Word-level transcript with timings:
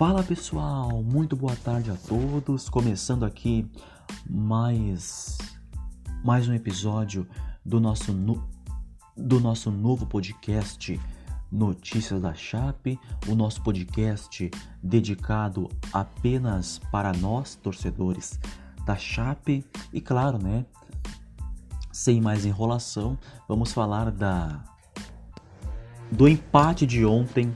Fala 0.00 0.22
pessoal, 0.22 1.02
muito 1.02 1.36
boa 1.36 1.54
tarde 1.56 1.90
a 1.90 1.94
todos. 1.94 2.70
Começando 2.70 3.22
aqui 3.22 3.70
mais 4.26 5.36
mais 6.24 6.48
um 6.48 6.54
episódio 6.54 7.28
do 7.62 7.78
nosso 7.78 8.10
no, 8.10 8.42
do 9.14 9.38
nosso 9.38 9.70
novo 9.70 10.06
podcast 10.06 10.98
Notícias 11.52 12.18
da 12.18 12.32
Chape, 12.32 12.98
o 13.28 13.34
nosso 13.34 13.62
podcast 13.62 14.50
dedicado 14.82 15.68
apenas 15.92 16.78
para 16.90 17.12
nós 17.12 17.54
torcedores 17.54 18.40
da 18.86 18.96
Chape 18.96 19.62
e 19.92 20.00
claro, 20.00 20.42
né, 20.42 20.64
sem 21.92 22.22
mais 22.22 22.46
enrolação, 22.46 23.18
vamos 23.46 23.70
falar 23.70 24.10
da 24.10 24.64
do 26.10 26.26
empate 26.26 26.86
de 26.86 27.04
ontem 27.04 27.52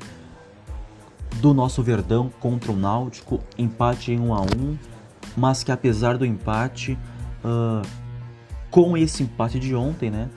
do 1.41 1.53
nosso 1.53 1.83
Verdão 1.83 2.31
contra 2.41 2.73
o 2.73 2.77
Náutico, 2.77 3.41
empate 3.59 4.13
em 4.13 4.21
1 4.21 4.35
a 4.35 4.41
1, 4.43 4.79
mas 5.37 5.63
que 5.63 5.73
apesar 5.73 6.17
do 6.17 6.25
empate, 6.25 6.99
uh, 7.45 7.87
com 8.71 8.97
esse 8.97 9.23
empate 9.23 9.59
de 9.59 9.75
ontem, 9.75 10.11
né, 10.11 10.31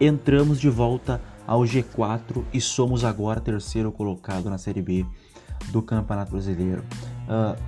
entramos 0.00 0.60
de 0.60 0.68
volta 0.68 1.20
ao 1.46 1.62
G4 1.62 2.44
e 2.52 2.60
somos 2.60 3.04
agora 3.04 3.40
terceiro 3.40 3.90
colocado 3.90 4.50
na 4.50 4.58
Série 4.58 4.82
B 4.82 5.06
do 5.68 5.82
Campeonato 5.82 6.32
Brasileiro. 6.32 6.84
Uh, 7.28 7.58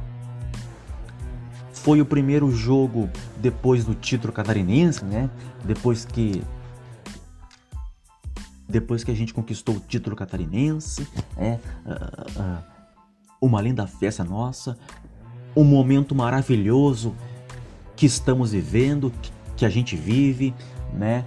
foi 1.72 2.00
o 2.00 2.04
primeiro 2.04 2.50
jogo 2.50 3.08
depois 3.38 3.84
do 3.84 3.94
título 3.94 4.32
catarinense, 4.32 5.02
né? 5.02 5.30
Depois 5.64 6.04
que 6.04 6.42
depois 8.70 9.04
que 9.04 9.10
a 9.10 9.14
gente 9.14 9.34
conquistou 9.34 9.76
o 9.76 9.80
título 9.80 10.16
catarinense, 10.16 11.06
é 11.36 11.58
uh, 11.84 12.40
uh, 12.40 12.64
uma 13.40 13.60
linda 13.60 13.86
festa 13.86 14.24
nossa, 14.24 14.78
um 15.56 15.64
momento 15.64 16.14
maravilhoso 16.14 17.14
que 17.96 18.06
estamos 18.06 18.52
vivendo, 18.52 19.12
que 19.56 19.66
a 19.66 19.68
gente 19.68 19.96
vive, 19.96 20.54
né? 20.92 21.24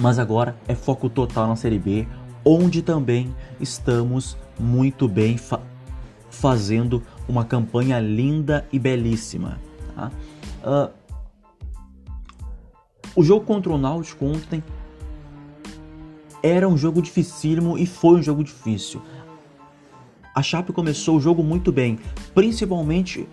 Mas 0.00 0.18
agora 0.18 0.56
é 0.66 0.74
foco 0.74 1.10
total 1.10 1.48
na 1.48 1.56
Série 1.56 1.78
B, 1.78 2.06
onde 2.44 2.80
também 2.82 3.34
estamos 3.60 4.36
muito 4.58 5.08
bem 5.08 5.36
fa 5.36 5.60
fazendo 6.30 7.02
uma 7.26 7.44
campanha 7.44 7.98
linda 7.98 8.64
e 8.72 8.78
belíssima. 8.78 9.58
Tá? 9.94 10.12
Uh, 10.62 10.90
o 13.16 13.24
jogo 13.24 13.44
contra 13.44 13.72
o 13.72 13.78
Náutico 13.78 14.24
ontem 14.24 14.62
era 16.42 16.68
um 16.68 16.76
jogo 16.76 17.02
dificílimo 17.02 17.76
e 17.78 17.86
foi 17.86 18.18
um 18.18 18.22
jogo 18.22 18.44
difícil. 18.44 19.02
A 20.34 20.42
Chape 20.42 20.72
começou 20.72 21.16
o 21.16 21.20
jogo 21.20 21.42
muito 21.42 21.72
bem, 21.72 21.98
principalmente 22.34 23.26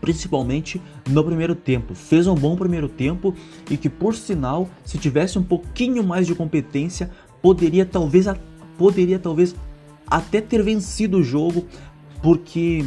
principalmente 0.00 0.80
no 1.10 1.24
primeiro 1.24 1.54
tempo. 1.54 1.94
Fez 1.94 2.28
um 2.28 2.34
bom 2.34 2.54
primeiro 2.54 2.88
tempo 2.88 3.34
e 3.68 3.76
que 3.76 3.88
por 3.88 4.14
sinal, 4.14 4.68
se 4.84 4.98
tivesse 4.98 5.36
um 5.36 5.42
pouquinho 5.42 6.04
mais 6.04 6.28
de 6.28 6.34
competência, 6.34 7.10
poderia 7.42 7.84
talvez 7.84 8.26
poderia 8.78 9.18
talvez 9.18 9.54
até 10.06 10.40
ter 10.40 10.62
vencido 10.62 11.18
o 11.18 11.22
jogo, 11.24 11.66
porque 12.22 12.84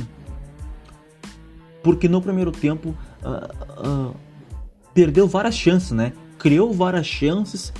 porque 1.84 2.08
no 2.08 2.22
primeiro 2.22 2.52
tempo 2.52 2.96
uh, 3.22 4.10
uh, 4.10 4.16
perdeu 4.94 5.28
várias 5.28 5.56
chances, 5.56 5.92
né? 5.92 6.14
Criou 6.38 6.74
várias 6.74 7.06
chances 7.06 7.74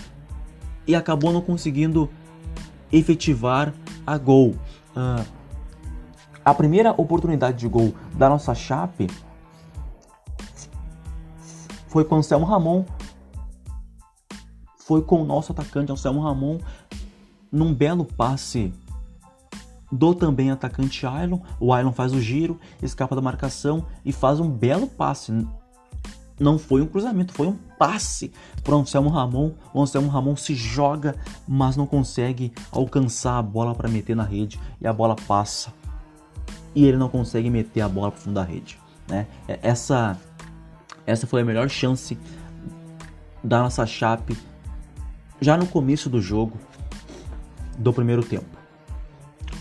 e 0.90 0.96
acabou 0.96 1.32
não 1.32 1.40
conseguindo 1.40 2.10
efetivar 2.92 3.72
a 4.08 4.18
gol. 4.18 4.56
Uh, 4.96 5.24
a 6.44 6.52
primeira 6.52 6.92
oportunidade 7.00 7.60
de 7.60 7.68
gol 7.68 7.94
da 8.16 8.28
nossa 8.28 8.56
Chape 8.56 9.06
foi 11.88 12.04
com 12.04 12.16
o 12.16 12.18
Anselmo 12.18 12.44
Ramon. 12.44 12.86
Foi 14.80 15.04
com 15.04 15.22
o 15.22 15.26
nosso 15.26 15.52
atacante 15.52 15.92
Anselmo 15.92 16.22
Ramon 16.22 16.58
num 17.52 17.72
belo 17.72 18.04
passe 18.04 18.74
do 19.92 20.16
também 20.16 20.50
atacante 20.50 21.06
Ailon. 21.06 21.40
O 21.60 21.72
Ailon 21.72 21.92
faz 21.92 22.14
o 22.14 22.20
giro, 22.20 22.60
escapa 22.82 23.16
da 23.16 23.22
marcação 23.22 23.86
e 24.04 24.12
faz 24.12 24.40
um 24.40 24.50
belo 24.50 24.88
passe 24.88 25.32
não 26.40 26.58
foi 26.58 26.82
um 26.82 26.88
cruzamento, 26.88 27.34
foi 27.34 27.48
um 27.48 27.58
passe 27.80 28.32
para 28.62 28.76
Anselmo 28.76 29.10
Ramon. 29.10 29.54
O 29.74 29.82
Anselmo 29.82 30.10
Ramon 30.10 30.36
se 30.36 30.54
joga, 30.54 31.16
mas 31.48 31.78
não 31.78 31.88
consegue 31.88 32.52
alcançar 32.72 33.40
a 33.40 33.42
bola 33.42 33.74
para 33.74 33.88
meter 33.88 34.16
na 34.16 34.24
rede 34.24 34.60
e 34.80 34.86
a 34.86 34.92
bola 34.92 35.16
passa. 35.16 35.74
E 36.76 36.86
ele 36.86 36.98
não 36.98 37.10
consegue 37.10 37.50
meter 37.50 37.82
a 37.82 37.90
bola 37.90 38.12
para 38.12 38.20
fundo 38.20 38.36
da 38.36 38.44
rede. 38.44 38.78
Né? 39.08 39.26
É, 39.48 39.60
essa, 39.64 40.20
essa 41.08 41.26
foi 41.26 41.42
a 41.42 41.46
melhor 41.46 41.70
chance 41.70 42.18
da 43.42 43.64
nossa 43.64 43.86
Chape 43.86 44.38
já 45.40 45.56
no 45.56 45.66
começo 45.66 46.10
do 46.10 46.22
jogo 46.22 46.60
do 47.78 47.94
primeiro 47.94 48.22
tempo. 48.22 48.60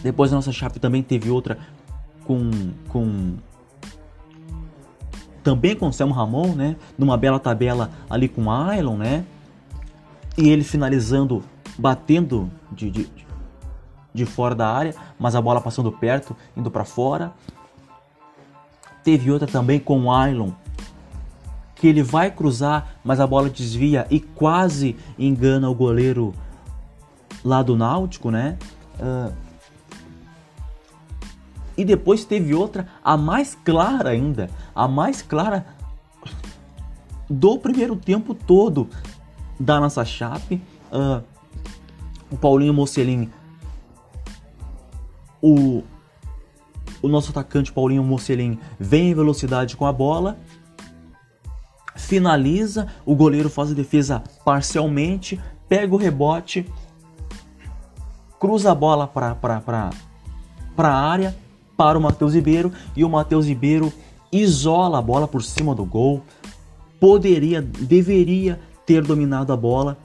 Depois 0.02 0.32
a 0.32 0.36
nossa 0.36 0.52
Chape 0.52 0.80
também 0.80 1.02
teve 1.02 1.30
outra 1.30 1.58
com, 2.24 2.50
com 2.88 3.36
também 5.48 5.75
com 5.75 5.88
o 5.88 5.92
Selmo 5.94 6.12
Ramon, 6.12 6.54
né? 6.54 6.76
Numa 6.98 7.16
bela 7.16 7.41
tabela 7.41 7.91
ali 8.10 8.28
com 8.28 8.44
o 8.44 8.50
Ailon, 8.50 8.98
né? 8.98 9.25
E 10.36 10.47
ele 10.50 10.62
finalizando, 10.62 11.42
batendo 11.78 12.50
de, 12.70 12.91
de, 12.91 13.09
de 14.12 14.26
fora 14.26 14.54
da 14.54 14.69
área, 14.69 14.94
mas 15.19 15.34
a 15.34 15.41
bola 15.41 15.58
passando 15.58 15.91
perto, 15.91 16.37
indo 16.54 16.70
para 16.70 16.84
fora. 16.84 17.32
Teve 19.03 19.31
outra 19.31 19.48
também 19.48 19.81
com 19.81 20.03
o 20.03 20.12
Ailon, 20.12 20.50
que 21.75 21.87
ele 21.87 22.03
vai 22.03 22.31
cruzar, 22.31 22.97
mas 23.03 23.19
a 23.19 23.26
bola 23.26 23.48
desvia 23.48 24.06
e 24.10 24.20
quase 24.20 24.97
engana 25.19 25.70
o 25.70 25.75
goleiro 25.75 26.34
lá 27.42 27.62
do 27.62 27.75
Náutico, 27.75 28.31
né? 28.31 28.58
Uh, 29.00 29.32
e 31.78 31.84
depois 31.84 32.24
teve 32.24 32.52
outra, 32.52 32.88
a 33.04 33.16
mais 33.16 33.54
clara 33.54 34.10
ainda, 34.10 34.50
a 34.74 34.88
mais 34.88 35.22
clara 35.22 35.64
do 37.30 37.56
primeiro 37.56 37.94
tempo 37.94 38.34
todo 38.34 38.88
da 39.60 39.78
nossa 39.78 40.04
chape. 40.04 40.60
Uh, 40.90 41.22
o 42.28 42.36
Paulinho 42.36 42.74
Mocelin, 42.74 43.30
o, 45.40 45.84
o 47.00 47.06
nosso 47.06 47.30
atacante 47.30 47.72
Paulinho 47.72 48.02
Mocelin 48.02 48.58
vem 48.78 49.10
em 49.10 49.14
velocidade 49.14 49.76
com 49.76 49.86
a 49.86 49.92
bola, 49.92 50.36
finaliza, 51.94 52.88
o 53.06 53.14
goleiro 53.14 53.48
faz 53.48 53.70
a 53.70 53.74
defesa 53.74 54.22
parcialmente, 54.44 55.40
pega 55.68 55.94
o 55.94 55.98
rebote, 55.98 56.68
cruza 58.40 58.72
a 58.72 58.74
bola 58.74 59.06
para 59.06 59.90
a 60.76 60.92
área 60.92 61.47
para 61.78 61.96
o 61.96 62.02
Matheus 62.02 62.34
Ribeiro 62.34 62.72
e 62.96 63.04
o 63.04 63.08
Matheus 63.08 63.46
Ribeiro 63.46 63.92
isola 64.32 64.98
a 64.98 65.02
bola 65.02 65.28
por 65.28 65.44
cima 65.44 65.76
do 65.76 65.84
gol. 65.84 66.24
Poderia, 66.98 67.62
deveria 67.62 68.60
ter 68.84 69.00
dominado 69.04 69.52
a 69.52 69.56
bola. 69.56 69.96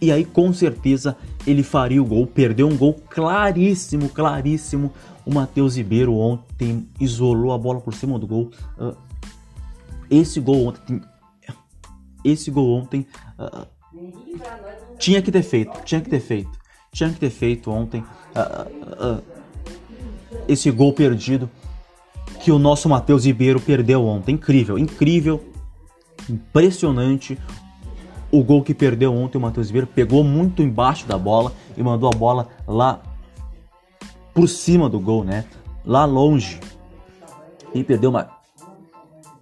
E 0.00 0.12
aí 0.12 0.24
com 0.24 0.52
certeza 0.52 1.16
ele 1.44 1.64
faria 1.64 2.00
o 2.00 2.04
gol, 2.04 2.24
perdeu 2.24 2.68
um 2.68 2.76
gol 2.76 2.94
claríssimo, 3.10 4.08
claríssimo. 4.08 4.92
O 5.26 5.34
Matheus 5.34 5.76
Ribeiro 5.76 6.14
ontem 6.14 6.88
isolou 7.00 7.52
a 7.52 7.58
bola 7.58 7.80
por 7.80 7.92
cima 7.92 8.16
do 8.16 8.26
gol. 8.26 8.50
Uh, 8.78 8.96
esse 10.08 10.38
gol 10.38 10.68
ontem, 10.68 11.00
esse 12.24 12.48
gol 12.48 12.78
ontem 12.78 13.06
uh, 13.38 13.66
tinha 14.98 15.20
que 15.20 15.32
ter 15.32 15.42
feito, 15.42 15.82
tinha 15.84 16.00
que 16.00 16.10
ter 16.10 16.20
feito, 16.20 16.50
tinha 16.92 17.10
que 17.10 17.18
ter 17.18 17.30
feito 17.30 17.72
ontem. 17.72 18.04
Uh, 18.34 19.31
esse 20.48 20.70
gol 20.70 20.92
perdido 20.92 21.48
que 22.42 22.50
o 22.50 22.58
nosso 22.58 22.88
Matheus 22.88 23.24
Ribeiro 23.24 23.60
perdeu 23.60 24.04
ontem. 24.04 24.34
Incrível, 24.34 24.78
incrível, 24.78 25.42
impressionante. 26.28 27.38
O 28.30 28.42
gol 28.42 28.62
que 28.62 28.74
perdeu 28.74 29.14
ontem 29.14 29.38
o 29.38 29.40
Matheus 29.40 29.68
Ribeiro 29.68 29.86
pegou 29.86 30.24
muito 30.24 30.62
embaixo 30.62 31.06
da 31.06 31.16
bola 31.16 31.52
e 31.76 31.82
mandou 31.82 32.10
a 32.12 32.16
bola 32.16 32.48
lá 32.66 33.00
por 34.34 34.48
cima 34.48 34.88
do 34.88 34.98
gol, 34.98 35.22
né? 35.22 35.44
Lá 35.84 36.04
longe. 36.04 36.58
E 37.74 37.84
perdeu 37.84 38.10
uma 38.10 38.28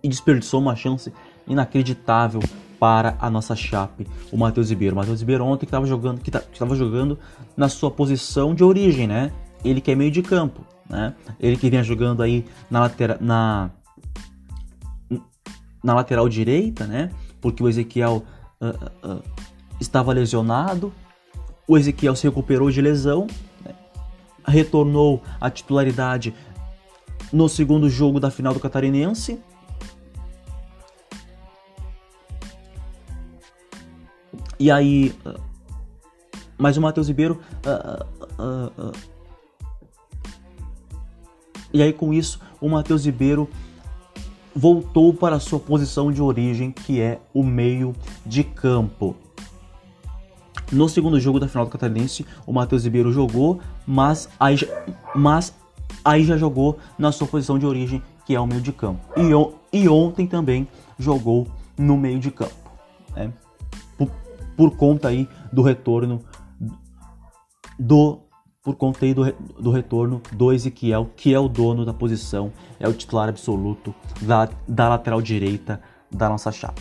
e 0.03 0.09
desperdiçou 0.09 0.61
uma 0.61 0.75
chance 0.75 1.13
inacreditável 1.47 2.41
para 2.79 3.17
a 3.21 3.29
nossa 3.29 3.55
chape, 3.55 4.07
o 4.33 4.37
Matheus 4.39 4.71
Ribeiro. 4.71 4.95
O 4.95 4.99
Matheus 4.99 5.21
Ribeiro 5.21 5.45
ontem 5.45 5.61
que 5.61 5.67
estava 5.67 5.87
jogando, 5.87 6.21
estava 6.53 6.75
jogando 6.75 7.19
na 7.55 7.69
sua 7.69 7.91
posição 7.91 8.55
de 8.55 8.65
origem, 8.65 9.07
né? 9.07 9.31
Ele 9.63 9.81
que 9.81 9.91
é 9.91 9.95
meio 9.95 10.11
de 10.11 10.23
campo 10.23 10.63
né? 10.91 11.15
Ele 11.39 11.57
que 11.57 11.71
vinha 11.71 11.83
jogando 11.83 12.23
aí 12.23 12.45
na 12.69 12.81
lateral, 12.81 13.17
na, 13.21 13.71
na 15.83 15.95
lateral 15.95 16.29
direita, 16.29 16.87
né? 16.87 17.11
Porque 17.41 17.63
o 17.63 17.69
Ezequiel 17.69 18.25
uh, 18.61 19.09
uh, 19.09 19.23
estava 19.81 20.13
lesionado, 20.13 20.93
o 21.67 21.79
Ezequiel 21.79 22.17
se 22.17 22.27
recuperou 22.27 22.71
de 22.71 22.83
lesão, 22.83 23.29
né? 23.65 23.73
retornou 24.45 25.23
à 25.41 25.49
titularidade 25.49 26.35
no 27.33 27.49
segundo 27.49 27.89
jogo 27.89 28.19
da 28.19 28.31
final 28.31 28.53
do 28.53 28.59
Catarinense. 28.61 29.41
E 34.59 34.71
aí, 34.71 35.15
mas 36.59 36.77
o 36.77 36.83
Matheus 36.83 37.09
Ribeiro 37.09 37.41
uh, 37.65 38.43
uh, 38.43 38.89
uh, 38.89 38.93
e 41.73 41.83
aí 41.83 41.93
com 41.93 42.13
isso 42.13 42.41
o 42.61 42.69
Matheus 42.69 43.05
Ribeiro 43.05 43.49
voltou 44.55 45.15
para 45.15 45.37
a 45.37 45.41
sua 45.41 45.61
posição 45.61 46.13
de 46.13 46.21
origem, 46.21 46.73
que 46.73 47.01
é 47.01 47.21
o 47.33 47.43
meio 47.43 47.95
de 48.27 48.43
campo. 48.43 49.17
No 50.73 50.89
segundo 50.89 51.19
jogo 51.19 51.41
da 51.41 51.49
final 51.49 51.65
do 51.65 51.71
Catarinense, 51.71 52.27
o 52.47 52.53
Matheus 52.53 52.85
Ribeiro 52.85 53.13
jogou, 53.13 53.61
mas 53.87 54.29
aí, 54.39 54.57
mas 55.15 55.55
aí 56.05 56.25
já 56.25 56.37
jogou 56.37 56.79
na 56.99 57.11
sua 57.11 57.27
posição 57.27 57.59
de 57.59 57.67
origem, 57.67 58.03
que 58.25 58.35
é 58.35 58.41
o 58.41 58.47
meio 58.47 58.61
de 58.61 58.73
campo. 58.73 59.01
E, 59.17 59.79
e 59.79 59.89
ontem 59.89 60.27
também 60.27 60.69
jogou 60.99 61.47
no 61.77 61.97
meio 61.97 62.19
de 62.19 62.31
campo. 62.31 62.71
Né? 63.17 63.33
Por, 63.97 64.11
por 64.57 64.77
conta 64.77 65.09
aí 65.09 65.29
do 65.53 65.63
retorno 65.63 66.23
do 67.79 68.21
por 68.62 68.77
conta 68.77 69.07
aí 69.07 69.15
do, 69.15 69.33
do 69.59 69.71
retorno 69.71 70.21
do 70.33 70.53
Ezequiel, 70.53 71.11
que 71.17 71.33
é 71.33 71.39
o 71.39 71.49
dono 71.49 71.85
da 71.85 71.95
posição, 71.95 72.53
é 72.79 72.89
o 72.89 72.93
titular 72.93 73.29
absoluto 73.29 73.95
da, 74.21 74.49
da 74.69 74.89
lateral 74.89 75.23
direita 75.23 75.81
da 76.11 76.29
nossa 76.29 76.53
chave. 76.53 76.81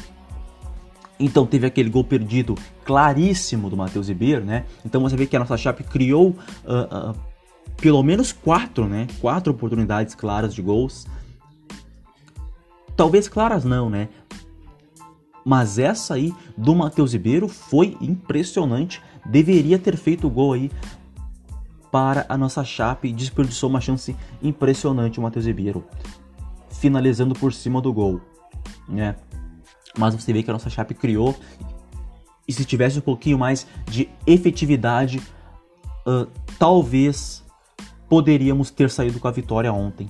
Então 1.20 1.46
teve 1.46 1.68
aquele 1.68 1.90
gol 1.90 2.04
perdido 2.04 2.56
claríssimo 2.86 3.70
do 3.70 3.76
Matheus 3.76 4.08
Ribeiro, 4.08 4.46
né? 4.46 4.66
Então 4.86 5.02
você 5.02 5.16
vê 5.16 5.26
que 5.26 5.36
a 5.36 5.40
nossa 5.40 5.58
Chape 5.58 5.84
criou 5.84 6.30
uh, 6.30 7.12
uh, 7.12 7.16
pelo 7.78 8.02
menos 8.04 8.32
quatro, 8.32 8.88
né? 8.88 9.08
Quatro 9.20 9.52
oportunidades 9.52 10.16
claras 10.16 10.54
de 10.54 10.62
gols. 10.62 11.06
Talvez 12.96 13.28
claras 13.28 13.66
não, 13.66 13.90
né? 13.90 14.08
Mas 15.46 15.78
essa 15.78 16.14
aí 16.14 16.34
do 16.58 16.76
Matheus 16.76 17.14
Ribeiro 17.14 17.48
foi 17.48 17.98
impressionante. 18.00 19.02
Deveria 19.26 19.78
ter 19.78 19.98
feito 19.98 20.28
o 20.28 20.30
gol 20.30 20.54
aí 20.54 20.72
para 21.92 22.26
a 22.30 22.38
nossa 22.38 22.64
Chape. 22.64 23.12
Desperdiçou 23.12 23.70
uma 23.70 23.82
chance 23.82 24.16
impressionante 24.42 25.20
o 25.20 25.24
Matheus 25.24 25.46
Ribeiro. 25.46 25.84
Finalizando 26.70 27.34
por 27.36 27.54
cima 27.54 27.82
do 27.82 27.92
gol, 27.92 28.22
né? 28.88 29.16
Mas 29.98 30.16
você 30.16 30.32
vê 30.32 30.44
que 30.44 30.50
a 30.50 30.54
nossa 30.54 30.70
Chape 30.70 30.94
criou. 30.94 31.36
E 32.48 32.54
se 32.54 32.66
tivesse 32.66 32.98
um 33.00 33.02
pouquinho 33.02 33.38
mais 33.38 33.68
de 33.86 34.10
efetividade, 34.26 35.22
uh, 36.08 36.28
talvez 36.58 37.44
poderíamos 38.08 38.72
ter 38.72 38.90
saído 38.90 39.20
com 39.20 39.28
a 39.28 39.32
vitória 39.32 39.72
ontem. 39.72 40.10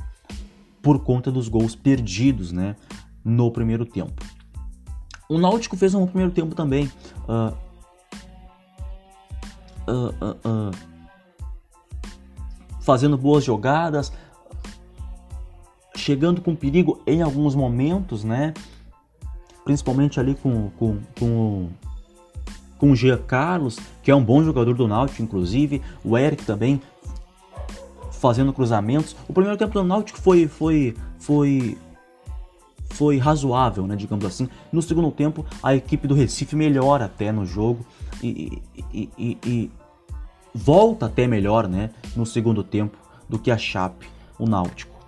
Por 0.82 1.00
conta 1.04 1.32
dos 1.32 1.50
gols 1.50 1.76
perdidos, 1.76 2.52
né? 2.52 2.76
No 3.26 3.52
primeiro 3.52 3.86
tempo. 3.86 4.24
O 5.28 5.38
Náutico 5.38 5.76
fez 5.76 5.94
um 5.94 6.06
primeiro 6.08 6.32
tempo 6.32 6.56
também. 6.56 6.90
Uh, 7.28 7.54
uh, 9.92 10.89
fazendo 12.90 13.20
boas 13.20 13.44
jogadas, 13.44 14.12
chegando 15.96 16.42
com 16.42 16.56
perigo 16.56 17.00
em 17.06 17.22
alguns 17.22 17.54
momentos, 17.54 18.24
né? 18.24 18.52
principalmente 19.64 20.20
ali 20.20 20.34
com, 20.34 20.72
com, 20.72 20.98
com, 21.20 21.70
com 22.80 22.92
o 22.92 22.96
Jean 22.96 23.20
Carlos, 23.20 23.78
que 24.02 24.10
é 24.10 24.16
um 24.16 24.24
bom 24.24 24.44
jogador 24.44 24.74
do 24.74 24.88
Náutico, 24.88 25.22
inclusive, 25.22 25.84
o 26.04 26.18
Eric 26.18 26.44
também 26.46 26.82
fazendo 28.12 28.52
cruzamentos. 28.52 29.16
O 29.28 29.34
primeiro 29.34 29.56
tempo 29.56 29.74
do 29.74 29.84
Náutico 29.84 30.18
foi 30.18 30.48
foi 30.48 30.96
foi 31.20 31.78
foi 32.90 33.20
razoável, 33.20 33.86
né, 33.86 33.96
digamos 33.96 34.26
assim. 34.26 34.50
No 34.72 34.82
segundo 34.82 35.12
tempo, 35.12 35.46
a 35.62 35.76
equipe 35.76 36.08
do 36.08 36.16
Recife 36.16 36.56
melhora 36.56 37.06
até 37.06 37.32
no 37.32 37.46
jogo 37.46 37.86
e, 38.24 38.60
e, 38.92 39.38
e 39.46 39.72
volta 40.54 41.06
até 41.06 41.28
melhor, 41.28 41.68
né, 41.68 41.92
no 42.16 42.26
segundo 42.26 42.64
tempo 42.64 42.98
do 43.28 43.38
que 43.38 43.52
a 43.52 43.58
Chape, 43.58 44.08
o 44.38 44.46
Náutico. 44.46 45.00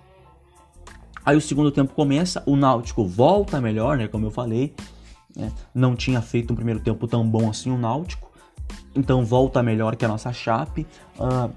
Aí 1.25 1.35
o 1.37 1.41
segundo 1.41 1.71
tempo 1.71 1.93
começa, 1.93 2.41
o 2.45 2.55
Náutico 2.55 3.05
volta 3.05 3.61
melhor, 3.61 3.97
né? 3.97 4.07
Como 4.07 4.25
eu 4.25 4.31
falei. 4.31 4.73
Né? 5.35 5.51
Não 5.73 5.95
tinha 5.95 6.21
feito 6.21 6.51
um 6.51 6.55
primeiro 6.55 6.79
tempo 6.79 7.07
tão 7.07 7.27
bom 7.27 7.49
assim 7.49 7.69
o 7.69 7.77
Náutico. 7.77 8.31
Então 8.95 9.23
volta 9.23 9.61
melhor 9.61 9.95
que 9.95 10.03
a 10.03 10.07
nossa 10.07 10.33
Chape. 10.33 10.85
Uh, 11.19 11.51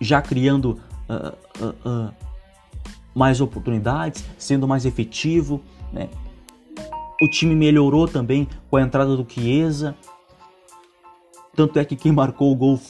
já 0.00 0.20
criando 0.20 0.80
uh, 1.08 1.88
uh, 1.88 2.12
mais 3.14 3.40
oportunidades, 3.40 4.24
sendo 4.36 4.66
mais 4.66 4.84
efetivo. 4.84 5.62
Né? 5.92 6.08
O 7.22 7.28
time 7.28 7.54
melhorou 7.54 8.08
também 8.08 8.48
com 8.68 8.76
a 8.76 8.82
entrada 8.82 9.16
do 9.16 9.24
Chiesa. 9.28 9.96
Tanto 11.54 11.78
é 11.78 11.84
que 11.84 11.96
quem 11.96 12.12
marcou 12.12 12.52
o 12.52 12.56
gol 12.56 12.80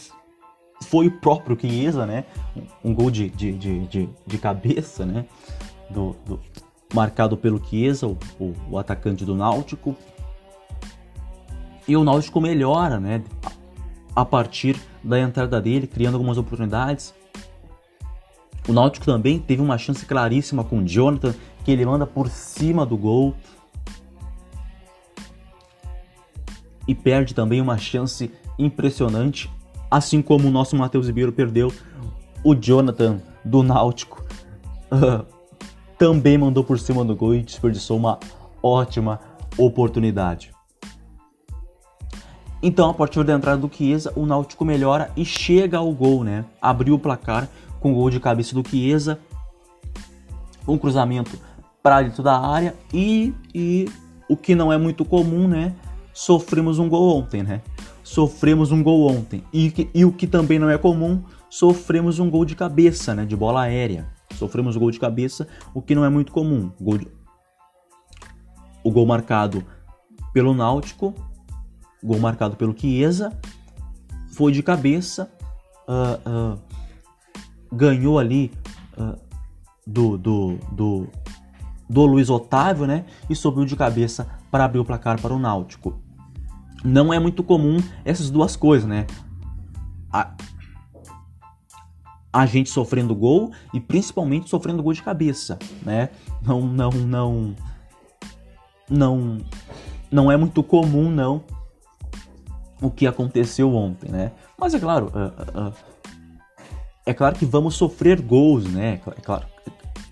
foi 0.84 1.08
o 1.08 1.10
próprio 1.10 1.58
Chiesa, 1.58 2.06
né? 2.06 2.24
Um 2.82 2.94
gol 2.94 3.10
de, 3.10 3.28
de, 3.28 3.52
de, 3.52 4.08
de, 4.26 4.38
cabeça, 4.38 5.04
né? 5.04 5.26
Do, 5.90 6.16
do, 6.24 6.40
marcado 6.92 7.36
pelo 7.36 7.62
Chiesa, 7.62 8.06
o, 8.06 8.16
o, 8.38 8.54
o, 8.70 8.78
atacante 8.78 9.24
do 9.24 9.34
Náutico. 9.34 9.96
E 11.86 11.96
o 11.96 12.04
Náutico 12.04 12.40
melhora, 12.40 12.98
né? 12.98 13.22
A 14.14 14.24
partir 14.24 14.76
da 15.02 15.18
entrada 15.18 15.60
dele, 15.60 15.86
criando 15.86 16.14
algumas 16.14 16.38
oportunidades. 16.38 17.14
O 18.66 18.72
Náutico 18.72 19.04
também 19.04 19.38
teve 19.38 19.60
uma 19.60 19.76
chance 19.76 20.06
claríssima 20.06 20.64
com 20.64 20.78
o 20.78 20.86
Jonathan, 20.86 21.34
que 21.64 21.70
ele 21.70 21.84
manda 21.84 22.06
por 22.06 22.28
cima 22.28 22.86
do 22.86 22.96
gol. 22.96 23.34
E 26.86 26.94
perde 26.94 27.34
também 27.34 27.60
uma 27.60 27.76
chance 27.76 28.30
impressionante 28.58 29.50
Assim 29.94 30.20
como 30.20 30.48
o 30.48 30.50
nosso 30.50 30.74
Matheus 30.74 31.06
Ribeiro 31.06 31.30
perdeu, 31.30 31.72
o 32.42 32.52
Jonathan 32.52 33.22
do 33.44 33.62
Náutico 33.62 34.24
uh, 34.90 35.24
também 35.96 36.36
mandou 36.36 36.64
por 36.64 36.80
cima 36.80 37.04
do 37.04 37.14
gol 37.14 37.32
e 37.32 37.42
desperdiçou 37.42 37.96
uma 37.96 38.18
ótima 38.60 39.20
oportunidade. 39.56 40.52
Então, 42.60 42.90
a 42.90 42.94
partir 42.94 43.22
da 43.22 43.34
entrada 43.34 43.60
do 43.60 43.72
Chiesa, 43.72 44.12
o 44.16 44.26
Náutico 44.26 44.64
melhora 44.64 45.12
e 45.16 45.24
chega 45.24 45.78
ao 45.78 45.92
gol, 45.92 46.24
né? 46.24 46.44
Abriu 46.60 46.96
o 46.96 46.98
placar 46.98 47.48
com 47.78 47.92
o 47.92 47.94
gol 47.94 48.10
de 48.10 48.18
cabeça 48.18 48.52
do 48.52 48.68
Chiesa, 48.68 49.20
um 50.66 50.76
cruzamento 50.76 51.38
para 51.80 52.02
dentro 52.02 52.20
da 52.20 52.36
área 52.36 52.74
e, 52.92 53.32
e 53.54 53.88
o 54.28 54.36
que 54.36 54.56
não 54.56 54.72
é 54.72 54.76
muito 54.76 55.04
comum, 55.04 55.46
né? 55.46 55.72
Sofremos 56.12 56.80
um 56.80 56.88
gol 56.88 57.18
ontem, 57.18 57.44
né? 57.44 57.60
Sofremos 58.04 58.70
um 58.70 58.82
gol 58.82 59.10
ontem. 59.10 59.42
E, 59.52 59.88
e 59.92 60.04
o 60.04 60.12
que 60.12 60.26
também 60.26 60.58
não 60.58 60.68
é 60.68 60.76
comum, 60.76 61.24
sofremos 61.48 62.18
um 62.20 62.30
gol 62.30 62.44
de 62.44 62.54
cabeça, 62.54 63.14
né, 63.14 63.24
de 63.24 63.34
bola 63.34 63.62
aérea. 63.62 64.06
Sofremos 64.34 64.76
gol 64.76 64.90
de 64.90 65.00
cabeça, 65.00 65.48
o 65.72 65.80
que 65.80 65.94
não 65.94 66.04
é 66.04 66.10
muito 66.10 66.30
comum. 66.30 66.70
Gol 66.80 66.98
de... 66.98 67.08
O 68.84 68.90
gol 68.90 69.06
marcado 69.06 69.64
pelo 70.32 70.52
Náutico, 70.52 71.14
gol 72.02 72.18
marcado 72.18 72.56
pelo 72.56 72.78
Chiesa, 72.78 73.32
foi 74.28 74.52
de 74.52 74.62
cabeça, 74.62 75.32
uh, 75.88 76.54
uh, 76.54 76.60
ganhou 77.72 78.18
ali 78.18 78.52
uh, 78.98 79.18
do, 79.86 80.18
do, 80.18 80.58
do, 80.72 81.08
do 81.88 82.04
Luiz 82.04 82.28
Otávio, 82.28 82.86
né? 82.86 83.06
E 83.30 83.34
subiu 83.34 83.64
de 83.64 83.76
cabeça 83.76 84.28
para 84.50 84.64
abrir 84.64 84.80
o 84.80 84.84
placar 84.84 85.18
para 85.20 85.32
o 85.32 85.38
Náutico 85.38 86.03
não 86.84 87.12
é 87.12 87.18
muito 87.18 87.42
comum 87.42 87.78
essas 88.04 88.30
duas 88.30 88.54
coisas, 88.54 88.86
né? 88.86 89.06
A, 90.12 90.34
a 92.30 92.46
gente 92.46 92.68
sofrendo 92.68 93.14
gol 93.14 93.52
e 93.72 93.80
principalmente 93.80 94.50
sofrendo 94.50 94.82
gol 94.82 94.92
de 94.92 95.02
cabeça, 95.02 95.58
né? 95.82 96.10
Não, 96.42 96.60
não, 96.60 96.90
não, 96.90 97.56
não, 98.88 99.38
não 100.10 100.30
é 100.30 100.36
muito 100.36 100.62
comum 100.62 101.10
não 101.10 101.42
o 102.82 102.90
que 102.90 103.06
aconteceu 103.06 103.74
ontem, 103.74 104.10
né? 104.10 104.32
Mas 104.58 104.74
é 104.74 104.78
claro, 104.78 105.06
uh, 105.06 105.68
uh, 105.68 105.72
é 107.06 107.14
claro 107.14 107.34
que 107.36 107.46
vamos 107.46 107.76
sofrer 107.76 108.20
gols, 108.20 108.64
né? 108.64 109.00
É 109.16 109.20
claro, 109.22 109.46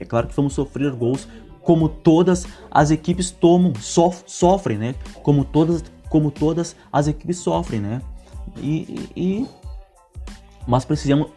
é 0.00 0.04
claro 0.04 0.26
que 0.26 0.34
vamos 0.34 0.54
sofrer 0.54 0.90
gols 0.92 1.28
como 1.60 1.88
todas 1.88 2.46
as 2.70 2.90
equipes 2.90 3.30
tomam, 3.30 3.74
sof 3.74 4.24
sofrem, 4.26 4.78
né? 4.78 4.94
Como 5.22 5.44
todas 5.44 5.84
como 6.12 6.30
todas 6.30 6.76
as 6.92 7.08
equipes 7.08 7.38
sofrem, 7.38 7.80
né? 7.80 8.02
E, 8.58 9.08
e 9.16 9.46
mas 10.68 10.84
precisamos, 10.84 11.28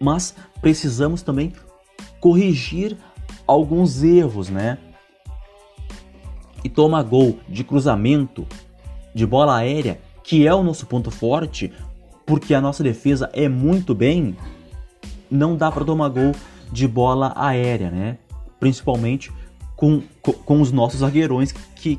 mas 0.00 0.34
precisamos 0.62 1.20
também 1.20 1.52
corrigir 2.18 2.96
alguns 3.46 4.02
erros, 4.02 4.48
né? 4.48 4.78
E 6.64 6.70
tomar 6.70 7.02
gol 7.02 7.38
de 7.46 7.62
cruzamento, 7.62 8.46
de 9.14 9.26
bola 9.26 9.56
aérea, 9.56 10.00
que 10.24 10.46
é 10.46 10.54
o 10.54 10.62
nosso 10.62 10.86
ponto 10.86 11.10
forte, 11.10 11.70
porque 12.24 12.54
a 12.54 12.62
nossa 12.62 12.82
defesa 12.82 13.28
é 13.34 13.46
muito 13.46 13.94
bem, 13.94 14.34
não 15.30 15.54
dá 15.54 15.70
para 15.70 15.84
tomar 15.84 16.08
gol 16.08 16.32
de 16.72 16.88
bola 16.88 17.34
aérea, 17.36 17.90
né? 17.90 18.16
Principalmente 18.58 19.30
com, 19.76 20.02
com, 20.22 20.32
com, 20.32 20.62
os 20.62 20.72
nossos 20.72 21.00
zagueirões 21.00 21.52
que, 21.76 21.98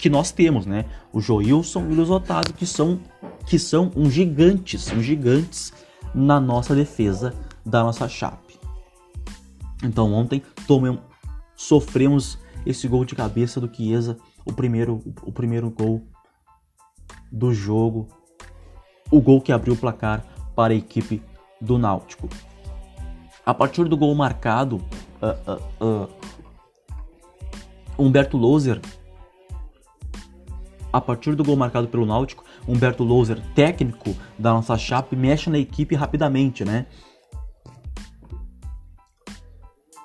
que 0.00 0.08
nós 0.08 0.32
temos, 0.32 0.64
né? 0.64 0.86
O 1.12 1.20
Joilson 1.20 1.82
e 1.82 1.92
o 1.92 1.94
Luiz 1.94 2.08
Otávio, 2.08 2.54
que 2.54 2.64
são, 2.64 2.98
que 3.46 3.58
são 3.58 3.92
uns 3.94 4.14
gigantes, 4.14 4.90
uns 4.90 5.04
gigantes 5.04 5.74
na 6.14 6.40
nossa 6.40 6.74
defesa 6.74 7.34
da 7.66 7.82
nossa 7.82 8.08
chape. 8.08 8.58
Então 9.84 10.12
ontem 10.14 10.42
sofremos 11.54 12.38
esse 12.64 12.88
gol 12.88 13.04
de 13.04 13.14
cabeça 13.14 13.60
do 13.60 13.72
Chiesa, 13.72 14.16
o 14.44 14.52
primeiro, 14.52 15.02
o 15.22 15.30
primeiro 15.30 15.68
gol 15.68 16.02
do 17.30 17.52
jogo, 17.52 18.08
o 19.10 19.20
gol 19.20 19.40
que 19.42 19.52
abriu 19.52 19.74
o 19.74 19.76
placar 19.76 20.24
para 20.56 20.72
a 20.72 20.76
equipe 20.76 21.22
do 21.60 21.76
Náutico. 21.76 22.26
A 23.44 23.52
partir 23.52 23.84
do 23.84 23.98
gol 23.98 24.14
marcado, 24.14 24.76
uh, 24.76 25.82
uh, 25.82 26.04
uh, 26.04 26.08
Humberto 27.98 28.38
Loser, 28.38 28.80
a 30.92 31.00
partir 31.00 31.34
do 31.34 31.44
gol 31.44 31.56
marcado 31.56 31.88
pelo 31.88 32.06
Náutico, 32.06 32.44
Humberto 32.66 33.04
Loser, 33.04 33.40
técnico 33.54 34.14
da 34.38 34.52
nossa 34.52 34.76
chape, 34.76 35.14
mexe 35.14 35.48
na 35.50 35.58
equipe 35.58 35.94
rapidamente, 35.94 36.64
né? 36.64 36.86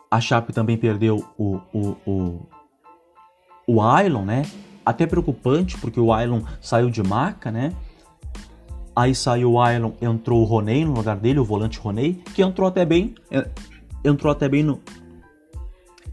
A 0.10 0.22
Chape 0.22 0.54
também 0.54 0.77
perdeu 0.77 1.25
o, 1.38 1.60
o, 1.74 1.98
o, 2.06 2.48
o 3.68 4.22
né? 4.24 4.44
Até 4.86 5.06
preocupante, 5.06 5.77
porque 5.77 6.00
o 6.00 6.13
Ailon 6.13 6.42
saiu 6.62 6.89
de 6.89 7.04
maca, 7.04 7.51
né? 7.51 7.74
Aí 8.96 9.13
saiu 9.13 9.54
o 9.54 9.62
Ailon, 9.62 9.92
entrou 10.01 10.42
o 10.42 10.46
Roney 10.46 10.86
no 10.86 10.94
lugar 10.94 11.18
dele, 11.18 11.39
o 11.39 11.44
volante 11.44 11.80
Roney, 11.80 12.13
que 12.34 12.42
entrou 12.42 12.68
até 12.68 12.86
bem, 12.86 13.15
entrou 14.06 14.32
até 14.32 14.48
bem 14.48 14.63
no 14.63 14.80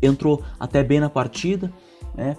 entrou 0.03 0.43
até 0.59 0.83
bem 0.83 0.99
na 0.99 1.09
partida, 1.09 1.73
né? 2.13 2.37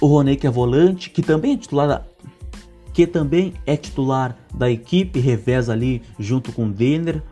O 0.00 0.06
Roney 0.06 0.36
que 0.36 0.46
é 0.46 0.50
volante, 0.50 1.10
que 1.10 1.22
também 1.22 1.54
é 1.54 1.56
titular 1.56 1.88
da, 1.88 2.04
que 2.92 3.06
também 3.06 3.54
é 3.66 3.76
titular 3.76 4.36
da 4.54 4.70
equipe, 4.70 5.18
reveza 5.18 5.72
ali 5.72 6.02
junto 6.18 6.52
com 6.52 6.66
o 6.66 6.72
Denner, 6.72 7.22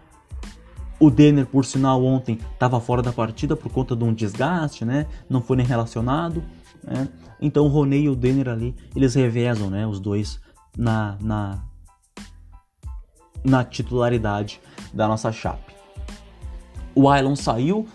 o 0.99 1.11
Denner, 1.11 1.45
por 1.45 1.65
sinal, 1.65 2.03
ontem 2.03 2.39
estava 2.53 2.81
fora 2.81 3.03
da 3.03 3.13
partida 3.13 3.55
por 3.55 3.71
conta 3.71 3.95
de 3.95 4.03
um 4.03 4.15
desgaste, 4.15 4.85
né? 4.85 5.07
Não 5.29 5.43
foi 5.43 5.59
nem 5.59 5.67
relacionado. 5.67 6.43
Né? 6.83 7.09
Então 7.41 7.67
o 7.67 7.69
Roney 7.69 8.05
e 8.05 8.09
o 8.09 8.17
Denner 8.17 8.49
ali, 8.49 8.75
eles 8.95 9.15
revezam, 9.15 9.69
né? 9.69 9.87
Os 9.87 10.01
dois 10.01 10.41
na, 10.77 11.19
na, 11.21 11.63
na 13.45 13.63
titularidade 13.63 14.59
da 14.93 15.07
nossa 15.07 15.31
chape. 15.31 15.75
O 16.95 17.11
Ailon 17.11 17.37
saiu, 17.37 17.87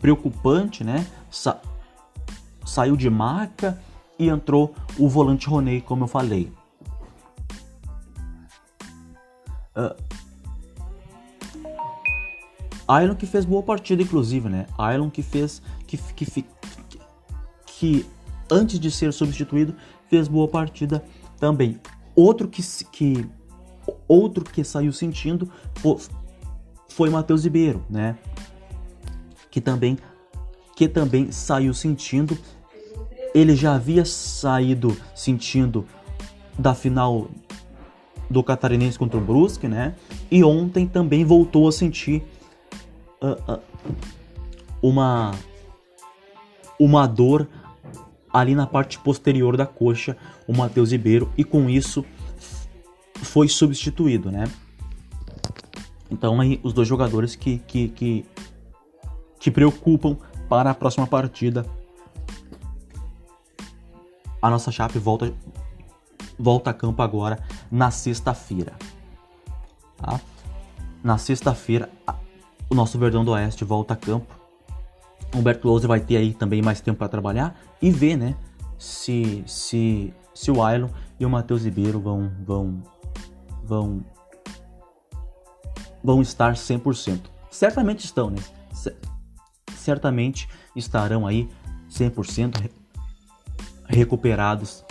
preocupante, 0.00 0.82
né? 0.82 1.06
Sa 1.30 1.60
saiu 2.64 2.96
de 2.96 3.08
marca 3.10 3.80
e 4.18 4.28
entrou 4.28 4.74
o 4.98 5.08
volante 5.08 5.48
Roney, 5.48 5.80
como 5.80 6.04
eu 6.04 6.08
falei. 6.08 6.52
Uh, 9.76 9.94
Ailon 12.86 13.14
que 13.14 13.26
fez 13.26 13.44
boa 13.44 13.62
partida, 13.62 14.02
inclusive, 14.02 14.48
né? 14.48 14.66
Ailon 14.78 15.10
que 15.10 15.22
fez. 15.22 15.62
Que, 15.86 15.96
que, 15.96 16.26
que, 16.26 16.46
que 17.66 18.06
antes 18.50 18.78
de 18.78 18.90
ser 18.90 19.12
substituído, 19.12 19.74
fez 20.08 20.28
boa 20.28 20.48
partida 20.48 21.04
também. 21.38 21.80
Outro 22.14 22.48
que, 22.48 22.62
que, 22.92 23.26
outro 24.06 24.44
que 24.44 24.62
saiu 24.62 24.92
sentindo 24.92 25.50
foi, 25.74 25.96
foi 26.88 27.10
Matheus 27.10 27.44
Ribeiro, 27.44 27.84
né? 27.88 28.16
Que 29.50 29.60
também, 29.60 29.98
que 30.76 30.88
também 30.88 31.30
saiu 31.30 31.72
sentindo. 31.72 32.36
Ele 33.34 33.56
já 33.56 33.74
havia 33.74 34.04
saído 34.04 34.96
sentindo 35.14 35.86
da 36.58 36.74
final 36.74 37.28
do 38.30 38.42
Catarinense 38.42 38.98
contra 38.98 39.18
o 39.18 39.20
Brusque, 39.20 39.68
né? 39.68 39.94
E 40.30 40.42
ontem 40.42 40.86
também 40.86 41.24
voltou 41.24 41.68
a 41.68 41.72
sentir 41.72 42.22
uh, 43.22 43.52
uh, 43.52 43.60
uma 44.82 45.32
uma 46.78 47.06
dor 47.06 47.48
ali 48.32 48.54
na 48.54 48.66
parte 48.66 48.98
posterior 48.98 49.56
da 49.56 49.64
coxa, 49.64 50.16
o 50.46 50.52
Matheus 50.52 50.90
Ribeiro, 50.90 51.30
e 51.36 51.44
com 51.44 51.70
isso 51.70 52.04
foi 53.14 53.48
substituído, 53.48 54.30
né? 54.30 54.44
Então 56.10 56.40
aí 56.40 56.60
os 56.62 56.72
dois 56.72 56.86
jogadores 56.86 57.36
que, 57.36 57.58
que, 57.58 57.88
que, 57.88 58.24
que 59.38 59.50
preocupam 59.50 60.16
para 60.54 60.70
a 60.70 60.74
próxima 60.74 61.04
partida. 61.04 61.66
A 64.40 64.48
nossa 64.48 64.70
chape 64.70 65.00
volta, 65.00 65.34
volta 66.38 66.70
a 66.70 66.72
campo 66.72 67.02
agora 67.02 67.42
na 67.68 67.90
sexta-feira. 67.90 68.72
Tá? 69.96 70.20
Na 71.02 71.18
sexta-feira, 71.18 71.90
o 72.70 72.74
nosso 72.74 72.96
Verdão 73.00 73.24
do 73.24 73.32
Oeste 73.32 73.64
volta 73.64 73.94
a 73.94 73.96
campo. 73.96 74.32
Humberto 75.34 75.66
Lousa 75.66 75.88
vai 75.88 75.98
ter 75.98 76.18
aí 76.18 76.32
também 76.32 76.62
mais 76.62 76.80
tempo 76.80 76.98
para 76.98 77.08
trabalhar 77.08 77.60
e 77.82 77.90
ver, 77.90 78.16
né, 78.16 78.36
se 78.78 79.42
se 79.48 80.14
se 80.32 80.52
o 80.52 80.62
Ailon 80.62 80.88
e 81.18 81.26
o 81.26 81.30
Matheus 81.30 81.64
Ribeiro 81.64 81.98
vão 81.98 82.30
vão 82.46 82.82
vão 83.64 84.04
vão 86.04 86.22
estar 86.22 86.54
100%. 86.54 87.22
Certamente 87.50 88.04
estão, 88.04 88.30
né? 88.30 88.38
Certamente 89.84 90.48
estarão 90.74 91.26
aí 91.26 91.46
100% 91.90 92.70
recuperados 93.86 94.82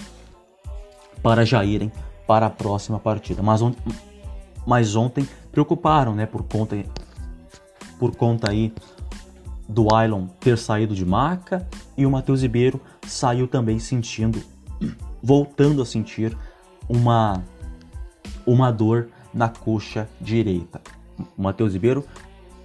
para 1.24 1.44
já 1.44 1.66
irem 1.66 1.92
para 2.28 2.46
a 2.46 2.50
próxima 2.52 3.00
partida. 3.00 3.42
Mas, 3.42 3.60
on 3.64 3.74
mas 4.68 4.96
ontem 4.96 5.28
preocuparam, 5.52 6.14
né, 6.14 6.28
por 6.28 6.44
conta 6.44 6.76
por 7.98 8.16
conta 8.16 8.52
aí 8.52 8.72
do 9.68 9.92
Ailon 9.96 10.28
ter 10.40 10.60
saído 10.60 10.94
de 10.94 11.04
maca 11.04 11.68
e 11.98 12.06
o 12.06 12.12
Matheus 12.12 12.44
Ribeiro 12.44 12.80
saiu 13.08 13.48
também 13.48 13.80
sentindo, 13.80 14.44
voltando 15.24 15.82
a 15.82 15.86
sentir 15.88 16.38
uma, 16.88 17.44
uma 18.46 18.70
dor 18.70 19.10
na 19.34 19.50
coxa 19.50 20.08
direita. 20.22 20.80
O 21.36 21.42
Matheus 21.42 21.74
Ribeiro 21.74 22.06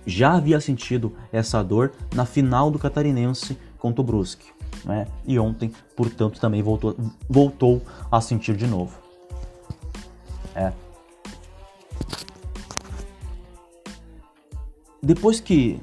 já 0.09 0.33
havia 0.33 0.59
sentido 0.59 1.13
essa 1.31 1.63
dor 1.63 1.93
na 2.15 2.25
final 2.25 2.71
do 2.71 2.79
Catarinense 2.79 3.59
contra 3.79 4.01
o 4.01 4.05
Brusque. 4.05 4.51
Né? 4.85 5.07
E 5.27 5.39
ontem, 5.39 5.71
portanto, 5.95 6.41
também 6.41 6.63
voltou, 6.63 6.97
voltou 7.29 7.83
a 8.11 8.21
sentir 8.21 8.57
de 8.57 8.67
novo. 8.67 8.97
É. 10.55 10.73
Depois 15.03 15.41
que 15.41 15.79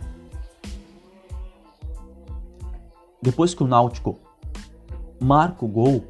depois 3.21 3.53
que 3.53 3.63
o 3.63 3.67
Náutico 3.67 4.19
marca 5.19 5.65
o 5.65 5.67
gol, 5.67 6.03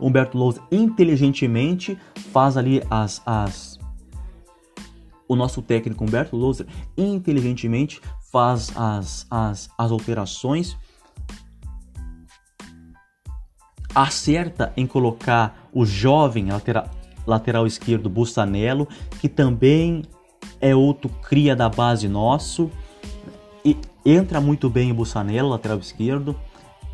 Humberto 0.00 0.36
Lousa 0.36 0.60
inteligentemente 0.72 1.98
faz 2.32 2.56
ali 2.56 2.82
as, 2.90 3.22
as 3.24 3.73
o 5.28 5.36
nosso 5.36 5.62
técnico 5.62 6.04
Humberto 6.04 6.36
Lousa 6.36 6.66
inteligentemente 6.96 8.00
faz 8.30 8.72
as, 8.76 9.26
as, 9.30 9.68
as 9.78 9.90
alterações 9.90 10.76
acerta 13.94 14.72
em 14.76 14.86
colocar 14.86 15.68
o 15.72 15.86
jovem 15.86 16.50
lateral, 16.50 16.90
lateral 17.26 17.66
esquerdo 17.66 18.10
Bussanello, 18.10 18.88
que 19.20 19.28
também 19.28 20.02
é 20.60 20.74
outro 20.74 21.08
cria 21.22 21.54
da 21.54 21.68
base 21.68 22.08
nosso. 22.08 22.70
E 23.64 23.76
entra 24.04 24.40
muito 24.40 24.68
bem 24.68 24.90
o 24.90 24.94
Bussanello, 24.94 25.48
lateral 25.48 25.78
esquerdo. 25.78 26.36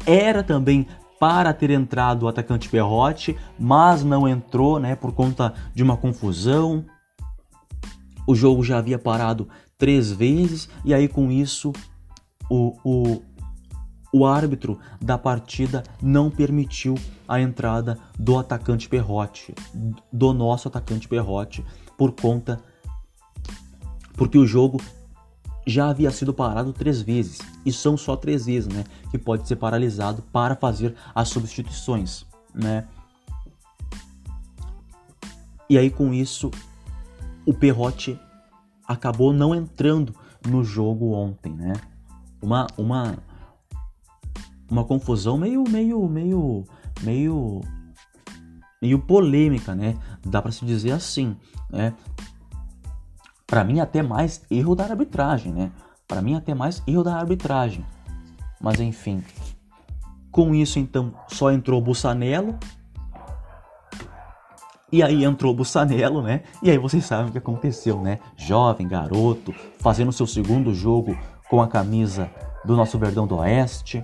Era 0.07 0.43
também 0.43 0.87
para 1.19 1.53
ter 1.53 1.71
entrado 1.71 2.25
o 2.25 2.29
atacante 2.29 2.69
Perrotti, 2.69 3.37
mas 3.59 4.03
não 4.03 4.29
entrou, 4.29 4.79
né, 4.79 4.95
por 4.95 5.13
conta 5.13 5.53
de 5.75 5.83
uma 5.83 5.97
confusão. 5.97 6.85
O 8.31 8.35
jogo 8.37 8.63
já 8.63 8.79
havia 8.79 8.97
parado 8.97 9.49
três 9.77 10.13
vezes 10.13 10.69
e 10.85 10.95
aí 10.95 11.09
com 11.09 11.33
isso 11.33 11.73
o, 12.49 12.77
o, 12.85 13.23
o 14.13 14.25
árbitro 14.25 14.79
da 15.01 15.19
partida 15.19 15.83
não 16.01 16.31
permitiu 16.31 16.95
a 17.27 17.41
entrada 17.41 17.99
do 18.17 18.39
atacante 18.39 18.89
Perrotti, 18.89 19.53
do 20.13 20.33
nosso 20.33 20.69
atacante 20.69 21.09
Perrotti, 21.09 21.65
por 21.99 22.13
conta 22.13 22.63
porque 24.15 24.39
o 24.39 24.47
jogo 24.47 24.81
já 25.67 25.91
havia 25.91 26.13
sido 26.13 26.33
parado 26.33 26.73
três 26.73 27.03
vezes 27.03 27.41
e 27.67 27.73
são 27.73 27.97
só 27.97 28.15
três 28.15 28.47
vezes, 28.47 28.73
né, 28.73 28.85
que 29.11 29.19
pode 29.19 29.49
ser 29.49 29.57
paralisado 29.57 30.23
para 30.33 30.55
fazer 30.55 30.95
as 31.13 31.29
substituições. 31.31 32.25
né? 32.55 32.87
E 35.69 35.77
aí 35.77 35.91
com 35.91 36.15
isso 36.15 36.49
o 37.51 37.55
Perrote 37.55 38.17
acabou 38.87 39.33
não 39.33 39.53
entrando 39.53 40.15
no 40.49 40.63
jogo 40.63 41.13
ontem, 41.13 41.53
né? 41.53 41.73
Uma 42.41 42.69
uma 42.79 43.19
uma 44.71 44.85
confusão 44.85 45.37
meio 45.37 45.65
meio 45.69 46.09
meio 46.09 46.65
meio 47.03 47.61
meio 48.81 48.99
polêmica, 49.01 49.75
né? 49.75 49.99
Dá 50.25 50.41
para 50.41 50.53
se 50.53 50.65
dizer 50.65 50.93
assim, 50.93 51.37
né? 51.69 51.93
Para 53.49 53.65
mim 53.65 53.81
até 53.81 54.01
mais 54.01 54.43
erro 54.49 54.77
da 54.77 54.85
arbitragem, 54.85 55.53
né? 55.53 55.73
Para 56.07 56.23
mim 56.23 56.37
até 56.37 56.55
mais 56.55 56.81
erro 56.87 57.03
da 57.03 57.17
arbitragem. 57.17 57.85
Mas 58.61 58.79
enfim. 58.79 59.25
Com 60.31 60.55
isso 60.55 60.79
então 60.79 61.13
só 61.27 61.51
entrou 61.51 61.81
o 61.81 61.85
Bussanello. 61.85 62.57
E 64.93 65.03
aí 65.03 65.25
entrou 65.25 65.53
o 65.53 65.57
Bussanello, 65.57 66.21
né? 66.21 66.43
E 66.63 66.71
aí 66.71 66.79
vocês 66.79 67.05
sabem 67.05 67.29
o 67.29 67.33
que 67.33 67.39
aconteceu, 67.39 68.01
né? 68.01 68.19
Jovem, 68.37 68.89
garoto, 68.89 69.55
fazendo 69.79 70.13
seu 70.13 70.27
segundo 70.27 70.75
jogo 70.75 71.17
com 71.49 71.63
a 71.63 71.69
camisa 71.69 72.31
do 72.65 72.77
nosso 72.77 72.99
Verdão 72.99 73.27
do 73.27 73.37
Oeste. 73.37 74.03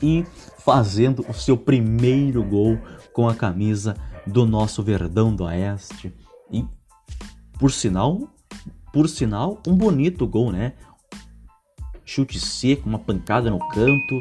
E 0.00 0.24
fazendo 0.58 1.24
o 1.28 1.34
seu 1.34 1.56
primeiro 1.56 2.42
gol 2.42 2.78
com 3.12 3.28
a 3.28 3.34
camisa 3.34 3.96
do 4.26 4.46
nosso 4.46 4.82
Verdão 4.82 5.34
do 5.34 5.44
Oeste. 5.44 6.14
E 6.50 6.64
por 7.58 7.72
sinal, 7.72 8.28
por 8.92 9.08
sinal, 9.08 9.60
um 9.66 9.74
bonito 9.74 10.26
gol, 10.26 10.52
né? 10.52 10.74
Chute 12.04 12.38
seco, 12.38 12.88
uma 12.88 12.98
pancada 12.98 13.50
no 13.50 13.58
canto 13.58 14.20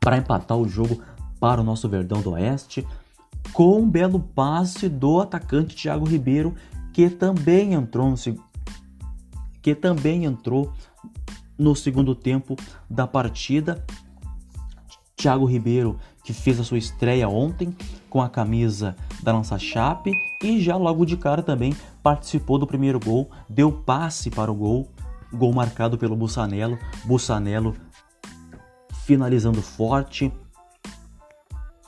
para 0.00 0.16
empatar 0.16 0.58
o 0.58 0.68
jogo 0.68 1.00
para 1.42 1.60
o 1.60 1.64
nosso 1.64 1.88
Verdão 1.88 2.22
do 2.22 2.30
Oeste, 2.30 2.86
com 3.52 3.80
um 3.80 3.90
belo 3.90 4.20
passe 4.20 4.88
do 4.88 5.20
atacante 5.20 5.74
Thiago 5.74 6.06
Ribeiro, 6.06 6.54
que 6.92 7.10
também 7.10 7.74
entrou 7.74 8.08
no 8.08 8.16
que 9.60 9.74
também 9.74 10.24
entrou 10.24 10.72
no 11.58 11.74
segundo 11.74 12.14
tempo 12.14 12.56
da 12.88 13.08
partida. 13.08 13.84
Thiago 15.16 15.44
Ribeiro, 15.44 15.98
que 16.22 16.32
fez 16.32 16.60
a 16.60 16.64
sua 16.64 16.78
estreia 16.78 17.28
ontem 17.28 17.76
com 18.08 18.22
a 18.22 18.28
camisa 18.28 18.94
da 19.20 19.32
nossa 19.32 19.58
Chape 19.58 20.12
e 20.44 20.60
já 20.60 20.76
logo 20.76 21.04
de 21.04 21.16
cara 21.16 21.42
também 21.42 21.74
participou 22.04 22.56
do 22.56 22.68
primeiro 22.68 23.00
gol, 23.00 23.28
deu 23.48 23.72
passe 23.72 24.30
para 24.30 24.50
o 24.50 24.54
gol, 24.54 24.88
gol 25.32 25.52
marcado 25.52 25.98
pelo 25.98 26.14
Bussanello, 26.14 26.78
Bussanello 27.04 27.74
finalizando 29.04 29.60
forte, 29.60 30.32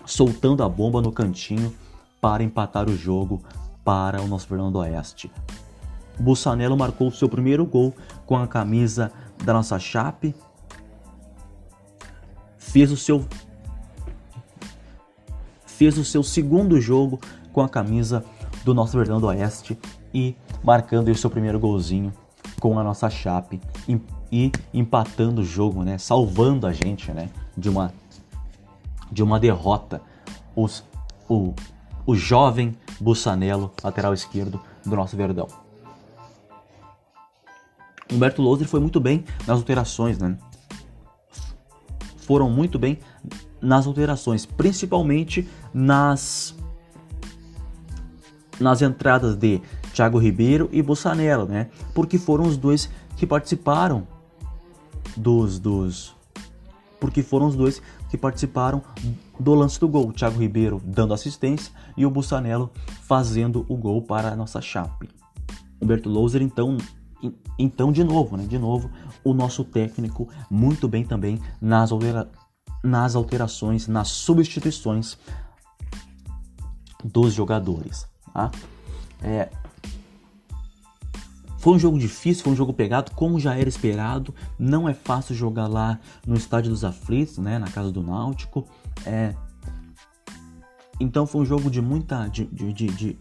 soltando 0.06 0.62
a 0.62 0.68
bomba 0.68 1.00
no 1.00 1.12
cantinho 1.12 1.74
para 2.20 2.42
empatar 2.42 2.88
o 2.88 2.96
jogo 2.96 3.42
para 3.84 4.20
o 4.22 4.26
nosso 4.26 4.46
Fernando 4.46 4.76
Oeste. 4.76 5.30
Bussanello 6.18 6.76
marcou 6.76 7.08
o 7.08 7.12
seu 7.12 7.28
primeiro 7.28 7.66
gol 7.66 7.94
com 8.24 8.36
a 8.36 8.46
camisa 8.46 9.12
da 9.44 9.52
nossa 9.52 9.78
Chape. 9.78 10.34
Fez 12.56 12.90
o 12.90 12.96
seu 12.96 13.24
fez 15.66 15.98
o 15.98 16.04
seu 16.04 16.22
segundo 16.22 16.80
jogo 16.80 17.20
com 17.52 17.60
a 17.60 17.68
camisa 17.68 18.24
do 18.64 18.72
nosso 18.72 18.96
Verdão 18.96 19.20
do 19.20 19.26
Oeste 19.26 19.78
e 20.14 20.36
marcando 20.62 21.08
o 21.08 21.14
seu 21.14 21.28
primeiro 21.28 21.58
golzinho 21.58 22.12
com 22.60 22.78
a 22.78 22.84
nossa 22.84 23.10
Chape 23.10 23.60
e 24.32 24.50
empatando 24.72 25.42
o 25.42 25.44
jogo, 25.44 25.82
né? 25.82 25.98
Salvando 25.98 26.66
a 26.66 26.72
gente, 26.72 27.12
né? 27.12 27.28
De 27.56 27.68
uma 27.68 27.92
de 29.10 29.22
uma 29.22 29.38
derrota. 29.38 30.02
Os, 30.54 30.84
o, 31.28 31.54
o 32.06 32.14
jovem 32.14 32.76
Bussanello, 33.00 33.72
lateral 33.82 34.14
esquerdo 34.14 34.60
do 34.84 34.96
nosso 34.96 35.16
Verdão. 35.16 35.48
Humberto 38.12 38.42
Louser 38.42 38.68
foi 38.68 38.80
muito 38.80 39.00
bem 39.00 39.24
nas 39.46 39.58
alterações, 39.58 40.18
né? 40.18 40.36
Foram 42.18 42.48
muito 42.48 42.78
bem 42.78 42.98
nas 43.60 43.86
alterações, 43.86 44.46
principalmente 44.46 45.48
nas 45.72 46.54
nas 48.60 48.82
entradas 48.82 49.34
de 49.34 49.60
Thiago 49.92 50.16
Ribeiro 50.16 50.68
e 50.70 50.80
Bussanello, 50.80 51.46
né? 51.46 51.70
Porque 51.92 52.18
foram 52.18 52.44
os 52.44 52.56
dois 52.56 52.88
que 53.16 53.26
participaram 53.26 54.06
dos 55.16 55.58
dos 55.58 56.14
porque 57.00 57.22
foram 57.22 57.46
os 57.46 57.56
dois 57.56 57.82
que 58.14 58.18
participaram 58.18 58.80
do 59.40 59.54
lance 59.54 59.80
do 59.80 59.88
gol. 59.88 60.12
Thiago 60.12 60.38
Ribeiro 60.38 60.80
dando 60.84 61.12
assistência 61.12 61.72
e 61.96 62.06
o 62.06 62.10
Bussanello 62.10 62.70
fazendo 63.02 63.66
o 63.68 63.76
gol 63.76 64.00
para 64.02 64.28
a 64.28 64.36
nossa 64.36 64.60
Chape. 64.60 65.10
Humberto 65.82 66.08
Louser 66.08 66.40
então 66.40 66.78
então, 67.58 67.90
de 67.90 68.04
novo, 68.04 68.36
né? 68.36 68.44
De 68.44 68.58
novo, 68.58 68.90
o 69.24 69.32
nosso 69.32 69.64
técnico 69.64 70.28
muito 70.50 70.86
bem 70.86 71.04
também 71.04 71.40
nas, 71.60 71.90
altera 71.90 72.30
nas 72.84 73.16
alterações, 73.16 73.88
nas 73.88 74.08
substituições 74.08 75.18
dos 77.02 77.32
jogadores. 77.32 78.06
Tá? 78.32 78.50
É, 79.22 79.48
foi 81.64 81.72
um 81.72 81.78
jogo 81.78 81.98
difícil, 81.98 82.44
foi 82.44 82.52
um 82.52 82.56
jogo 82.56 82.74
pegado, 82.74 83.12
como 83.12 83.40
já 83.40 83.56
era 83.56 83.66
esperado. 83.66 84.34
Não 84.58 84.86
é 84.86 84.92
fácil 84.92 85.34
jogar 85.34 85.66
lá 85.66 85.98
no 86.26 86.34
Estádio 86.34 86.70
dos 86.70 86.84
Aflitos, 86.84 87.38
né, 87.38 87.58
na 87.58 87.68
casa 87.68 87.90
do 87.90 88.02
Náutico. 88.02 88.68
É, 89.06 89.34
então 91.00 91.26
foi 91.26 91.40
um 91.40 91.44
jogo 91.46 91.70
de 91.70 91.80
muita, 91.80 92.28
de, 92.28 92.44
de, 92.44 92.70
de, 92.70 93.18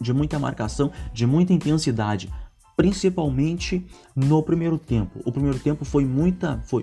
de 0.00 0.12
muita 0.14 0.38
marcação, 0.38 0.90
de 1.12 1.26
muita 1.26 1.52
intensidade 1.52 2.32
principalmente 2.74 3.86
no 4.14 4.42
primeiro 4.42 4.78
tempo. 4.78 5.20
O 5.22 5.30
primeiro 5.30 5.58
tempo 5.58 5.84
foi 5.84 6.06
muita 6.06 6.58
foi 6.60 6.82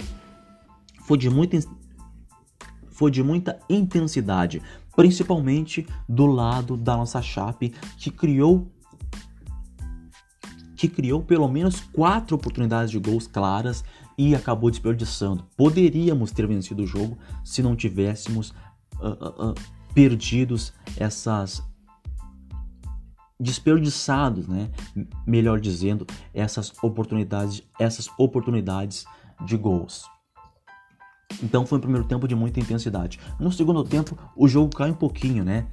foi 1.08 1.18
de 1.18 1.28
muita 1.28 1.58
foi 2.92 3.10
de 3.10 3.24
muita 3.24 3.60
intensidade, 3.68 4.62
principalmente 4.96 5.88
do 6.08 6.28
lado 6.28 6.78
da 6.78 6.96
nossa 6.96 7.20
Chape, 7.20 7.74
que 7.98 8.12
criou 8.12 8.72
que 10.84 10.90
criou 10.90 11.22
pelo 11.22 11.48
menos 11.48 11.80
quatro 11.80 12.36
oportunidades 12.36 12.92
de 12.92 13.00
gols 13.00 13.26
claras 13.26 13.86
e 14.18 14.36
acabou 14.36 14.70
desperdiçando. 14.70 15.46
Poderíamos 15.56 16.32
ter 16.32 16.46
vencido 16.46 16.84
o 16.84 16.88
jogo 16.88 17.18
se 17.42 17.64
não 17.64 17.74
tivéssemos 17.74 18.50
uh, 19.00 19.52
uh, 19.52 19.56
perdidos 19.94 20.74
essas 20.98 21.64
desperdiçados, 23.40 24.46
né? 24.46 24.70
Melhor 25.26 25.62
dizendo, 25.62 26.06
essas 26.34 26.74
oportunidades, 26.84 27.64
essas 27.80 28.10
oportunidades 28.18 29.06
de 29.46 29.56
gols. 29.56 30.04
Então 31.42 31.66
foi 31.66 31.78
um 31.78 31.82
primeiro 31.82 32.06
tempo 32.06 32.28
de 32.28 32.36
muita 32.36 32.60
intensidade. 32.60 33.22
No 33.40 33.54
segundo 33.54 33.86
tempo, 33.86 34.18
o 34.36 34.50
jogo 34.50 34.76
cai 34.76 34.92
um 34.92 34.96
pouquinho, 34.96 35.46
né? 35.46 35.66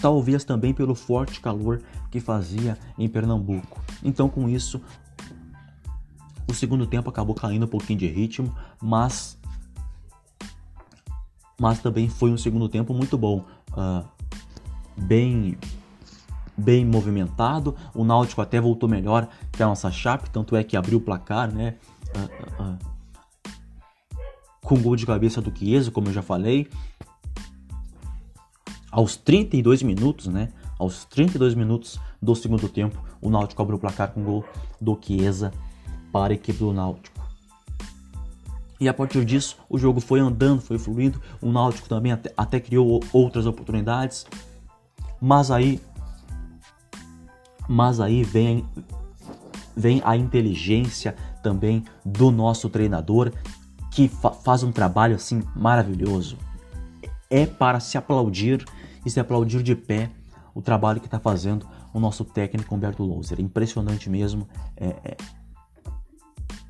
Talvez 0.00 0.44
também 0.44 0.72
pelo 0.72 0.94
forte 0.94 1.40
calor 1.40 1.80
que 2.10 2.20
fazia 2.20 2.78
em 2.96 3.08
Pernambuco. 3.08 3.82
Então, 4.02 4.28
com 4.28 4.48
isso, 4.48 4.80
o 6.48 6.54
segundo 6.54 6.86
tempo 6.86 7.10
acabou 7.10 7.34
caindo 7.34 7.66
um 7.66 7.68
pouquinho 7.68 7.98
de 7.98 8.06
ritmo, 8.06 8.54
mas 8.80 9.38
mas 11.60 11.80
também 11.80 12.08
foi 12.08 12.30
um 12.30 12.36
segundo 12.36 12.68
tempo 12.68 12.94
muito 12.94 13.18
bom, 13.18 13.44
uh, 13.72 14.06
bem 14.96 15.58
bem 16.56 16.84
movimentado. 16.84 17.76
O 17.94 18.04
Náutico 18.04 18.40
até 18.40 18.60
voltou 18.60 18.88
melhor 18.88 19.28
que 19.52 19.62
a 19.62 19.66
nossa 19.66 19.90
Chape, 19.92 20.30
tanto 20.30 20.56
é 20.56 20.64
que 20.64 20.76
abriu 20.76 20.98
o 20.98 21.00
placar, 21.00 21.52
né? 21.52 21.76
Uh, 22.16 22.62
uh. 22.62 22.78
Com 24.62 24.80
gol 24.80 24.96
de 24.96 25.06
cabeça 25.06 25.40
do 25.40 25.56
Chiesa, 25.56 25.90
como 25.90 26.08
eu 26.08 26.12
já 26.12 26.22
falei. 26.22 26.68
Aos 28.90 29.16
32 29.16 29.82
minutos, 29.82 30.26
né? 30.26 30.48
Aos 30.78 31.04
32 31.04 31.54
minutos 31.54 32.00
do 32.20 32.34
segundo 32.34 32.68
tempo, 32.68 33.02
o 33.20 33.30
Náutico 33.30 33.60
abriu 33.60 33.76
o 33.76 33.80
placar 33.80 34.12
com 34.12 34.22
gol 34.22 34.44
do 34.80 34.98
Chiesa 35.00 35.52
para 36.12 36.32
a 36.32 36.36
equipe 36.36 36.58
do 36.58 36.72
Náutico. 36.72 37.18
E 38.80 38.88
a 38.88 38.94
partir 38.94 39.24
disso, 39.24 39.56
o 39.68 39.76
jogo 39.76 40.00
foi 40.00 40.20
andando, 40.20 40.60
foi 40.60 40.78
fluindo. 40.78 41.20
O 41.42 41.50
Náutico 41.50 41.88
também 41.88 42.12
até, 42.12 42.32
até 42.36 42.60
criou 42.60 43.02
outras 43.12 43.44
oportunidades. 43.44 44.24
Mas 45.20 45.50
aí 45.50 45.80
mas 47.68 48.00
aí 48.00 48.24
vem, 48.24 48.64
vem 49.76 50.00
a 50.02 50.16
inteligência 50.16 51.14
também 51.42 51.84
do 52.02 52.30
nosso 52.30 52.70
treinador 52.70 53.30
que 53.90 54.08
fa 54.08 54.30
faz 54.30 54.62
um 54.62 54.72
trabalho 54.72 55.14
assim 55.14 55.42
maravilhoso. 55.54 56.38
É 57.28 57.44
para 57.44 57.78
se 57.78 57.98
aplaudir 57.98 58.64
e 59.04 59.10
se 59.10 59.20
aplaudir 59.20 59.62
de 59.62 59.74
pé 59.74 60.10
o 60.54 60.62
trabalho 60.62 61.00
que 61.00 61.06
está 61.06 61.20
fazendo 61.20 61.68
o 61.92 62.00
nosso 62.00 62.24
técnico 62.24 62.74
Humberto 62.74 63.02
Louser. 63.02 63.40
Impressionante 63.40 64.10
mesmo. 64.10 64.48
É, 64.76 64.86
é, 64.86 65.16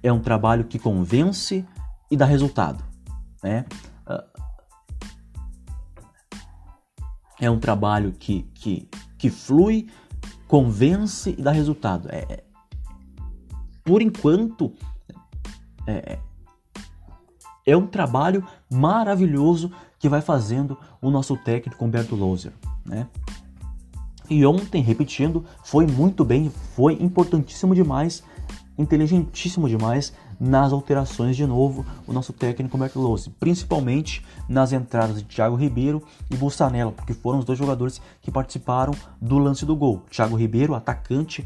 é 0.02 0.12
um 0.12 0.20
trabalho 0.20 0.64
que 0.64 0.78
convence 0.78 1.64
e 2.10 2.16
dá 2.16 2.24
resultado. 2.24 2.84
né? 3.42 3.64
É 7.40 7.48
um 7.48 7.58
trabalho 7.58 8.12
que, 8.12 8.42
que, 8.54 8.88
que 9.16 9.30
flui, 9.30 9.88
convence 10.48 11.34
e 11.38 11.42
dá 11.42 11.52
resultado. 11.52 12.08
É, 12.10 12.26
é 12.28 12.44
por 13.84 14.02
enquanto, 14.02 14.74
é, 15.86 16.18
é 17.64 17.76
um 17.76 17.86
trabalho 17.86 18.46
maravilhoso 18.70 19.72
que 19.98 20.08
vai 20.08 20.20
fazendo 20.20 20.78
o 21.00 21.10
nosso 21.10 21.36
técnico 21.36 21.84
Humberto 21.84 22.14
Loser, 22.14 22.52
né? 22.84 23.06
E 24.30 24.44
ontem, 24.44 24.82
repetindo, 24.82 25.44
foi 25.64 25.86
muito 25.86 26.24
bem, 26.24 26.52
foi 26.74 26.94
importantíssimo 27.00 27.74
demais, 27.74 28.22
inteligentíssimo 28.76 29.68
demais 29.68 30.12
nas 30.38 30.72
alterações 30.72 31.36
de 31.36 31.46
novo 31.46 31.84
o 32.06 32.12
nosso 32.12 32.32
técnico 32.32 32.76
Humberto 32.76 33.00
Loser, 33.00 33.32
principalmente 33.40 34.24
nas 34.48 34.72
entradas 34.72 35.18
de 35.18 35.24
Thiago 35.24 35.56
Ribeiro 35.56 36.02
e 36.30 36.36
Bussanello, 36.36 36.92
porque 36.92 37.14
foram 37.14 37.38
os 37.38 37.44
dois 37.44 37.58
jogadores 37.58 38.00
que 38.20 38.30
participaram 38.30 38.92
do 39.20 39.38
lance 39.38 39.64
do 39.66 39.74
gol. 39.74 40.02
Thiago 40.10 40.36
Ribeiro, 40.36 40.74
atacante, 40.74 41.44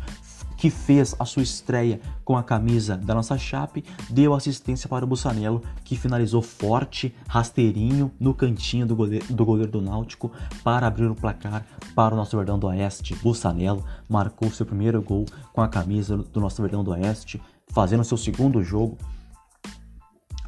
que 0.62 0.70
fez 0.70 1.12
a 1.18 1.25
sua 1.25 1.42
estreia 1.42 2.01
com 2.25 2.37
a 2.37 2.42
camisa 2.44 2.96
da 2.96 3.16
nossa 3.16 3.37
Chape, 3.37 3.85
deu 4.09 4.33
assistência 4.33 4.88
para 4.88 5.05
o 5.05 5.09
Bussanello, 5.09 5.61
que 5.83 5.96
finalizou 5.96 6.40
forte, 6.40 7.12
rasteirinho, 7.27 8.12
no 8.20 8.33
cantinho 8.33 8.87
do 8.87 8.94
goleiro, 8.94 9.27
do 9.29 9.44
goleiro 9.44 9.72
do 9.72 9.83
Náutico 9.83 10.31
para 10.62 10.87
abrir 10.87 11.11
o 11.11 11.16
placar 11.16 11.66
para 11.96 12.14
o 12.14 12.16
nosso 12.16 12.37
Verdão 12.37 12.61
do 12.61 12.68
Oeste. 12.68 13.16
Bussanello 13.16 13.85
marcou 14.09 14.53
seu 14.53 14.64
primeiro 14.64 15.03
gol 15.03 15.27
com 15.53 15.62
a 15.62 15.66
camisa 15.66 16.16
do 16.16 16.40
nosso 16.40 16.62
Verdão 16.62 16.85
do 16.85 16.92
Oeste, 16.92 17.42
fazendo 17.66 18.05
seu 18.05 18.16
segundo 18.16 18.62
jogo 18.62 18.96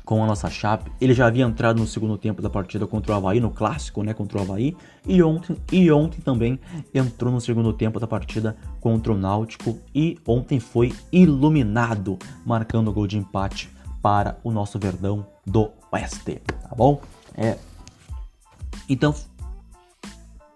com 0.04 0.22
a 0.22 0.26
nossa 0.26 0.50
Chape. 0.50 0.90
Ele 1.00 1.14
já 1.14 1.26
havia 1.26 1.44
entrado 1.44 1.78
no 1.78 1.86
segundo 1.86 2.18
tempo 2.18 2.42
da 2.42 2.50
partida 2.50 2.86
contra 2.86 3.12
o 3.12 3.16
Havaí, 3.16 3.40
no 3.40 3.50
clássico, 3.50 4.02
né, 4.02 4.12
contra 4.12 4.38
o 4.38 4.42
Havaí, 4.42 4.76
e 5.06 5.22
ontem, 5.22 5.56
e 5.72 5.90
ontem 5.90 6.20
também 6.20 6.60
entrou 6.92 7.32
no 7.32 7.40
segundo 7.40 7.72
tempo 7.72 7.98
da 7.98 8.06
partida 8.06 8.56
contra 8.80 9.12
o 9.12 9.16
Náutico 9.16 9.78
e 9.94 10.18
ontem 10.26 10.60
foi 10.60 10.92
iluminado, 11.10 12.18
marcando 12.44 12.88
o 12.88 12.92
gol 12.92 13.06
de 13.06 13.16
empate 13.16 13.70
para 14.02 14.38
o 14.44 14.50
nosso 14.50 14.78
Verdão 14.78 15.26
do 15.46 15.70
Oeste, 15.90 16.42
tá 16.46 16.74
bom? 16.76 17.00
É. 17.34 17.56
Então 18.88 19.14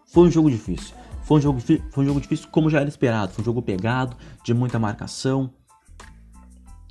foi 0.07 0.29
um 0.29 0.31
jogo 0.31 0.51
difícil. 0.51 0.95
Foi 1.23 1.39
um 1.39 1.41
jogo, 1.41 1.61
foi 1.61 2.05
um 2.05 2.07
jogo 2.07 2.21
difícil 2.21 2.49
como 2.51 2.71
já 2.71 2.81
era 2.81 2.89
esperado. 2.89 3.33
Foi 3.33 3.43
um 3.43 3.45
jogo 3.45 3.63
pegado, 3.63 4.17
de 4.43 4.53
muita 4.53 4.79
marcação. 4.79 5.51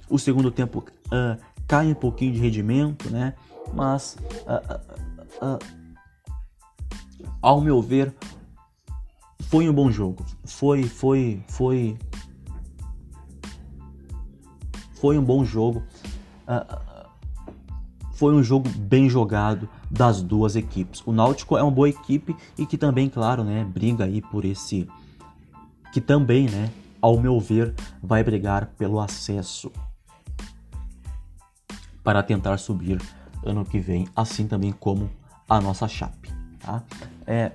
O 0.09 0.17
segundo 0.17 0.49
tempo 0.49 0.85
uh, 1.07 1.37
cai 1.67 1.91
um 1.91 1.95
pouquinho 1.95 2.33
de 2.33 2.39
rendimento, 2.39 3.09
né? 3.09 3.33
Mas, 3.73 4.17
uh, 4.47 5.45
uh, 5.45 5.55
uh, 5.55 5.59
ao 7.41 7.59
meu 7.59 7.81
ver, 7.81 8.15
foi 9.41 9.69
um 9.69 9.73
bom 9.73 9.91
jogo. 9.91 10.25
Foi, 10.45 10.83
foi, 10.83 11.43
foi, 11.47 11.97
foi 14.93 15.17
um 15.17 15.23
bom 15.23 15.43
jogo. 15.43 15.83
foi 18.13 18.33
um 18.33 18.41
jogo 18.41 18.69
bem 18.69 19.09
jogado 19.09 19.69
das 19.91 20.21
duas 20.21 20.55
equipes. 20.55 21.05
O 21.05 21.11
Náutico 21.11 21.57
é 21.57 21.61
uma 21.61 21.71
boa 21.71 21.89
equipe 21.89 22.35
e 22.57 22.65
que 22.65 22.77
também, 22.77 23.09
claro, 23.09 23.43
né, 23.43 23.63
briga 23.63 24.05
aí 24.05 24.21
por 24.21 24.43
esse, 24.43 24.87
que 25.93 26.01
também, 26.01 26.49
né, 26.49 26.71
ao 26.99 27.19
meu 27.19 27.39
ver, 27.39 27.75
vai 28.01 28.23
brigar 28.23 28.67
pelo 28.77 28.99
acesso 28.99 29.71
para 32.07 32.23
tentar 32.23 32.57
subir 32.57 33.01
ano 33.45 33.65
que 33.65 33.79
vem, 33.81 34.07
assim 34.15 34.47
também 34.47 34.71
como 34.71 35.11
a 35.49 35.59
nossa 35.59 35.89
Chape. 35.89 36.31
Tá? 36.57 36.81
É... 37.25 37.51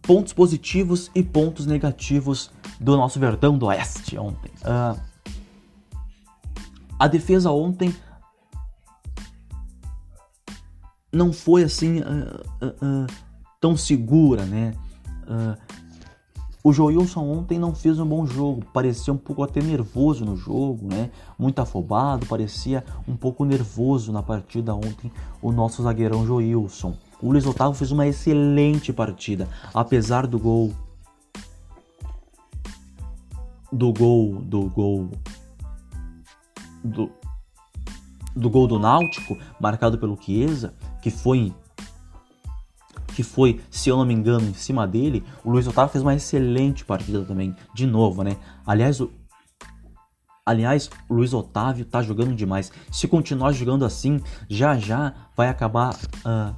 Pontos 0.00 0.32
positivos 0.32 1.10
e 1.16 1.20
pontos 1.20 1.66
negativos 1.66 2.52
do 2.78 2.96
nosso 2.96 3.18
Verdão 3.18 3.58
do 3.58 3.66
Oeste 3.66 4.16
ontem. 4.16 4.52
Uh, 4.62 5.02
a 6.96 7.08
defesa 7.08 7.50
ontem 7.50 7.92
não 11.12 11.32
foi 11.32 11.64
assim 11.64 12.02
uh, 12.02 12.66
uh, 12.66 13.06
tão 13.60 13.76
segura, 13.76 14.46
né? 14.46 14.74
O 16.68 16.72
Joilson 16.74 17.22
ontem 17.22 17.58
não 17.58 17.74
fez 17.74 17.98
um 17.98 18.04
bom 18.04 18.26
jogo, 18.26 18.62
parecia 18.74 19.10
um 19.10 19.16
pouco 19.16 19.42
até 19.42 19.58
nervoso 19.62 20.22
no 20.22 20.36
jogo, 20.36 20.86
né? 20.86 21.10
Muito 21.38 21.58
afobado, 21.60 22.26
parecia 22.26 22.84
um 23.08 23.16
pouco 23.16 23.42
nervoso 23.42 24.12
na 24.12 24.22
partida 24.22 24.74
ontem 24.74 25.10
o 25.40 25.50
nosso 25.50 25.82
zagueirão 25.82 26.26
Joilson. 26.26 26.94
O 27.22 27.32
Luiz 27.32 27.46
Otávio 27.46 27.72
fez 27.72 27.90
uma 27.90 28.06
excelente 28.06 28.92
partida, 28.92 29.48
apesar 29.72 30.26
do 30.26 30.38
gol 30.38 30.70
do 33.72 33.90
gol 33.90 34.34
do 34.42 34.68
gol 34.68 35.08
do, 36.84 37.10
do 38.36 38.50
gol 38.50 38.66
do 38.66 38.78
Náutico 38.78 39.38
marcado 39.58 39.96
pelo 39.96 40.20
Chiesa, 40.20 40.74
que 41.00 41.10
foi 41.10 41.50
que 43.18 43.24
foi, 43.24 43.60
se 43.68 43.88
eu 43.88 43.96
não 43.96 44.06
me 44.06 44.14
engano, 44.14 44.48
em 44.48 44.54
cima 44.54 44.86
dele, 44.86 45.24
o 45.42 45.50
Luiz 45.50 45.66
Otávio 45.66 45.90
fez 45.90 46.02
uma 46.02 46.14
excelente 46.14 46.84
partida 46.84 47.24
também, 47.24 47.52
de 47.74 47.84
novo, 47.84 48.22
né? 48.22 48.36
Aliás, 48.64 49.00
o, 49.00 49.10
aliás, 50.46 50.88
o 51.08 51.14
Luiz 51.14 51.34
Otávio 51.34 51.84
tá 51.84 52.00
jogando 52.00 52.32
demais. 52.32 52.70
Se 52.92 53.08
continuar 53.08 53.50
jogando 53.50 53.84
assim, 53.84 54.20
já 54.48 54.78
já 54.78 55.12
vai 55.36 55.48
acabar 55.48 55.96
uh, 55.96 56.54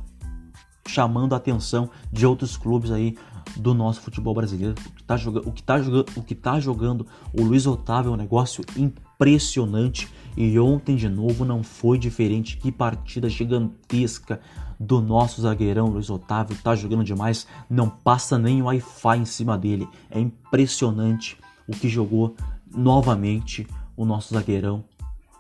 chamando 0.87 1.33
a 1.33 1.39
atenção 1.39 1.89
de 2.13 2.27
outros 2.27 2.59
clubes 2.59 2.91
aí 2.91 3.17
do 3.57 3.73
nosso 3.73 4.03
futebol 4.03 4.35
brasileiro. 4.35 4.75
O 4.87 4.93
que 4.93 5.03
tá 5.03 5.17
jogando, 5.17 5.49
o 5.49 5.53
que 5.53 5.63
tá 5.63 5.77
o 6.15 6.23
que 6.23 6.35
tá 6.35 6.61
jogando 6.61 7.07
o 7.33 7.43
Luiz 7.43 7.67
Otávio 7.67 8.11
é 8.11 8.13
um 8.13 8.19
negócio 8.19 8.63
impressionante 8.77 10.13
e 10.43 10.59
ontem 10.59 10.97
de 10.97 11.07
novo 11.07 11.45
não 11.45 11.63
foi 11.63 11.99
diferente. 11.99 12.57
Que 12.57 12.73
partida 12.73 13.29
gigantesca 13.29 14.41
do 14.79 14.99
nosso 14.99 15.43
zagueirão 15.43 15.89
Luiz 15.89 16.09
Otávio, 16.09 16.57
tá 16.65 16.75
jogando 16.75 17.05
demais, 17.05 17.47
não 17.69 17.91
passa 17.91 18.39
nem 18.39 18.63
Wi-Fi 18.63 19.19
em 19.19 19.27
cima 19.27 19.59
dele. 19.59 19.87
É 20.11 20.19
impressionante 20.19 21.37
o 21.69 21.73
que 21.73 21.91
jogou 21.91 22.35
novamente 22.75 23.67
o 23.95 24.07
nosso 24.07 24.33
zagueirão 24.33 24.83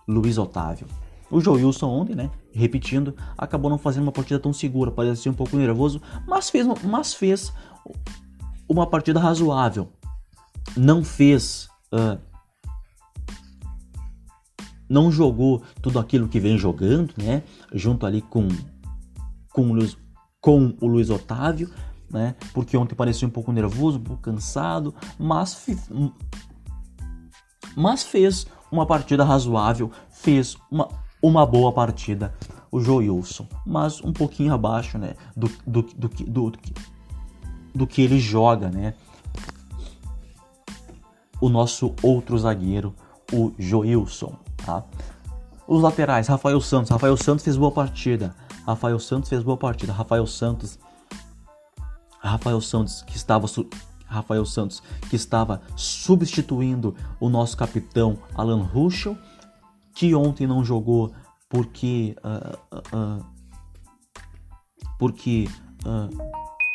Luiz 0.07 0.37
Otávio. 0.37 0.87
O 1.31 1.41
Joilson 1.41 1.89
ontem, 1.89 2.15
né, 2.15 2.31
repetindo, 2.53 3.15
acabou 3.39 3.71
não 3.71 3.79
fazendo 3.79 4.03
uma 4.03 4.13
partida 4.13 4.39
tão 4.39 4.53
segura, 4.53 4.91
parecia 4.91 5.33
um 5.33 5.35
pouco 5.35 5.57
nervoso, 5.57 6.03
mas 6.27 6.51
fez, 6.51 6.67
mas 6.85 7.15
fez 7.15 7.51
uma 8.69 8.87
partida 8.87 9.19
razoável. 9.19 9.89
Não 10.77 11.03
fez. 11.03 11.71
Uh, 11.91 12.19
não 14.91 15.11
jogou 15.11 15.63
tudo 15.81 16.01
aquilo 16.01 16.29
que 16.29 16.41
vem 16.41 16.59
jogando, 16.59 17.15
né? 17.17 17.45
Junto 17.73 18.05
ali 18.05 18.21
com 18.21 18.49
com 19.53 19.71
o 19.71 19.73
Luiz, 19.73 19.97
com 20.41 20.75
o 20.81 20.87
Luiz 20.87 21.11
Otávio, 21.11 21.71
né? 22.11 22.35
Porque 22.53 22.77
ontem 22.77 22.95
parecia 22.95 23.27
um 23.27 23.31
pouco 23.31 23.53
nervoso, 23.53 23.99
um 23.99 24.03
pouco 24.03 24.23
cansado, 24.23 24.95
mas, 25.19 25.67
mas 27.77 28.03
fez 28.03 28.47
uma 28.71 28.87
partida 28.87 29.25
razoável, 29.25 29.91
fez 30.11 30.57
uma, 30.71 30.89
uma 31.23 31.47
boa 31.47 31.73
partida 31.73 32.35
o 32.71 32.81
Joilson, 32.81 33.47
mas 33.67 34.03
um 34.03 34.13
pouquinho 34.13 34.55
abaixo, 34.55 34.97
né, 34.97 35.15
do, 35.37 35.49
do, 35.67 35.83
do, 35.83 36.09
do, 36.09 36.51
do, 36.51 36.59
do 37.75 37.87
que 37.87 38.03
ele 38.03 38.19
joga, 38.19 38.71
né? 38.71 38.95
O 41.41 41.49
nosso 41.49 41.95
outro 42.03 42.39
zagueiro, 42.39 42.95
o 43.33 43.53
Joilson, 43.59 44.37
tá? 44.65 44.85
Os 45.67 45.83
laterais, 45.83 46.27
Rafael 46.27 46.61
Santos. 46.61 46.91
Rafael 46.91 47.17
Santos 47.17 47.45
fez 47.45 47.57
boa 47.57 47.71
partida. 47.71 48.35
Rafael 48.67 48.99
Santos 48.99 49.29
fez 49.29 49.43
boa 49.43 49.57
partida. 49.57 49.93
Rafael 49.93 50.27
Santos. 50.27 50.79
Rafael 52.19 52.61
Santos 52.61 53.03
que 53.03 53.17
estava 53.17 53.47
Rafael 54.05 54.45
Santos 54.45 54.83
que 55.09 55.17
estava 55.17 55.63
substituindo 55.77 56.95
o 57.19 57.29
nosso 57.29 57.57
capitão 57.57 58.19
Alan 58.35 58.63
Ruschel, 58.63 59.17
que 59.95 60.15
ontem 60.15 60.47
não 60.47 60.65
jogou 60.65 61.13
porque 61.49 62.17
uh, 62.25 62.77
uh, 62.77 63.19
uh, 63.21 63.27
porque 64.99 65.49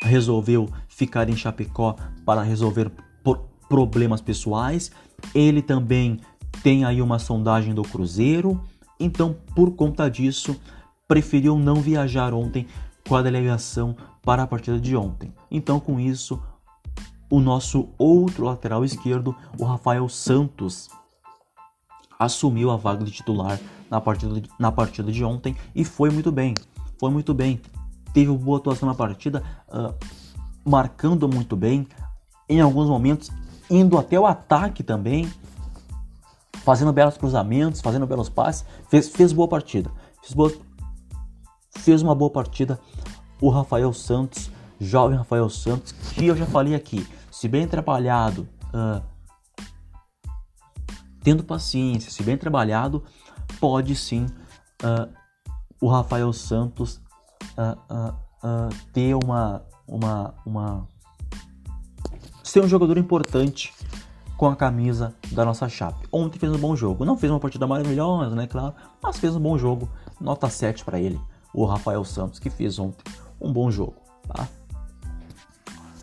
resolveu 0.01 0.69
ficar 0.87 1.29
em 1.29 1.35
Chapecó 1.35 1.95
para 2.25 2.41
resolver 2.41 2.91
problemas 3.69 4.21
pessoais. 4.21 4.91
Ele 5.33 5.61
também 5.61 6.19
tem 6.61 6.85
aí 6.85 7.01
uma 7.01 7.19
sondagem 7.19 7.73
do 7.73 7.83
Cruzeiro. 7.83 8.61
Então, 8.99 9.35
por 9.55 9.71
conta 9.75 10.09
disso, 10.09 10.59
preferiu 11.07 11.57
não 11.57 11.75
viajar 11.75 12.33
ontem 12.33 12.67
com 13.07 13.15
a 13.15 13.21
delegação 13.21 13.95
para 14.23 14.43
a 14.43 14.47
partida 14.47 14.79
de 14.79 14.95
ontem. 14.95 15.33
Então, 15.51 15.79
com 15.79 15.99
isso, 15.99 16.41
o 17.29 17.39
nosso 17.39 17.89
outro 17.97 18.45
lateral 18.45 18.83
esquerdo, 18.83 19.35
o 19.59 19.63
Rafael 19.63 20.07
Santos, 20.09 20.89
assumiu 22.17 22.71
a 22.71 22.77
vaga 22.77 23.03
de 23.03 23.11
titular 23.11 23.59
na 23.89 23.99
partida, 24.01 24.41
na 24.57 24.71
partida 24.71 25.11
de 25.11 25.23
ontem 25.23 25.55
e 25.75 25.83
foi 25.83 26.09
muito 26.09 26.31
bem. 26.31 26.53
Foi 26.99 27.11
muito 27.11 27.33
bem. 27.33 27.61
Teve 28.13 28.29
uma 28.29 28.39
boa 28.39 28.57
atuação 28.57 28.87
na 28.87 28.95
partida, 28.95 29.43
uh, 29.67 29.93
marcando 30.67 31.27
muito 31.27 31.55
bem, 31.55 31.85
em 32.47 32.61
alguns 32.61 32.87
momentos 32.87 33.29
indo 33.69 33.97
até 33.97 34.19
o 34.19 34.25
ataque 34.25 34.83
também, 34.83 35.31
fazendo 36.65 36.91
belos 36.91 37.15
cruzamentos, 37.15 37.79
fazendo 37.79 38.07
belos 38.07 38.27
passes. 38.27 38.65
Fez, 38.89 39.07
fez 39.07 39.31
boa 39.31 39.47
partida. 39.47 39.91
Fez, 40.21 40.33
boa, 40.33 40.51
fez 41.77 42.01
uma 42.01 42.15
boa 42.15 42.31
partida 42.31 42.79
o 43.39 43.49
Rafael 43.49 43.93
Santos, 43.93 44.49
jovem 44.79 45.17
Rafael 45.17 45.47
Santos, 45.49 45.91
que 45.91 46.25
eu 46.25 46.35
já 46.35 46.47
falei 46.47 46.73
aqui, 46.73 47.07
se 47.31 47.47
bem 47.47 47.67
trabalhado. 47.67 48.47
Uh, 48.73 49.01
tendo 51.21 51.43
paciência, 51.43 52.11
se 52.11 52.23
bem 52.23 52.37
trabalhado, 52.37 53.03
pode 53.59 53.95
sim 53.95 54.25
uh, 54.83 55.11
o 55.79 55.87
Rafael 55.87 56.31
Santos 56.33 56.99
uh, 57.57 58.15
ter 58.91 59.15
uma, 59.15 59.63
uma, 59.87 60.33
uma 60.45 60.87
ser 62.43 62.63
um 62.63 62.67
jogador 62.67 62.97
importante 62.97 63.73
com 64.37 64.47
a 64.47 64.55
camisa 64.55 65.15
da 65.31 65.45
nossa 65.45 65.67
Chape. 65.69 66.07
Ontem 66.11 66.39
fez 66.39 66.51
um 66.51 66.57
bom 66.57 66.75
jogo, 66.75 67.05
não 67.05 67.17
fez 67.17 67.31
uma 67.31 67.39
partida 67.39 67.65
maravilhosa, 67.65 68.35
né, 68.35 68.47
claro, 68.47 68.73
mas 69.01 69.17
fez 69.17 69.35
um 69.35 69.39
bom 69.39 69.57
jogo. 69.57 69.89
Nota 70.19 70.49
7 70.49 70.83
para 70.83 70.99
ele, 70.99 71.19
o 71.53 71.65
Rafael 71.65 72.03
Santos 72.03 72.39
que 72.39 72.49
fez 72.49 72.79
ontem 72.79 73.03
um 73.39 73.51
bom 73.51 73.69
jogo, 73.69 73.95
tá? 74.27 74.47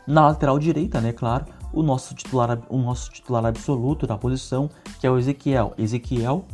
Na 0.06 0.26
lateral 0.26 0.58
direita, 0.58 1.00
né, 1.00 1.12
claro, 1.12 1.46
o 1.72 1.82
nosso 1.82 2.14
titular, 2.14 2.58
o 2.68 2.78
nosso 2.78 3.10
titular 3.10 3.44
absoluto 3.46 4.06
da 4.06 4.18
posição, 4.18 4.68
que 5.00 5.06
é 5.06 5.10
o 5.10 5.18
Ezequiel. 5.18 5.72
Ezequiel, 5.78 6.44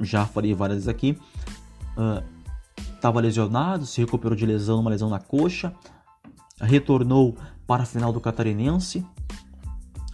já 0.00 0.26
falei 0.26 0.54
várias 0.54 0.78
vezes 0.78 0.88
aqui, 0.88 1.18
estava 2.94 3.18
uh, 3.18 3.22
lesionado, 3.22 3.86
se 3.86 4.00
recuperou 4.00 4.36
de 4.36 4.46
lesão, 4.46 4.80
uma 4.80 4.90
lesão 4.90 5.08
na 5.08 5.20
coxa, 5.20 5.72
retornou 6.60 7.36
para 7.66 7.84
a 7.84 7.86
final 7.86 8.12
do 8.12 8.20
Catarinense, 8.20 9.06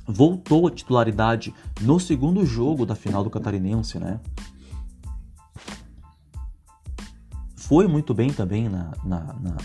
voltou 0.09 0.67
à 0.67 0.71
titularidade 0.71 1.55
no 1.83 2.01
segundo 2.01 2.47
jogo 2.47 2.87
da 2.87 2.95
final 2.95 3.23
do 3.23 3.29
Catarinense, 3.29 3.99
né? 3.99 4.19
Foi 7.55 7.87
muito 7.87 8.15
bem 8.15 8.33
também 8.33 8.67
na, 8.71 8.93
na, 9.05 9.21
na 9.35 9.57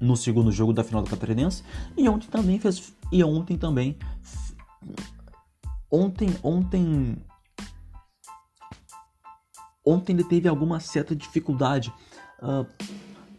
no 0.00 0.16
segundo 0.16 0.52
jogo 0.52 0.72
da 0.72 0.84
final 0.84 1.02
do 1.02 1.10
Catarinense 1.10 1.64
e 1.96 2.08
ontem 2.08 2.28
também 2.28 2.58
fez 2.60 2.92
e 3.10 3.24
ontem 3.24 3.56
também 3.56 3.96
ontem 5.90 6.36
ontem 6.42 7.16
ontem 9.84 10.12
ele 10.12 10.24
teve 10.24 10.46
alguma 10.46 10.78
certa 10.78 11.16
dificuldade 11.16 11.92
uh, 12.42 12.66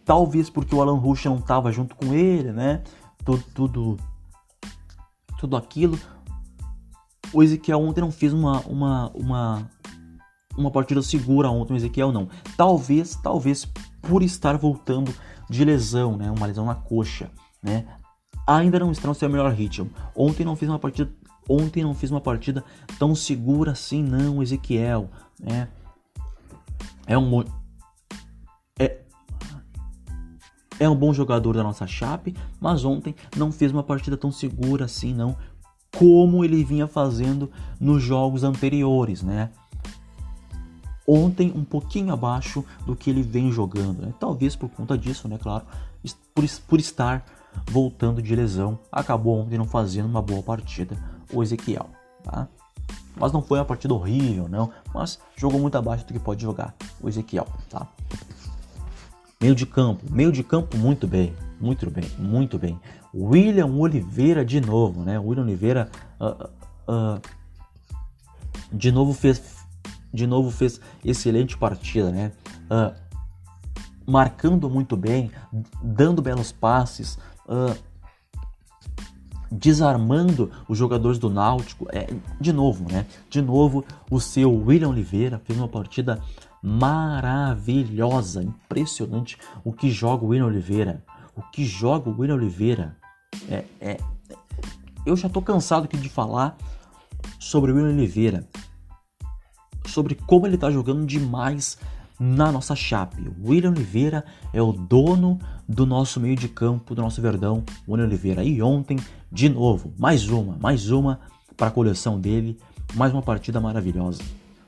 talvez 0.04 0.50
porque 0.50 0.74
o 0.74 0.82
Alan 0.82 0.98
Rush 0.98 1.26
não 1.26 1.38
estava 1.38 1.72
junto 1.72 1.96
com 1.96 2.14
ele 2.14 2.52
né 2.52 2.84
tudo 3.24 3.44
tudo 3.54 3.98
tudo 5.38 5.56
aquilo 5.58 5.98
o 7.34 7.44
Ezequiel 7.44 7.82
ontem 7.82 8.02
não 8.02 8.12
fez 8.12 8.34
uma 8.34 8.60
uma 8.62 9.12
uma 9.14 9.72
uma 10.58 10.72
partida 10.72 11.02
segura 11.02 11.50
ontem 11.50 11.74
o 11.74 11.78
Ezequiel 11.78 12.12
não 12.12 12.30
talvez 12.56 13.16
talvez 13.16 13.68
por 14.02 14.22
estar 14.22 14.58
voltando 14.58 15.14
de 15.50 15.64
lesão, 15.64 16.18
né? 16.18 16.32
Uma 16.32 16.48
lesão 16.48 16.66
na 16.66 16.76
coxa, 16.76 17.30
né? 17.62 17.86
Ainda 18.48 18.80
não 18.80 18.92
está 18.92 19.08
no 19.08 19.16
seu 19.16 19.30
melhor 19.30 19.52
ritmo. 19.52 19.90
Ontem 20.16 20.46
não 20.46 20.56
fiz 20.56 20.70
uma 20.70 20.80
partida, 20.80 21.12
ontem 21.50 21.84
não 21.84 21.94
fiz 21.94 22.12
uma 22.12 22.22
partida 22.22 22.64
tão 23.00 23.16
segura 23.16 23.72
assim, 23.72 24.04
não, 24.04 24.42
Ezequiel, 24.42 25.10
né? 25.40 25.68
É 27.08 27.18
um 27.18 27.44
é 30.80 30.90
um 30.90 30.96
bom 30.96 31.14
jogador 31.14 31.56
da 31.56 31.64
nossa 31.64 31.88
Chape, 31.88 32.36
mas 32.60 32.84
ontem 32.84 33.16
não 33.36 33.52
fez 33.52 33.72
uma 33.72 33.84
partida 33.84 34.18
tão 34.18 34.32
segura 34.32 34.86
assim, 34.86 35.14
não, 35.14 35.36
como 35.98 36.44
ele 36.44 36.64
vinha 36.64 36.88
fazendo 36.88 37.50
nos 37.80 38.04
jogos 38.04 38.44
anteriores, 38.44 39.22
né? 39.22 39.50
ontem 41.08 41.52
um 41.56 41.64
pouquinho 41.64 42.12
abaixo 42.12 42.66
do 42.86 42.96
que 42.96 43.10
ele 43.10 43.22
vem 43.22 43.52
jogando. 43.52 44.02
Né? 44.02 44.14
Talvez 44.20 44.56
por 44.56 44.70
conta 44.70 44.98
disso, 44.98 45.28
né? 45.28 45.38
Claro, 45.42 45.66
por, 46.34 46.44
por 46.68 46.80
estar 46.80 47.24
voltando 47.70 48.22
de 48.22 48.36
lesão, 48.36 48.78
acabou 48.92 49.40
ontem 49.40 49.58
não 49.58 49.66
fazendo 49.66 50.08
uma 50.08 50.22
boa 50.22 50.42
partida 50.42 50.98
o 51.32 51.42
Ezequiel. 51.42 51.90
Tá? 52.24 52.48
Mas 53.16 53.32
não 53.32 53.42
foi 53.42 53.60
uma 53.60 53.66
partida 53.66 53.94
horrível, 53.94 54.50
não. 54.50 54.72
Mas 54.94 55.20
jogou 55.36 55.60
muito 55.60 55.78
abaixo 55.78 56.06
do 56.06 56.14
que 56.14 56.20
pode 56.20 56.42
jogar 56.42 56.76
o 57.02 57.08
Ezequiel. 57.08 57.48
Tá? 57.70 57.88
Meio 59.46 59.54
de 59.54 59.68
campo, 59.68 60.04
meio 60.12 60.32
de 60.32 60.44
campo 60.44 60.76
muito 60.76 61.06
bem, 61.06 61.32
muito 61.62 61.88
bem, 61.92 62.10
muito 62.18 62.58
bem. 62.58 62.80
William 63.14 63.68
Oliveira 63.68 64.44
de 64.44 64.60
novo, 64.60 65.04
né? 65.04 65.20
William 65.20 65.44
Oliveira 65.44 65.88
uh, 66.20 66.50
uh, 66.92 67.22
de 68.74 68.92
novo 68.92 69.14
fez, 69.14 69.40
de 70.12 70.26
novo 70.26 70.50
fez 70.50 70.82
excelente 71.04 71.56
partida, 71.56 72.10
né? 72.10 72.32
Uh, 72.72 72.96
marcando 74.08 74.68
muito 74.68 74.98
bem, 74.98 75.30
dando 75.80 76.24
belos 76.24 76.52
passes, 76.52 77.20
desarmando 79.52 80.50
os 80.68 80.76
jogadores 80.76 81.20
do 81.20 81.30
Náutico. 81.30 81.86
É, 81.92 82.08
de 82.42 82.52
novo, 82.52 82.92
né? 82.92 83.06
De 83.30 83.44
novo, 83.44 83.86
o 84.10 84.20
seu 84.20 84.52
William 84.52 84.90
Oliveira 84.90 85.40
fez 85.46 85.60
uma 85.60 85.68
partida 85.68 86.20
maravilhosa, 86.66 88.42
impressionante 88.42 89.38
o 89.64 89.72
que 89.72 89.92
joga 89.92 90.26
o 90.26 90.30
William 90.30 90.48
Oliveira. 90.48 91.04
O 91.36 91.42
que 91.44 91.64
joga 91.64 92.10
o 92.10 92.20
William 92.20 92.36
Oliveira. 92.36 92.98
É, 93.48 93.66
é, 93.80 93.98
eu 95.06 95.16
já 95.16 95.30
tô 95.30 95.42
cansado 95.42 95.84
aqui 95.84 95.96
de 95.96 96.10
falar 96.10 96.58
sobre 97.40 97.72
o 97.72 97.76
William 97.76 97.94
Oliveira 97.94 98.48
sobre 99.86 100.16
como 100.16 100.48
ele 100.48 100.56
está 100.56 100.72
jogando 100.72 101.06
demais 101.06 101.78
na 102.20 102.52
nossa 102.52 102.76
chape. 102.76 103.22
O 103.40 103.50
William 103.50 103.70
Oliveira 103.70 104.26
é 104.52 104.62
o 104.62 104.72
dono 104.72 105.38
do 105.70 105.86
nosso 105.86 106.20
meio 106.20 106.36
de 106.36 106.48
campo, 106.48 106.96
do 106.96 107.02
nosso 107.02 107.22
Verdão, 107.22 107.64
William 107.88 108.06
Oliveira. 108.06 108.44
E 108.44 108.62
ontem, 108.64 108.98
de 109.32 109.48
novo, 109.48 109.94
mais 110.00 110.28
uma, 110.30 110.58
mais 110.60 110.90
uma 110.90 111.20
para 111.56 111.68
a 111.68 111.72
coleção 111.72 112.20
dele, 112.20 112.58
mais 112.96 113.14
uma 113.14 113.22
partida 113.22 113.62
maravilhosa 113.62 114.24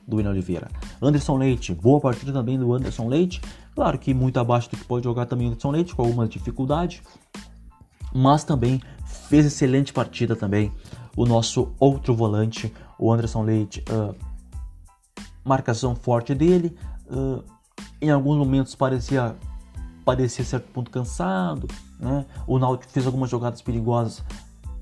do 0.08 0.18
William 0.18 0.32
Oliveira. 0.32 0.68
Anderson 1.02 1.38
Leite, 1.38 1.74
boa 1.74 2.00
partida 2.00 2.32
também 2.32 2.58
do 2.58 2.74
Anderson 2.74 3.08
Leite. 3.08 3.42
Claro 3.76 4.00
que 4.00 4.14
muito 4.14 4.40
abaixo 4.40 4.70
do 4.70 4.78
que 4.78 4.86
pode 4.86 5.04
jogar 5.04 5.26
também 5.26 5.48
o 5.48 5.50
Anderson 5.50 5.72
Leite, 5.72 5.96
com 5.96 6.02
alguma 6.02 6.28
dificuldade, 6.28 7.02
mas 8.14 8.44
também 8.44 8.82
fez 9.30 9.46
excelente 9.46 9.92
partida 9.92 10.36
também 10.36 10.72
o 11.16 11.26
nosso 11.26 11.74
outro 11.80 12.16
volante, 12.16 12.74
o 12.98 13.12
Anderson 13.12 13.44
Leite. 13.44 13.84
Uh, 13.90 14.16
marcação 15.44 15.96
forte 15.96 16.36
dele. 16.36 16.76
Uh, 17.10 17.44
em 18.02 18.10
alguns 18.12 18.38
momentos 18.38 18.76
parecia 18.76 19.36
parecia 20.06 20.46
certo 20.46 20.72
ponto 20.72 20.90
cansado, 20.90 21.68
né? 22.00 22.26
O 22.46 22.58
Náutico 22.58 22.92
fez 22.94 23.06
algumas 23.06 23.30
jogadas 23.30 23.62
perigosas 23.62 24.24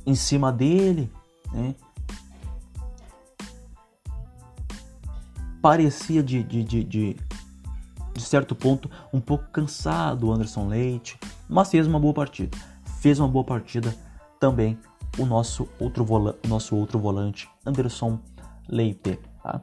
em 0.06 0.14
cima 0.14 0.52
dele, 0.52 1.12
né? 1.52 1.74
Parecia 5.66 6.22
de, 6.22 6.44
de, 6.44 6.64
de, 6.64 6.84
de, 6.84 7.18
de 8.14 8.22
certo 8.22 8.54
ponto 8.54 8.88
um 9.12 9.20
pouco 9.20 9.46
cansado 9.52 10.28
o 10.28 10.32
Anderson 10.32 10.68
Leite, 10.68 11.18
mas 11.50 11.72
fez 11.72 11.88
uma 11.88 12.00
boa 12.00 12.14
partida. 12.14 12.56
Fez 13.00 13.20
uma 13.20 13.28
boa 13.28 13.44
partida 13.44 13.96
também 14.40 14.78
o 15.18 15.26
nosso 15.26 15.68
outro 15.80 16.06
volante, 16.06 16.48
nosso 16.48 16.76
outro 16.76 17.00
volante 17.00 17.50
Anderson 17.66 18.20
Leite, 18.70 19.18
tá? 19.42 19.60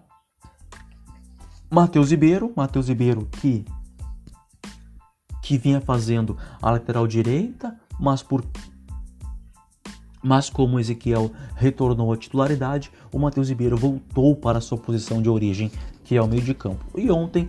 Matheus 1.71 2.11
Ribeiro, 2.11 2.53
Matheus 2.57 2.88
Ribeiro 2.88 3.29
que 3.41 3.65
que 5.41 5.57
vinha 5.57 5.81
fazendo 5.81 6.37
a 6.61 6.73
lateral 6.73 7.07
direita, 7.07 7.79
mas 8.01 8.25
por 8.25 8.45
mas 10.23 10.49
como 10.49 10.79
Ezequiel 10.79 11.33
retornou 11.57 12.12
à 12.12 12.17
titularidade, 12.17 12.93
o 13.12 13.19
Matheus 13.19 13.49
Ribeiro 13.49 13.77
voltou 13.77 14.37
para 14.37 14.61
sua 14.61 14.79
posição 14.79 15.21
de 15.21 15.29
origem, 15.29 15.71
que 16.12 16.18
é 16.18 16.20
o 16.20 16.29
meio 16.29 16.42
de 16.42 16.53
campo. 16.53 16.85
E 16.94 17.11
ontem 17.11 17.48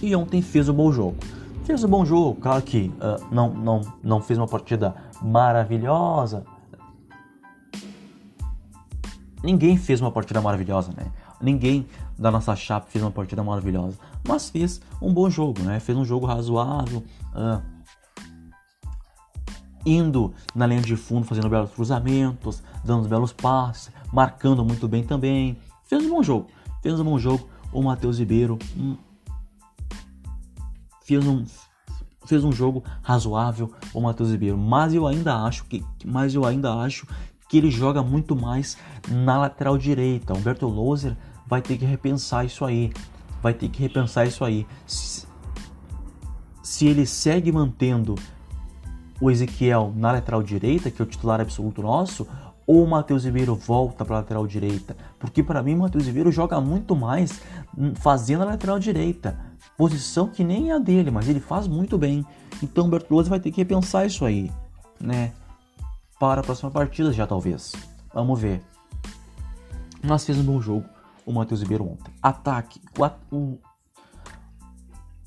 e 0.00 0.14
ontem 0.14 0.40
fez 0.40 0.68
um 0.68 0.72
bom 0.72 0.92
jogo. 0.92 1.16
Fez 1.64 1.82
um 1.82 1.88
bom 1.88 2.04
jogo, 2.04 2.40
claro 2.40 2.62
que 2.62 2.92
uh, 3.00 3.34
não, 3.34 3.52
não, 3.52 3.80
não 4.00 4.22
fez 4.22 4.38
uma 4.38 4.46
partida 4.46 4.94
maravilhosa. 5.20 6.44
Ninguém 9.42 9.76
fez 9.76 10.00
uma 10.00 10.12
partida 10.12 10.40
maravilhosa, 10.40 10.92
né? 10.96 11.10
Ninguém 11.40 11.88
da 12.16 12.30
nossa 12.30 12.54
chapa 12.54 12.86
fez 12.88 13.02
uma 13.02 13.10
partida 13.10 13.42
maravilhosa, 13.42 13.98
mas 14.28 14.50
fez 14.50 14.80
um 15.02 15.12
bom 15.12 15.28
jogo, 15.28 15.60
né? 15.62 15.80
Fez 15.80 15.98
um 15.98 16.04
jogo 16.04 16.24
razoável, 16.24 17.02
uh, 17.34 17.60
indo 19.84 20.32
na 20.54 20.66
linha 20.66 20.82
de 20.82 20.94
fundo, 20.94 21.26
fazendo 21.26 21.48
belos 21.48 21.72
cruzamentos, 21.72 22.62
dando 22.84 23.08
belos 23.08 23.32
passes, 23.32 23.90
marcando 24.12 24.64
muito 24.64 24.86
bem 24.86 25.02
também. 25.02 25.58
Fez 25.84 26.04
um 26.04 26.10
bom 26.10 26.22
jogo, 26.22 26.48
fez 26.82 26.98
um 26.98 27.04
bom 27.04 27.18
jogo. 27.18 27.48
O 27.72 27.82
Matheus 27.82 28.18
Ribeiro 28.18 28.58
fez 31.04 31.26
um 31.26 31.44
fez 32.26 32.42
um 32.42 32.52
jogo 32.52 32.82
razoável 33.02 33.70
o 33.92 34.00
Matheus 34.00 34.30
Ribeiro, 34.30 34.56
mas 34.56 34.94
eu 34.94 35.06
ainda 35.06 35.42
acho 35.42 35.64
que 35.64 35.84
mas 36.04 36.34
eu 36.34 36.44
ainda 36.44 36.72
acho 36.74 37.06
que 37.48 37.58
ele 37.58 37.70
joga 37.70 38.02
muito 38.02 38.34
mais 38.34 38.76
na 39.08 39.38
lateral 39.38 39.76
direita. 39.76 40.32
O 40.32 40.38
Humberto 40.38 40.66
Loser 40.66 41.16
vai 41.46 41.60
ter 41.60 41.76
que 41.76 41.84
repensar 41.84 42.44
isso 42.44 42.64
aí. 42.64 42.92
Vai 43.42 43.52
ter 43.52 43.68
que 43.68 43.80
repensar 43.80 44.26
isso 44.26 44.44
aí. 44.44 44.66
Se, 44.86 45.26
se 46.62 46.86
ele 46.86 47.06
segue 47.06 47.52
mantendo 47.52 48.14
o 49.20 49.30
Ezequiel 49.30 49.92
na 49.94 50.12
lateral 50.12 50.42
direita, 50.42 50.90
que 50.90 51.00
é 51.00 51.04
o 51.04 51.08
titular 51.08 51.40
absoluto 51.40 51.82
nosso, 51.82 52.26
ou 52.66 52.84
o 52.84 52.88
Matheus 52.88 53.24
Ribeiro 53.24 53.54
volta 53.54 54.04
para 54.04 54.16
lateral 54.16 54.46
direita? 54.46 54.96
Porque 55.18 55.42
para 55.42 55.62
mim 55.62 55.74
o 55.74 55.78
Matheus 55.78 56.06
Ribeiro 56.06 56.32
joga 56.32 56.60
muito 56.60 56.96
mais 56.96 57.40
fazendo 57.96 58.42
a 58.42 58.46
lateral 58.46 58.78
direita, 58.78 59.38
posição 59.76 60.28
que 60.28 60.42
nem 60.42 60.70
é 60.70 60.74
a 60.74 60.78
dele, 60.78 61.10
mas 61.10 61.28
ele 61.28 61.40
faz 61.40 61.66
muito 61.66 61.98
bem. 61.98 62.24
Então 62.62 62.86
o 62.86 62.88
Bertolozzi 62.88 63.28
vai 63.28 63.40
ter 63.40 63.50
que 63.50 63.58
repensar 63.58 64.06
isso 64.06 64.24
aí, 64.24 64.50
né? 65.00 65.32
Para 66.18 66.40
a 66.40 66.44
próxima 66.44 66.70
partida 66.70 67.12
já 67.12 67.26
talvez. 67.26 67.72
Vamos 68.12 68.40
ver. 68.40 68.62
Mas 70.02 70.24
fez 70.24 70.38
um 70.38 70.44
bom 70.44 70.60
jogo 70.60 70.84
o 71.26 71.32
Matheus 71.32 71.62
Ribeiro 71.62 71.84
ontem. 71.84 72.12
Ataque, 72.22 72.80
o, 72.98 73.36
o, 73.36 73.58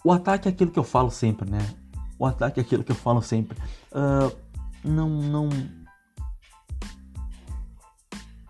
o 0.04 0.12
ataque 0.12 0.48
é 0.48 0.52
aquilo 0.52 0.72
que 0.72 0.80
eu 0.80 0.84
falo 0.84 1.10
sempre, 1.12 1.50
né? 1.50 1.60
O 2.20 2.26
ataque 2.26 2.60
é 2.60 2.64
aquilo 2.64 2.84
que 2.84 2.92
eu 2.92 2.96
falo 2.96 3.22
sempre. 3.22 3.58
Uh, 3.92 4.36
não, 4.84 5.10
não 5.10 5.50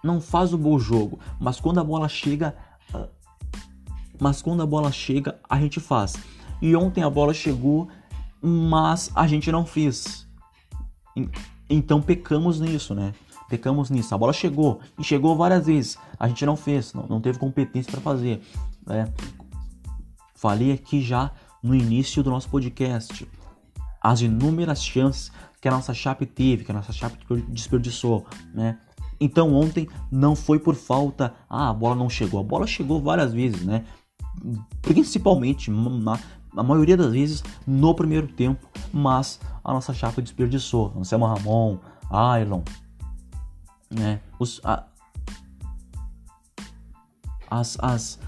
não 0.07 0.21
faz 0.21 0.53
o 0.53 0.57
bom 0.57 0.79
jogo, 0.79 1.19
mas 1.39 1.59
quando 1.59 1.79
a 1.79 1.83
bola 1.83 2.07
chega, 2.07 2.55
ah, 2.93 3.07
mas 4.19 4.41
quando 4.41 4.63
a 4.63 4.65
bola 4.65 4.91
chega, 4.91 5.39
a 5.47 5.59
gente 5.59 5.79
faz. 5.79 6.15
E 6.61 6.75
ontem 6.75 7.03
a 7.03 7.09
bola 7.09 7.33
chegou, 7.33 7.87
mas 8.41 9.11
a 9.13 9.27
gente 9.27 9.51
não 9.51 9.65
fez. 9.65 10.27
Então 11.69 12.01
pecamos 12.01 12.59
nisso, 12.59 12.95
né? 12.95 13.13
Pecamos 13.49 13.89
nisso. 13.89 14.15
A 14.15 14.17
bola 14.17 14.33
chegou 14.33 14.79
e 14.97 15.03
chegou 15.03 15.35
várias 15.35 15.67
vezes. 15.67 15.97
A 16.19 16.27
gente 16.27 16.45
não 16.45 16.55
fez, 16.55 16.93
não, 16.93 17.05
não 17.07 17.21
teve 17.21 17.37
competência 17.37 17.91
para 17.91 18.01
fazer. 18.01 18.41
Né? 18.85 19.11
Falei 20.35 20.71
aqui 20.71 21.01
já 21.01 21.31
no 21.61 21.75
início 21.75 22.23
do 22.23 22.29
nosso 22.29 22.49
podcast 22.49 23.27
as 24.01 24.21
inúmeras 24.21 24.83
chances 24.83 25.31
que 25.59 25.67
a 25.67 25.71
nossa 25.71 25.93
chape 25.93 26.25
teve, 26.25 26.63
que 26.63 26.71
a 26.71 26.73
nossa 26.73 26.93
chape 26.93 27.17
desperdiçou, 27.49 28.25
né? 28.53 28.79
Então 29.19 29.53
ontem 29.53 29.87
não 30.11 30.35
foi 30.35 30.59
por 30.59 30.75
falta, 30.75 31.33
ah, 31.49 31.69
a 31.69 31.73
bola 31.73 31.95
não 31.95 32.09
chegou. 32.09 32.39
A 32.39 32.43
bola 32.43 32.67
chegou 32.67 33.01
várias 33.01 33.33
vezes, 33.33 33.63
né? 33.65 33.85
Principalmente, 34.81 35.71
na, 35.71 36.19
na 36.53 36.63
maioria 36.63 36.95
das 36.95 37.11
vezes, 37.11 37.43
no 37.65 37.95
primeiro 37.95 38.27
tempo, 38.27 38.67
mas 38.93 39.39
a 39.63 39.73
nossa 39.73 39.93
chapa 39.93 40.21
desperdiçou. 40.21 40.93
Anselmo 40.95 41.25
Ramon, 41.25 41.77
Ailon, 42.09 42.61
né? 43.89 44.21
Os, 44.39 44.61
a, 44.63 44.85
as, 47.49 47.77
as, 47.79 48.19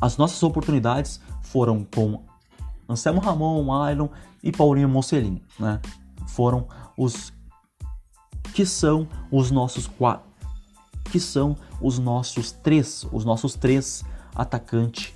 as 0.00 0.16
nossas 0.16 0.42
oportunidades 0.42 1.20
foram 1.42 1.84
com 1.84 2.24
Anselmo 2.88 3.20
Ramon, 3.20 3.72
Ailon 3.72 4.08
e 4.42 4.50
Paulinho 4.50 4.88
Mocelin, 4.88 5.40
né? 5.58 5.80
Foram 6.28 6.66
os 6.96 7.32
que 8.54 8.66
são 8.66 9.08
os 9.30 9.50
nossos 9.50 9.86
quatro, 9.86 10.28
que 11.10 11.20
são 11.20 11.56
os 11.80 11.98
nossos 11.98 12.52
três, 12.52 13.06
os 13.12 13.24
nossos 13.24 13.54
três 13.54 14.04
atacantes 14.34 15.12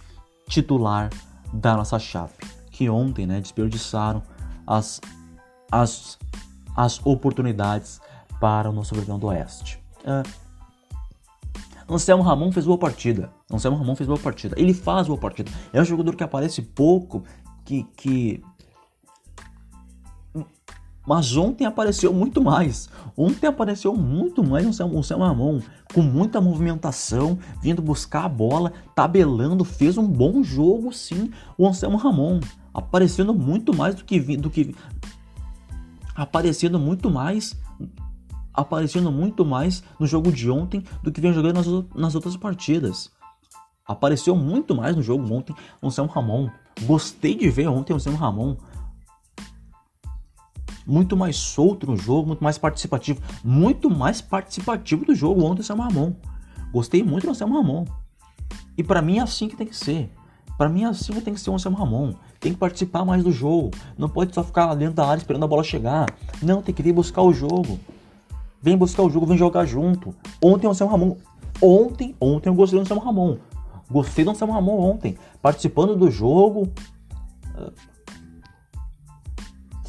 titular 0.49 1.11
da 1.53 1.77
nossa 1.77 1.99
chape, 1.99 2.47
que 2.71 2.89
ontem, 2.89 3.27
né, 3.27 3.41
desperdiçaram 3.41 4.23
as 4.67 5.01
as 5.71 6.19
as 6.77 7.01
oportunidades 7.07 8.01
para 8.41 8.69
o 8.69 8.73
nosso 8.73 8.95
Verdão 8.95 9.19
do 9.19 9.29
Oeste. 9.29 9.79
Uh, 10.01 10.29
Anselmo 11.89 12.23
Ramon 12.23 12.51
fez 12.51 12.67
boa 12.67 12.79
partida. 12.79 13.31
Anselmo 13.51 13.77
Ramon 13.77 13.95
fez 13.95 14.07
boa 14.07 14.19
partida. 14.19 14.57
Ele 14.59 14.73
faz 14.73 15.07
boa 15.07 15.19
partida. 15.19 15.51
É 15.73 15.81
um 15.81 15.85
jogador 15.85 16.17
que 16.17 16.25
aparece 16.25 16.63
pouco, 16.63 17.23
que, 17.65 17.85
que 17.97 18.43
mas 21.07 21.37
ontem 21.37 21.67
apareceu 21.67 22.13
muito 22.13 22.43
mais. 22.43 22.89
Ontem 23.17 23.47
apareceu 23.47 23.95
muito 23.95 24.43
mais 24.43 24.67
o 24.67 25.03
Sam 25.03 25.19
Ramon, 25.19 25.61
com 25.93 26.03
muita 26.03 26.41
movimentação, 26.41 27.39
vindo 27.63 27.83
buscar 27.83 28.25
a 28.25 28.29
bola, 28.29 28.73
tabelando, 28.95 29.65
fez 29.65 29.99
um 29.99 30.07
bom 30.07 30.43
jogo 30.43 30.93
sim, 30.93 31.31
o 31.59 31.67
Anselmo 31.67 31.97
Ramon, 31.97 32.41
aparecendo 32.73 33.35
muito 33.35 33.75
mais 33.75 33.95
do 33.95 34.05
que 34.05 34.37
do 34.37 34.51
que 34.51 34.75
aparecendo 36.17 36.79
muito 36.79 37.11
mais 37.11 37.57
aparecendo 38.53 39.11
muito 39.11 39.45
mais 39.45 39.83
no 39.99 40.07
jogo 40.07 40.31
de 40.31 40.49
ontem 40.49 40.85
do 41.03 41.11
que 41.11 41.21
vem 41.21 41.33
jogando 41.33 41.57
nas, 41.57 41.67
nas 41.95 42.15
outras 42.15 42.37
partidas. 42.37 43.11
Apareceu 43.87 44.35
muito 44.35 44.75
mais 44.75 44.97
no 44.97 45.03
jogo 45.03 45.33
ontem 45.33 45.55
o 45.83 45.89
Anselmo 45.89 46.11
Ramon. 46.11 46.49
Gostei 46.83 47.35
de 47.35 47.51
ver 47.51 47.69
ontem 47.69 47.93
o 47.93 47.97
Anselmo 47.97 48.17
Ramon 48.17 48.57
muito 50.87 51.17
mais 51.17 51.37
solto 51.37 51.87
no 51.87 51.97
jogo, 51.97 52.29
muito 52.29 52.45
mais 52.45 52.59
participativo, 52.59 53.21
muito 53.43 53.91
mais 53.91 54.21
participativo 54.21 55.05
do 55.05 55.15
jogo 55.15 55.45
ontem 55.45 55.61
o 55.61 55.65
Samuel 55.65 55.89
Ramon. 55.89 56.13
Gostei 56.73 57.03
muito 57.03 57.27
do 57.27 57.35
Samuel 57.35 57.63
Ramon. 57.63 57.85
E 58.77 58.83
para 58.83 59.01
mim 59.01 59.19
é 59.19 59.23
assim 59.23 59.49
que 59.49 59.57
tem 59.57 59.67
que 59.67 59.77
ser. 59.77 60.11
Para 60.59 60.69
mim 60.69 60.85
é 60.85 60.87
assim 60.87 61.13
que 61.13 61.21
tem 61.21 61.35
que 61.35 61.41
ser 61.41 61.51
o 61.51 61.59
Samuel 61.59 61.85
Ramon. 61.85 62.15
Tem 62.41 62.53
que 62.53 62.59
participar 62.59 63.05
mais 63.05 63.23
do 63.23 63.33
jogo. 63.33 63.71
Não 63.97 64.09
pode 64.09 64.35
só 64.35 64.43
ficar 64.43 64.67
lá 64.67 64.75
dentro 64.75 64.95
da 64.95 65.07
área 65.07 65.21
esperando 65.21 65.45
a 65.45 65.49
bola 65.49 65.65
chegar. 65.65 66.07
Não, 66.43 66.63
tem 66.63 66.75
que 66.75 66.83
vir 66.83 66.93
buscar 66.93 67.23
o 67.23 67.33
jogo. 67.33 67.79
Vem 68.61 68.77
buscar 68.77 69.03
o 69.03 69.11
jogo, 69.11 69.27
vem 69.27 69.39
jogar 69.39 69.65
junto. 69.67 70.15
Ontem 70.43 70.67
o 70.67 70.75
Samuel 70.75 70.99
Ramon. 70.99 71.17
Ontem, 71.63 72.17
ontem 72.21 72.49
eu 72.49 72.55
gostei 72.55 72.79
do 72.79 72.87
Samuel 72.87 73.07
Ramon. 73.07 73.37
Gostei 73.91 74.25
do 74.25 74.35
Samuel 74.35 74.57
Ramon 74.57 74.79
ontem. 74.79 75.17
Participando 75.41 75.97
do 75.97 76.11
jogo 76.11 76.73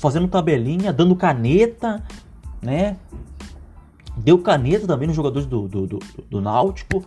fazendo 0.05 0.27
tabelinha, 0.27 0.93
dando 0.93 1.15
caneta, 1.15 2.03
né? 2.61 2.95
Deu 4.15 4.37
caneta 4.37 4.85
também 4.85 5.07
nos 5.07 5.15
jogadores 5.15 5.47
do, 5.47 5.67
do, 5.67 5.87
do, 5.87 5.99
do 6.29 6.39
Náutico. 6.39 7.03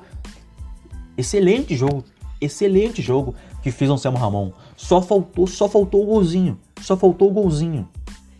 Excelente 1.17 1.77
jogo, 1.77 2.03
excelente 2.41 3.01
jogo 3.01 3.37
que 3.63 3.71
fez 3.71 3.89
o 3.89 3.95
Anselmo 3.95 4.19
Ramon. 4.19 4.51
Só 4.77 5.01
faltou, 5.01 5.47
só 5.47 5.69
faltou 5.69 6.03
o 6.03 6.07
golzinho, 6.07 6.59
só 6.81 6.97
faltou 6.97 7.31
o 7.31 7.33
golzinho, 7.33 7.89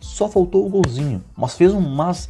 só 0.01 0.27
faltou 0.27 0.65
o 0.65 0.69
golzinho. 0.69 1.23
Mas 1.37 1.55
fez 1.55 1.73
um, 1.73 1.79
mas, 1.79 2.27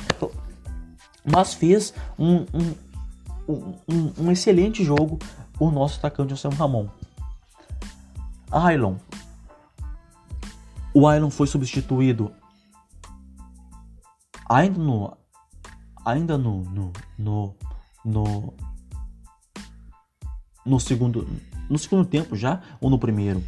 mas 1.26 1.56
fez 1.56 1.96
um, 2.18 2.46
um, 2.54 3.74
um, 3.88 4.12
um 4.20 4.32
excelente 4.32 4.84
jogo 4.84 5.18
o 5.60 5.72
nosso 5.72 5.98
atacante 5.98 6.34
Anselmo 6.34 6.58
Ramon. 6.58 6.88
Ailon, 8.52 8.98
o 11.00 11.08
Ailon 11.08 11.30
foi 11.30 11.48
substituído. 11.48 12.34
Ainda 14.50 14.78
no 14.78 15.18
ainda 16.06 16.38
no 16.38 16.64
no, 16.64 16.94
no, 17.18 17.56
no, 18.04 18.54
no 20.66 20.80
segundo 20.80 21.26
no 21.70 21.78
segundo 21.78 22.06
tempo 22.06 22.36
já 22.36 22.62
ou 22.82 22.90
no 22.90 23.00
primeiro? 23.00 23.42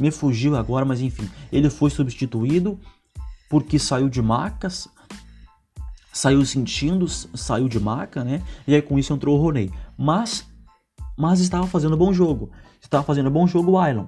Me 0.00 0.10
fugiu 0.10 0.56
agora 0.56 0.84
mas 0.84 1.00
enfim. 1.00 1.30
Ele 1.52 1.70
foi 1.70 1.90
substituído 1.90 2.80
porque 3.48 3.78
saiu 3.78 4.08
de 4.08 4.20
macas 4.20 4.88
saiu 6.12 6.44
sentindo 6.44 7.06
saiu 7.08 7.68
de 7.68 7.78
maca 7.78 8.24
né? 8.24 8.42
E 8.66 8.74
aí 8.74 8.82
com 8.82 8.98
isso 8.98 9.12
entrou 9.12 9.38
o 9.38 9.40
Roney. 9.40 9.70
Mas 9.96 10.44
mas 11.16 11.38
estava 11.38 11.68
fazendo 11.68 11.96
bom 11.96 12.12
jogo. 12.12 12.50
Estava 12.82 13.04
fazendo 13.04 13.30
bom 13.30 13.46
jogo 13.46 13.72
o 13.72 13.78
Ailon 13.78 14.06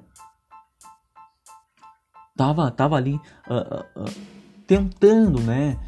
tava, 2.42 2.70
tava 2.72 2.96
ali 2.96 3.14
uh, 3.48 4.00
uh, 4.00 4.10
tentando, 4.66 5.40
né, 5.40 5.78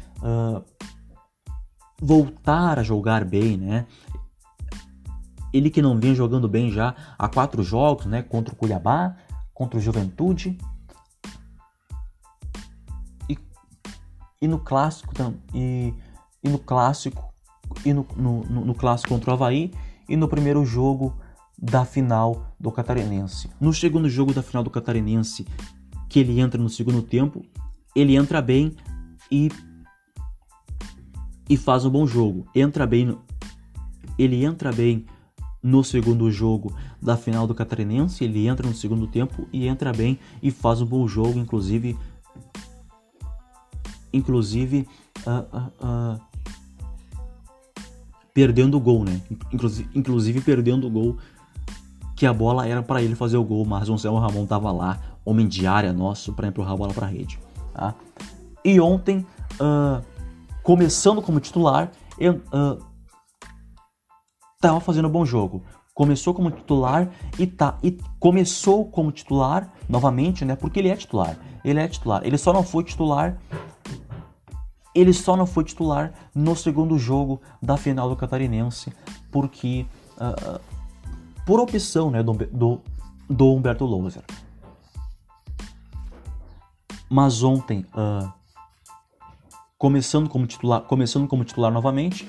voltar 2.01 2.79
a 2.79 2.83
jogar 2.83 3.25
bem, 3.25 3.57
né? 3.57 3.85
Ele 5.53 5.69
que 5.69 5.81
não 5.81 5.99
vinha 5.99 6.15
jogando 6.15 6.47
bem 6.47 6.71
já 6.71 6.95
há 7.17 7.27
quatro 7.27 7.61
jogos, 7.61 8.05
né? 8.05 8.21
Contra 8.21 8.53
o 8.53 8.57
Cuiabá, 8.57 9.17
contra 9.53 9.77
o 9.77 9.81
Juventude. 9.81 10.57
E, 13.29 13.37
e 14.41 14.47
no 14.47 14.59
clássico 14.59 15.13
e, 15.53 15.93
e 16.43 16.49
no 16.49 16.59
clássico 16.59 17.33
e 17.85 17.93
no, 17.93 18.05
no, 18.15 18.43
no, 18.43 18.75
clássico 18.75 19.13
contra 19.13 19.31
o 19.31 19.33
Havaí 19.33 19.71
e 20.07 20.15
no 20.15 20.27
primeiro 20.27 20.65
jogo 20.65 21.13
da 21.57 21.83
final 21.85 22.53
do 22.59 22.71
Catarinense. 22.71 23.49
No 23.59 23.73
segundo 23.73 24.09
jogo 24.09 24.33
da 24.33 24.43
final 24.43 24.63
do 24.63 24.69
Catarinense, 24.69 25.45
que 26.15 26.19
ele 26.21 26.39
entra 26.39 26.61
no 26.63 26.69
segundo 26.69 27.01
tempo, 27.01 27.45
ele 27.93 28.15
entra 28.15 28.41
bem 28.41 28.71
e 29.29 29.51
e 31.49 31.57
faz 31.57 31.83
um 31.83 31.89
bom 31.89 32.07
jogo. 32.07 32.47
Entra 32.55 32.87
bem, 32.87 33.03
no, 33.03 33.21
ele 34.17 34.45
entra 34.45 34.71
bem 34.71 35.05
no 35.61 35.83
segundo 35.83 36.31
jogo 36.31 36.73
da 37.01 37.17
final 37.17 37.45
do 37.45 37.53
Catarinense, 37.53 38.23
ele 38.23 38.47
entra 38.47 38.65
no 38.65 38.73
segundo 38.73 39.07
tempo 39.07 39.45
e 39.51 39.67
entra 39.67 39.91
bem 39.91 40.17
e 40.41 40.51
faz 40.51 40.79
um 40.79 40.85
bom 40.85 41.05
jogo, 41.05 41.37
inclusive 41.37 41.97
inclusive 44.13 44.87
uh, 45.27 45.57
uh, 45.57 46.15
uh, 46.15 46.21
perdendo 48.33 48.77
o 48.77 48.79
gol, 48.79 49.03
né? 49.03 49.21
Inclusive, 49.51 49.89
inclusive 49.93 50.39
perdendo 50.39 50.87
o 50.87 50.89
gol 50.89 51.17
que 52.15 52.25
a 52.25 52.31
bola 52.31 52.65
era 52.65 52.81
para 52.81 53.03
ele 53.03 53.15
fazer 53.15 53.35
o 53.35 53.43
gol, 53.43 53.65
mas 53.65 53.89
o 53.89 53.93
Anselmo 53.93 54.19
Ramon 54.19 54.45
tava 54.45 54.71
lá, 54.71 55.14
homem 55.25 55.47
de 55.47 55.65
área 55.65 55.91
nosso, 55.91 56.33
para 56.33 56.47
empurrar 56.47 56.73
a 56.73 56.77
bola 56.77 56.93
para 56.93 57.07
a 57.07 57.09
rede. 57.09 57.39
Tá? 57.73 57.95
E 58.63 58.79
ontem, 58.79 59.25
uh, 59.55 60.03
começando 60.63 61.21
como 61.21 61.39
titular, 61.39 61.91
eu, 62.17 62.41
uh, 62.53 62.79
fazendo 64.81 65.07
um 65.07 65.11
bom 65.11 65.25
jogo. 65.25 65.63
Começou 65.93 66.33
como 66.33 66.51
titular 66.51 67.09
e 67.39 67.47
tá 67.47 67.77
e 67.81 67.97
começou 68.19 68.85
como 68.85 69.11
titular 69.11 69.71
novamente, 69.87 70.43
né? 70.43 70.55
Porque 70.55 70.79
ele 70.79 70.89
é 70.89 70.95
titular. 70.95 71.37
Ele 71.63 71.79
é 71.79 71.87
titular. 71.87 72.21
Ele 72.25 72.37
só 72.37 72.51
não 72.51 72.63
foi 72.63 72.83
titular. 72.83 73.37
Ele 74.93 75.13
só 75.13 75.37
não 75.37 75.45
foi 75.45 75.63
titular 75.63 76.13
no 76.33 76.55
segundo 76.55 76.97
jogo 76.97 77.41
da 77.61 77.77
final 77.77 78.09
do 78.09 78.15
Catarinense, 78.15 78.91
porque 79.31 79.85
uh, 80.17 80.59
por 81.45 81.59
opção, 81.59 82.09
né, 82.09 82.23
do, 82.23 82.33
do, 82.33 82.81
do 83.29 83.53
Humberto 83.53 83.85
Louser. 83.85 84.23
Mas 87.15 87.43
ontem, 87.43 87.85
uh, 87.95 88.29
começando 89.77 90.27
como 90.27 90.45
titular, 90.45 90.81
começando 90.81 91.29
como 91.29 91.45
titular 91.45 91.71
novamente, 91.71 92.27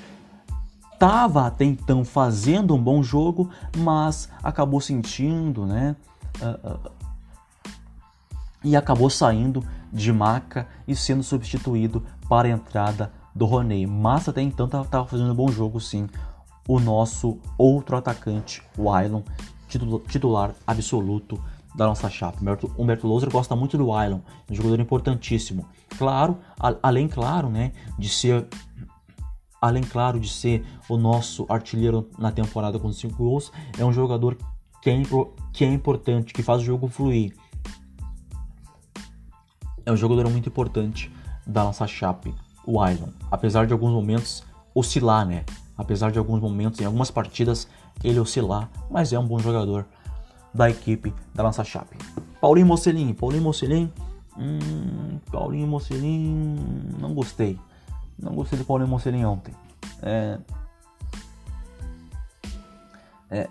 estava 0.92 1.44
até 1.44 1.64
então 1.64 2.04
fazendo 2.04 2.72
um 2.72 2.80
bom 2.80 3.02
jogo, 3.02 3.50
mas 3.78 4.30
acabou 4.40 4.80
sentindo, 4.80 5.66
né? 5.66 5.96
Uh, 6.40 6.68
uh, 6.68 6.90
e 8.62 8.76
acabou 8.76 9.10
saindo 9.10 9.60
de 9.92 10.12
maca 10.12 10.68
e 10.86 10.94
sendo 10.94 11.24
substituído 11.24 12.06
para 12.28 12.46
a 12.46 12.52
entrada 12.52 13.12
do 13.34 13.44
Roney. 13.44 13.88
Mas 13.88 14.28
até 14.28 14.40
então 14.40 14.66
estava 14.66 15.04
fazendo 15.04 15.32
um 15.32 15.34
bom 15.34 15.48
jogo, 15.48 15.80
sim. 15.80 16.08
O 16.68 16.78
nosso 16.78 17.40
outro 17.58 17.96
atacante, 17.96 18.62
o 18.78 18.92
Ailon, 18.92 19.22
titular 20.06 20.52
absoluto 20.64 21.42
da 21.76 21.86
nossa 21.86 22.08
chapa. 22.08 22.38
Humberto, 22.78 23.06
Louser 23.06 23.30
gosta 23.30 23.54
muito 23.54 23.76
do 23.76 23.92
Ailon, 23.92 24.20
um 24.50 24.54
jogador 24.54 24.80
importantíssimo. 24.80 25.66
Claro, 25.98 26.38
a, 26.58 26.74
além, 26.82 27.06
claro, 27.06 27.50
né, 27.50 27.72
de 27.98 28.08
ser 28.08 28.46
além, 29.60 29.82
claro, 29.82 30.18
de 30.18 30.28
ser 30.28 30.64
o 30.88 30.96
nosso 30.96 31.46
artilheiro 31.48 32.08
na 32.18 32.30
temporada 32.30 32.78
com 32.78 32.92
5 32.92 33.16
gols, 33.16 33.52
é 33.78 33.84
um 33.84 33.92
jogador 33.92 34.36
que 34.80 34.90
é, 34.90 35.02
que 35.52 35.64
é 35.64 35.72
importante, 35.72 36.32
que 36.32 36.42
faz 36.42 36.62
o 36.62 36.64
jogo 36.64 36.88
fluir. 36.88 37.34
É 39.84 39.92
um 39.92 39.96
jogador 39.96 40.28
muito 40.30 40.48
importante 40.48 41.12
da 41.46 41.62
nossa 41.64 41.86
chape, 41.86 42.34
o 42.64 42.80
Ailon. 42.80 43.08
Apesar 43.30 43.66
de 43.66 43.72
alguns 43.72 43.92
momentos 43.92 44.42
oscilar, 44.74 45.26
né? 45.26 45.44
Apesar 45.76 46.10
de 46.10 46.18
alguns 46.18 46.40
momentos, 46.40 46.80
em 46.80 46.84
algumas 46.84 47.10
partidas, 47.10 47.68
ele 48.02 48.18
oscilar, 48.18 48.70
mas 48.90 49.12
é 49.12 49.18
um 49.18 49.26
bom 49.26 49.38
jogador 49.38 49.86
da 50.56 50.70
equipe 50.70 51.14
da 51.34 51.42
nossa 51.42 51.62
chape. 51.62 51.96
Paulinho 52.40 52.66
Mocelin, 52.66 53.12
Paulinho 53.12 53.42
Mocelin, 53.42 53.92
hum, 54.36 55.18
Paulinho 55.30 55.66
Mocelin, 55.66 56.56
não 56.98 57.14
gostei. 57.14 57.58
Não 58.18 58.34
gostei 58.34 58.58
do 58.58 58.64
Paulinho 58.64 58.88
Mocelin 58.88 59.24
ontem. 59.24 59.54
É, 60.02 60.38
é, 63.30 63.48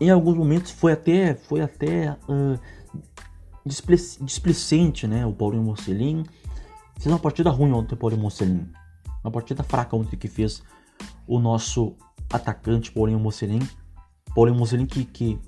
em 0.00 0.10
alguns 0.10 0.36
momentos 0.36 0.70
foi 0.70 0.92
até, 0.92 1.34
foi 1.34 1.60
até 1.60 2.16
uh, 2.28 2.58
displicente, 3.64 5.06
né? 5.06 5.26
O 5.26 5.32
Paulinho 5.32 5.62
Mocelin 5.62 6.24
fez 6.94 7.06
uma 7.06 7.18
partida 7.18 7.50
ruim 7.50 7.72
ontem, 7.72 7.94
o 7.94 7.98
Paulinho 7.98 8.22
Mocelin. 8.22 8.70
Uma 9.22 9.30
partida 9.30 9.62
fraca 9.62 9.96
ontem 9.96 10.16
que 10.16 10.28
fez 10.28 10.62
o 11.26 11.38
nosso 11.38 11.94
atacante 12.32 12.90
Paulinho 12.92 13.18
Mocelin. 13.18 13.60
Paulinho 14.34 14.56
Mocelin 14.56 14.86
que, 14.86 15.04
que, 15.04 15.38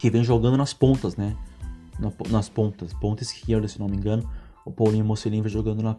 que 0.00 0.10
vem 0.10 0.24
jogando 0.24 0.56
nas 0.56 0.72
pontas, 0.72 1.16
né? 1.16 1.36
nas 2.30 2.48
pontas, 2.48 2.92
ponta 2.94 3.22
esquerda, 3.22 3.68
se 3.68 3.78
não 3.78 3.86
me 3.86 3.96
engano 3.96 4.28
o 4.64 4.70
Paulinho 4.70 5.04
Mocelin 5.04 5.42
vem 5.42 5.50
jogando 5.50 5.82
na, 5.82 5.96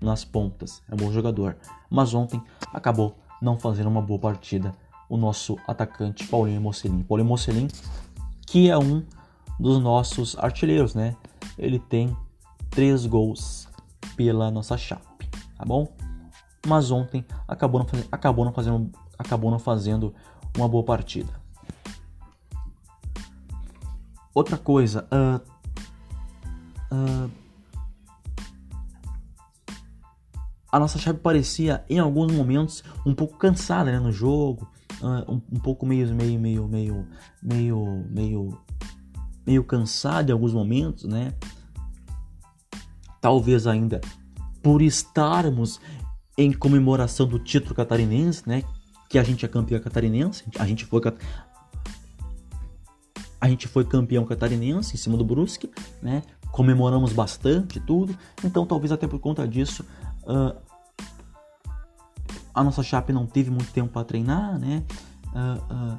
nas 0.00 0.24
pontas. 0.24 0.82
É 0.88 0.94
um 0.94 0.96
bom 0.96 1.12
jogador. 1.12 1.56
Mas 1.90 2.14
ontem 2.14 2.42
acabou 2.72 3.16
não 3.40 3.58
fazendo 3.58 3.88
uma 3.88 4.02
boa 4.02 4.18
partida 4.18 4.72
o 5.08 5.16
nosso 5.16 5.58
atacante 5.66 6.26
Paulinho 6.26 6.60
Mocelin. 6.60 7.02
Paulinho 7.02 7.28
Mocelin, 7.28 7.68
que 8.46 8.70
é 8.70 8.78
um 8.78 9.04
dos 9.58 9.80
nossos 9.82 10.36
artilheiros, 10.38 10.94
né? 10.94 11.16
Ele 11.58 11.78
tem 11.78 12.16
três 12.70 13.04
gols 13.06 13.68
pela 14.16 14.50
nossa 14.50 14.76
chape, 14.76 15.28
tá 15.56 15.64
bom? 15.64 15.92
Mas 16.66 16.90
ontem 16.90 17.24
acabou 17.46 17.80
não, 17.80 17.86
acabou 18.10 18.44
não, 18.44 18.52
fazendo, 18.52 18.90
acabou 19.18 19.50
não 19.50 19.58
fazendo 19.58 20.14
uma 20.56 20.68
boa 20.68 20.84
partida. 20.84 21.41
Outra 24.34 24.56
coisa, 24.56 25.06
uh, 25.12 25.40
uh, 26.94 27.30
a 30.70 30.78
nossa 30.78 30.98
chave 30.98 31.18
parecia 31.18 31.84
em 31.88 31.98
alguns 31.98 32.32
momentos 32.32 32.82
um 33.04 33.14
pouco 33.14 33.36
cansada 33.36 33.92
né, 33.92 34.00
no 34.00 34.10
jogo, 34.10 34.66
uh, 35.02 35.30
um, 35.30 35.42
um, 35.52 35.58
pouco 35.60 35.84
meio 35.84 36.14
meio 36.14 36.40
meio 36.40 36.66
meio 36.66 37.06
meio 37.42 38.06
meio 38.08 38.58
meio 39.46 39.64
cansada 39.64 40.30
em 40.30 40.32
alguns 40.32 40.54
momentos, 40.54 41.04
né? 41.04 41.34
Talvez 43.20 43.66
ainda 43.66 44.00
por 44.62 44.80
estarmos 44.80 45.78
em 46.38 46.52
comemoração 46.52 47.26
do 47.26 47.38
título 47.38 47.74
catarinense, 47.74 48.48
né? 48.48 48.62
Que 49.10 49.18
a 49.18 49.22
gente 49.22 49.44
é 49.44 49.48
campeão 49.48 49.78
catarinense, 49.78 50.44
a 50.58 50.66
gente 50.66 50.86
foi 50.86 51.02
a 53.42 53.48
gente 53.48 53.66
foi 53.66 53.84
campeão 53.84 54.24
catarinense 54.24 54.94
em 54.94 54.96
cima 54.96 55.16
do 55.16 55.24
Brusque, 55.24 55.68
né? 56.00 56.22
Comemoramos 56.52 57.12
bastante 57.12 57.80
tudo, 57.80 58.16
então 58.44 58.64
talvez 58.64 58.92
até 58.92 59.06
por 59.06 59.18
conta 59.18 59.46
disso 59.46 59.84
Uh, 60.22 60.56
a 62.54 62.62
nossa 62.62 62.82
Chape 62.82 63.12
não 63.12 63.26
teve 63.26 63.50
muito 63.50 63.72
tempo 63.72 63.92
para 63.92 64.04
treinar, 64.04 64.58
né? 64.58 64.84
Uh, 65.34 65.74
uh, 65.74 65.98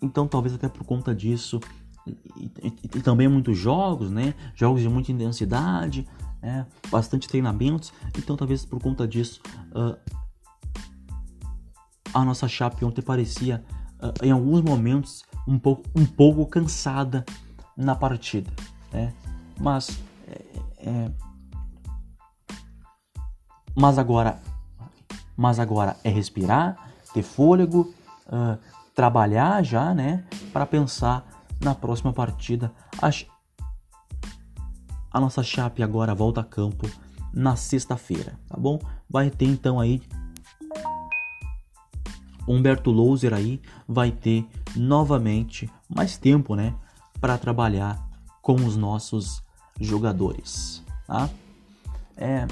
então, 0.00 0.26
talvez 0.26 0.54
até 0.54 0.68
por 0.68 0.84
conta 0.84 1.14
disso, 1.14 1.60
e, 2.06 2.16
e, 2.40 2.72
e, 2.96 3.00
também 3.02 3.28
muitos 3.28 3.56
jogos, 3.56 4.10
né? 4.10 4.34
Jogos 4.54 4.80
de 4.80 4.88
muita 4.88 5.12
intensidade, 5.12 6.08
né? 6.42 6.66
bastante 6.90 7.28
treinamentos. 7.28 7.92
Então, 8.18 8.36
talvez 8.36 8.64
por 8.64 8.80
conta 8.80 9.06
disso, 9.06 9.40
uh, 9.70 9.96
a 12.12 12.24
nossa 12.24 12.48
Chape 12.48 12.84
ontem 12.84 13.02
parecia, 13.02 13.64
uh, 14.00 14.24
em 14.24 14.30
alguns 14.30 14.62
momentos, 14.62 15.24
um 15.46 15.58
pouco, 15.58 15.82
um 15.94 16.06
pouco 16.06 16.46
cansada 16.46 17.24
na 17.76 17.94
partida, 17.94 18.50
né? 18.92 19.12
Mas 19.58 19.98
é... 20.82 21.10
Mas 23.74 23.98
agora, 23.98 24.40
mas 25.36 25.58
agora 25.58 25.96
é 26.04 26.10
respirar, 26.10 26.76
ter 27.14 27.22
fôlego, 27.22 27.94
uh, 28.26 28.58
trabalhar 28.94 29.62
já, 29.64 29.94
né, 29.94 30.24
para 30.52 30.66
pensar 30.66 31.26
na 31.58 31.74
próxima 31.74 32.12
partida. 32.12 32.70
A, 33.00 33.08
a 35.10 35.20
nossa 35.20 35.42
Chape 35.42 35.82
agora 35.82 36.14
volta 36.14 36.42
a 36.42 36.44
campo 36.44 36.86
na 37.32 37.56
sexta-feira, 37.56 38.38
tá 38.46 38.58
bom? 38.58 38.78
Vai 39.08 39.30
ter 39.30 39.46
então 39.46 39.80
aí 39.80 40.02
Humberto 42.46 42.90
Louser 42.90 43.32
aí 43.32 43.60
vai 43.86 44.10
ter 44.10 44.46
novamente 44.76 45.70
mais 45.88 46.16
tempo, 46.16 46.54
né, 46.54 46.74
para 47.20 47.38
trabalhar 47.38 48.02
com 48.40 48.54
os 48.54 48.76
nossos 48.76 49.42
jogadores. 49.80 50.82
Tá? 51.06 51.28
É, 52.16 52.46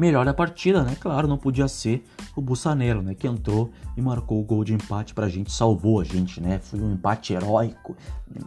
melhor 0.00 0.24
da 0.24 0.32
partida, 0.32 0.82
né? 0.82 0.96
Claro, 0.98 1.28
não 1.28 1.36
podia 1.36 1.68
ser 1.68 2.04
o 2.34 2.40
Bussanero, 2.40 3.02
né? 3.02 3.14
Que 3.14 3.26
entrou 3.26 3.70
e 3.96 4.00
marcou 4.00 4.40
o 4.40 4.44
gol 4.44 4.64
de 4.64 4.72
empate 4.72 5.12
pra 5.12 5.28
gente, 5.28 5.52
salvou 5.52 6.00
a 6.00 6.04
gente, 6.04 6.40
né? 6.40 6.58
Foi 6.58 6.80
um 6.80 6.94
empate 6.94 7.34
heróico. 7.34 7.94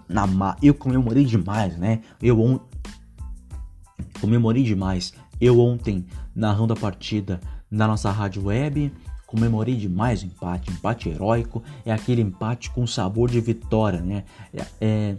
Na 0.10 0.26
ma... 0.26 0.58
Eu 0.62 0.74
comemorei 0.74 1.24
demais, 1.24 1.78
né? 1.78 2.02
Eu 2.20 2.42
on... 2.42 2.60
comemorei 4.20 4.64
demais. 4.64 5.14
Eu 5.40 5.60
ontem, 5.60 6.06
narrando 6.36 6.74
a 6.74 6.76
partida 6.76 7.40
na 7.70 7.88
nossa 7.88 8.10
rádio 8.10 8.46
web, 8.46 8.92
comemorei 9.34 9.76
demais 9.76 10.22
o 10.22 10.28
empate. 10.28 10.72
Empate 10.72 11.10
heróico 11.10 11.64
é 11.84 11.92
aquele 11.92 12.22
empate 12.22 12.70
com 12.70 12.86
sabor 12.86 13.32
de 13.32 13.42
vitória, 13.42 14.00
né? 14.00 14.24
É, 14.54 14.66
é 14.80 15.16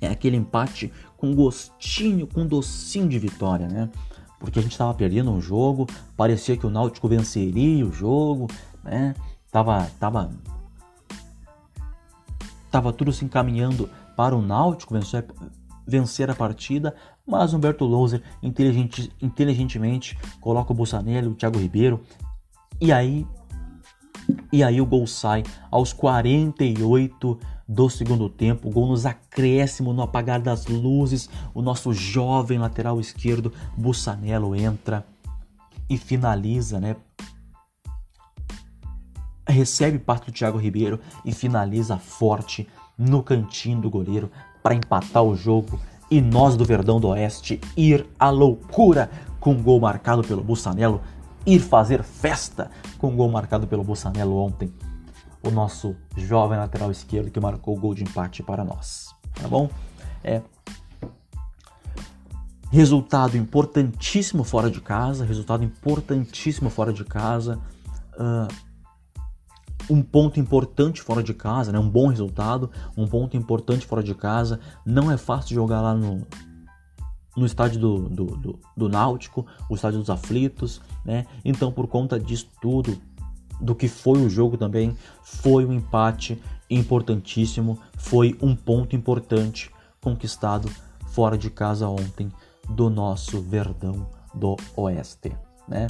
é 0.00 0.08
aquele 0.08 0.36
empate 0.36 0.90
com 1.16 1.34
gostinho, 1.34 2.26
com 2.26 2.46
docinho 2.46 3.06
de 3.06 3.18
vitória, 3.18 3.68
né? 3.68 3.90
Porque 4.38 4.58
a 4.58 4.62
gente 4.62 4.72
estava 4.72 4.94
perdendo 4.94 5.30
um 5.30 5.40
jogo, 5.40 5.86
parecia 6.16 6.56
que 6.56 6.66
o 6.66 6.70
Náutico 6.70 7.06
venceria 7.06 7.86
o 7.86 7.92
jogo, 7.92 8.48
né? 8.82 9.14
Tava, 9.50 9.90
tava, 10.00 10.30
tava 12.70 12.92
tudo 12.94 13.12
se 13.12 13.26
encaminhando 13.26 13.90
para 14.16 14.34
o 14.34 14.40
Náutico 14.40 14.94
vencer, 14.94 15.26
vencer 15.86 16.30
a 16.30 16.34
partida, 16.34 16.94
mas 17.26 17.52
Humberto 17.52 17.84
Louser 17.84 18.22
inteligente, 18.42 19.12
inteligentemente 19.20 20.16
coloca 20.40 20.72
o 20.72 20.74
Bussanelli, 20.74 21.28
o 21.28 21.34
Thiago 21.34 21.58
Ribeiro, 21.58 22.00
e 22.80 22.92
aí 22.92 23.26
e 24.52 24.62
aí 24.62 24.80
o 24.80 24.86
gol 24.86 25.06
sai 25.06 25.44
aos 25.70 25.92
48 25.92 27.38
do 27.68 27.88
segundo 27.88 28.28
tempo, 28.28 28.68
gol 28.68 28.88
nos 28.88 29.06
acréscimo, 29.06 29.92
no 29.92 30.02
apagar 30.02 30.40
das 30.40 30.66
luzes, 30.66 31.30
o 31.54 31.62
nosso 31.62 31.92
jovem 31.92 32.58
lateral 32.58 32.98
esquerdo, 32.98 33.52
Bussanello, 33.76 34.56
entra 34.56 35.06
e 35.88 35.96
finaliza, 35.96 36.80
né? 36.80 36.96
Recebe 39.46 39.98
parte 39.98 40.26
do 40.26 40.32
Thiago 40.32 40.58
Ribeiro 40.58 40.98
e 41.24 41.32
finaliza 41.32 41.96
forte 41.96 42.68
no 42.98 43.22
cantinho 43.22 43.80
do 43.80 43.90
goleiro 43.90 44.30
para 44.62 44.74
empatar 44.74 45.22
o 45.22 45.36
jogo. 45.36 45.80
E 46.10 46.20
nós 46.20 46.56
do 46.56 46.64
Verdão 46.64 47.00
do 47.00 47.08
Oeste 47.08 47.60
ir 47.76 48.04
à 48.18 48.30
loucura 48.30 49.08
com 49.38 49.52
um 49.52 49.62
gol 49.62 49.80
marcado 49.80 50.22
pelo 50.22 50.42
Bussanello, 50.42 51.00
ir 51.46 51.60
fazer 51.60 52.02
festa 52.02 52.70
com 52.98 53.08
um 53.08 53.16
gol 53.16 53.30
marcado 53.30 53.66
pelo 53.66 53.84
Bussanello 53.84 54.36
ontem 54.36 54.72
o 55.42 55.50
nosso 55.50 55.96
jovem 56.16 56.58
lateral 56.58 56.90
esquerdo 56.90 57.30
que 57.30 57.40
marcou 57.40 57.76
o 57.76 57.80
gol 57.80 57.94
de 57.94 58.02
empate 58.02 58.42
para 58.42 58.64
nós. 58.64 59.14
Tá 59.34 59.48
bom? 59.48 59.70
É. 60.22 60.42
Resultado 62.70 63.36
importantíssimo 63.36 64.44
fora 64.44 64.70
de 64.70 64.80
casa, 64.80 65.24
resultado 65.24 65.64
importantíssimo 65.64 66.70
fora 66.70 66.92
de 66.92 67.04
casa. 67.04 67.58
Uh, 68.14 68.70
um 69.88 70.02
ponto 70.02 70.38
importante 70.38 71.02
fora 71.02 71.22
de 71.22 71.34
casa, 71.34 71.72
né? 71.72 71.78
um 71.78 71.88
bom 71.88 72.06
resultado, 72.06 72.70
um 72.96 73.08
ponto 73.08 73.36
importante 73.36 73.86
fora 73.86 74.02
de 74.02 74.14
casa. 74.14 74.60
Não 74.86 75.10
é 75.10 75.16
fácil 75.16 75.54
jogar 75.54 75.80
lá 75.80 75.94
no, 75.94 76.24
no 77.40 77.46
estádio 77.46 77.80
do, 77.80 77.98
do, 78.08 78.24
do, 78.36 78.58
do 78.76 78.88
Náutico, 78.88 79.46
o 79.68 79.74
estádio 79.74 79.98
dos 79.98 80.10
aflitos, 80.10 80.80
né? 81.04 81.26
Então, 81.42 81.72
por 81.72 81.86
conta 81.86 82.20
disso 82.20 82.48
tudo, 82.60 83.00
do 83.58 83.74
que 83.74 83.88
foi 83.88 84.22
o 84.22 84.28
jogo 84.28 84.58
também, 84.58 84.94
foi 85.22 85.64
um 85.64 85.72
empate 85.72 86.40
importantíssimo, 86.68 87.78
foi 87.96 88.36
um 88.42 88.54
ponto 88.54 88.94
importante 88.94 89.70
conquistado 90.02 90.70
fora 91.08 91.36
de 91.36 91.48
casa 91.50 91.88
ontem 91.88 92.30
do 92.68 92.90
nosso 92.90 93.40
Verdão 93.40 94.06
do 94.34 94.56
Oeste, 94.76 95.32
né? 95.66 95.86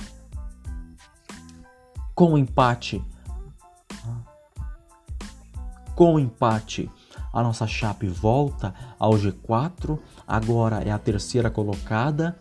Com 2.14 2.34
o 2.34 2.38
empate 2.38 3.04
com 6.00 6.14
o 6.14 6.18
empate, 6.18 6.90
a 7.32 7.42
nossa 7.42 7.66
Chape 7.66 8.06
volta 8.08 8.74
ao 8.98 9.12
G4, 9.12 9.98
agora 10.26 10.82
é 10.82 10.90
a 10.90 10.98
terceira 10.98 11.50
colocada 11.50 12.38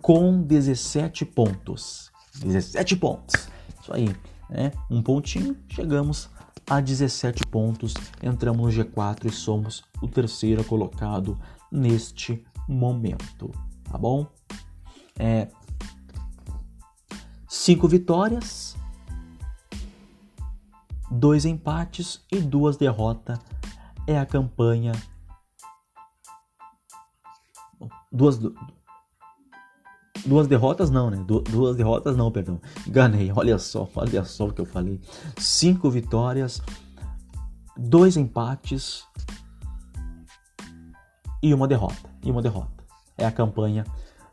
com 0.00 0.42
17 0.42 1.24
pontos. 1.24 2.10
17 2.40 2.96
pontos. 2.96 3.48
Isso 3.80 3.92
aí 3.92 4.14
né? 4.52 4.72
um 4.90 5.02
pontinho, 5.02 5.56
chegamos 5.68 6.28
a 6.68 6.80
17 6.80 7.46
pontos, 7.46 7.94
entramos 8.22 8.76
no 8.76 8.84
G4 8.84 9.26
e 9.26 9.32
somos 9.32 9.82
o 10.00 10.08
terceiro 10.08 10.62
colocado 10.64 11.38
neste 11.70 12.44
momento, 12.68 13.50
tá 13.84 13.98
bom? 13.98 14.26
É, 15.18 15.48
cinco 17.48 17.88
vitórias, 17.88 18.76
dois 21.10 21.44
empates 21.44 22.24
e 22.30 22.38
duas 22.40 22.76
derrotas 22.76 23.38
é 24.06 24.18
a 24.18 24.26
campanha. 24.26 24.92
Duas, 28.10 28.38
Duas 30.24 30.46
derrotas 30.46 30.88
não, 30.88 31.10
né? 31.10 31.16
Du 31.26 31.40
duas 31.40 31.76
derrotas 31.76 32.16
não, 32.16 32.30
perdão. 32.30 32.60
Enganei. 32.86 33.32
Olha 33.34 33.58
só, 33.58 33.88
olha 33.96 34.24
só 34.24 34.46
o 34.46 34.52
que 34.52 34.60
eu 34.60 34.66
falei. 34.66 35.00
Cinco 35.36 35.90
vitórias, 35.90 36.62
dois 37.76 38.16
empates 38.16 39.04
e 41.42 41.52
uma 41.52 41.66
derrota. 41.66 42.08
E 42.22 42.30
uma 42.30 42.40
derrota. 42.40 42.84
É 43.18 43.26
a 43.26 43.32
campanha 43.32 43.84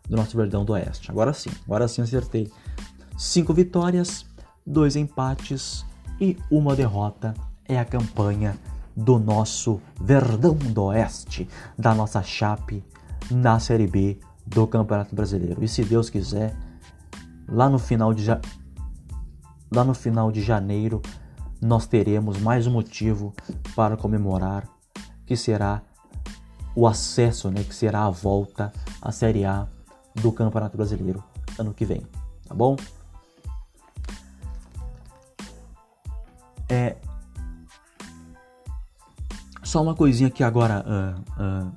do 0.07 0.15
nosso 0.15 0.38
Verdão 0.38 0.63
do 0.63 0.74
Oeste. 0.74 1.09
Agora 1.09 1.34
sim, 1.34 1.49
agora 1.65 1.88
sim 1.88 2.01
acertei. 2.01 2.51
Cinco 3.17 3.51
vitórias, 3.51 4.26
dois 4.65 4.95
empates 4.95 5.84
e 6.22 6.38
uma 6.51 6.76
derrota. 6.76 7.34
É 7.67 7.80
a 7.80 7.86
campanha 7.86 8.55
do 9.00 9.18
nosso 9.18 9.80
Verdão 10.00 10.56
do 10.56 10.84
Oeste, 10.86 11.47
da 11.78 11.95
nossa 11.95 12.22
Chape 12.22 12.84
na 13.32 13.58
Série 13.60 13.88
B 13.88 14.20
do 14.45 14.68
Campeonato 14.68 15.16
Brasileiro. 15.16 15.64
E 15.64 15.68
se 15.68 15.84
Deus 15.84 16.10
quiser, 16.10 16.54
lá 17.47 17.70
no 17.70 17.80
final 17.80 18.14
de 18.14 18.26
ja... 18.26 18.41
lá 19.72 19.86
no 19.86 19.93
final 19.93 20.32
de 20.32 20.41
janeiro 20.41 21.02
nós 21.62 21.88
teremos 21.88 22.39
mais 22.39 22.68
um 22.68 22.72
motivo 22.72 23.34
para 23.76 23.95
comemorar, 23.95 24.68
que 25.26 25.36
será 25.36 25.82
o 26.76 26.86
acesso, 26.86 27.50
né, 27.50 27.64
que 27.64 27.76
será 27.76 28.06
a 28.06 28.10
volta 28.10 28.72
à 29.02 29.12
Série 29.12 29.45
A 29.45 29.68
do 30.16 30.32
Campeonato 30.32 30.76
Brasileiro 30.76 31.24
ano 31.58 31.74
que 31.74 31.86
vem, 31.86 32.06
tá 32.47 32.54
bom? 32.54 32.76
É 36.68 36.97
só 39.70 39.84
uma 39.84 39.93
coisinha 39.93 40.30
aqui 40.30 40.43
agora 40.43 40.84
uh, 40.84 41.67
uh, 41.67 41.72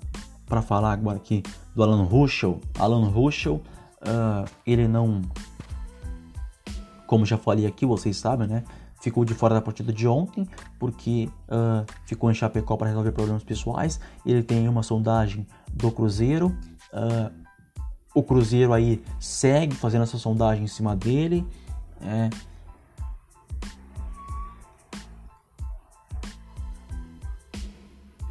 para 0.46 0.62
falar 0.62 0.92
agora 0.92 1.18
aqui 1.18 1.42
do 1.76 1.82
Alan 1.82 2.04
Ruschel. 2.04 2.58
Alan 2.78 3.06
Ruschel, 3.10 3.56
uh, 4.00 4.48
ele 4.66 4.88
não, 4.88 5.20
como 7.06 7.26
já 7.26 7.36
falei 7.36 7.66
aqui, 7.66 7.84
vocês 7.84 8.16
sabem, 8.16 8.48
né? 8.48 8.64
Ficou 8.98 9.26
de 9.26 9.34
fora 9.34 9.54
da 9.54 9.60
partida 9.60 9.92
de 9.92 10.08
ontem 10.08 10.48
porque 10.78 11.28
ficou 12.06 12.30
em 12.30 12.34
Chapecó 12.34 12.76
para 12.76 12.86
resolver 12.86 13.10
problemas 13.10 13.42
pessoais. 13.42 13.98
Ele 14.24 14.44
tem 14.44 14.68
uma 14.68 14.84
sondagem 14.84 15.44
do 15.72 15.90
Cruzeiro. 15.90 16.56
O 18.14 18.22
Cruzeiro 18.22 18.72
aí 18.72 19.02
segue 19.18 19.74
fazendo 19.74 20.02
essa 20.02 20.18
sondagem 20.18 20.62
em 20.62 20.68
cima 20.68 20.94
dele. 20.94 21.44
É, 22.00 22.30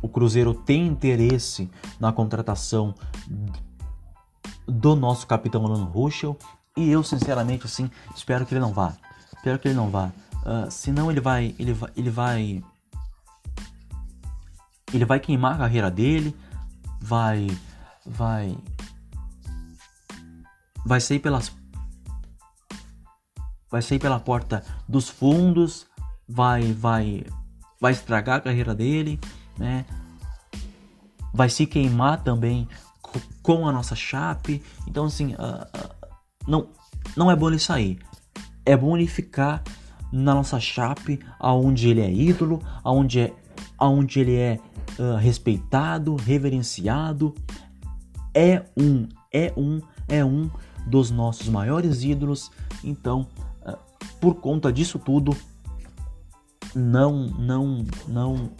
o 0.01 0.09
Cruzeiro 0.09 0.53
tem 0.53 0.87
interesse 0.87 1.69
na 1.99 2.11
contratação 2.11 2.95
do 4.67 4.95
nosso 4.95 5.27
capitão 5.27 5.65
Alan 5.65 5.85
Ruschel. 5.85 6.37
E 6.75 6.89
eu 6.89 7.03
sinceramente 7.03 7.65
assim 7.65 7.89
espero 8.15 8.45
que 8.45 8.53
ele 8.53 8.61
não 8.61 8.73
vá. 8.73 8.93
Espero 9.35 9.59
que 9.59 9.67
ele 9.67 9.75
não 9.75 9.89
vá. 9.89 10.11
Uh, 10.43 10.71
senão 10.71 11.11
ele 11.11 11.19
vai 11.19 11.55
ele 11.59 11.73
vai 11.73 11.91
ele 11.95 12.09
vai 12.09 12.63
ele 14.93 15.05
vai 15.05 15.19
queimar 15.19 15.53
a 15.53 15.57
carreira 15.59 15.91
dele 15.91 16.35
vai 16.99 17.47
vai 18.05 18.57
vai 20.85 20.99
sair 20.99 21.19
pelas 21.19 21.51
vai 23.69 23.81
sair 23.81 23.99
pela 23.99 24.19
porta 24.19 24.63
dos 24.87 25.09
fundos 25.09 25.85
vai 26.27 26.73
vai 26.73 27.23
vai 27.79 27.91
estragar 27.91 28.37
a 28.37 28.41
carreira 28.41 28.73
dele 28.73 29.19
né? 29.57 29.85
Vai 31.33 31.49
se 31.49 31.65
queimar 31.65 32.23
também 32.23 32.67
com 33.41 33.67
a 33.67 33.71
nossa 33.71 33.95
chape. 33.95 34.61
Então, 34.87 35.05
assim, 35.05 35.33
uh, 35.33 35.37
uh, 35.37 36.07
não, 36.47 36.67
não 37.15 37.31
é 37.31 37.35
bom 37.35 37.49
ele 37.49 37.59
sair. 37.59 37.99
É 38.65 38.75
bom 38.75 38.95
ele 38.95 39.07
ficar 39.07 39.63
na 40.11 40.33
nossa 40.33 40.59
chape, 40.59 41.19
aonde 41.39 41.89
ele 41.89 42.01
é 42.01 42.11
ídolo, 42.11 42.61
aonde, 42.83 43.19
é, 43.19 43.33
aonde 43.77 44.19
ele 44.19 44.35
é 44.35 44.59
uh, 44.99 45.15
respeitado, 45.15 46.15
reverenciado. 46.15 47.33
É 48.33 48.65
um, 48.77 49.07
é 49.31 49.53
um, 49.57 49.81
é 50.07 50.23
um 50.23 50.49
dos 50.85 51.11
nossos 51.11 51.47
maiores 51.47 52.03
ídolos. 52.03 52.51
Então, 52.83 53.27
por 54.21 54.35
conta 54.35 54.71
disso 54.71 54.99
tudo, 54.99 55.35
não, 56.75 57.25
não, 57.27 57.85
não 58.07 58.51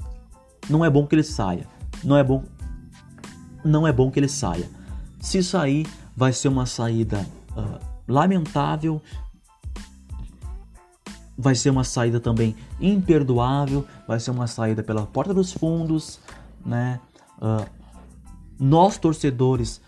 não 0.70 0.84
é 0.86 0.90
bom 0.90 1.06
que 1.06 1.16
ele 1.16 1.24
saia. 1.24 1.68
Não 2.04 2.18
é 2.18 2.24
bom 2.24 2.44
não 3.64 3.88
é 3.88 3.94
bom 3.94 4.10
que 4.10 4.20
ele 4.20 4.28
saia. 4.28 4.70
Se 5.20 5.44
sair, 5.44 5.88
vai 6.16 6.34
ser 6.34 6.48
uma 6.48 6.66
saída 6.66 7.28
uh, 7.52 7.80
lamentável, 8.08 9.02
vai 11.38 11.56
ser 11.56 11.70
uma 11.70 11.84
saída 11.84 12.20
também 12.20 12.56
imperdoável, 12.80 13.86
vai 14.08 14.20
ser 14.20 14.32
uma 14.32 14.48
saída 14.48 14.84
pela 14.84 15.06
porta 15.06 15.34
dos 15.34 15.52
fundos, 15.54 16.20
né? 16.66 17.00
Uh, 17.38 17.68
nós 18.60 18.98
torcedores 18.98 19.82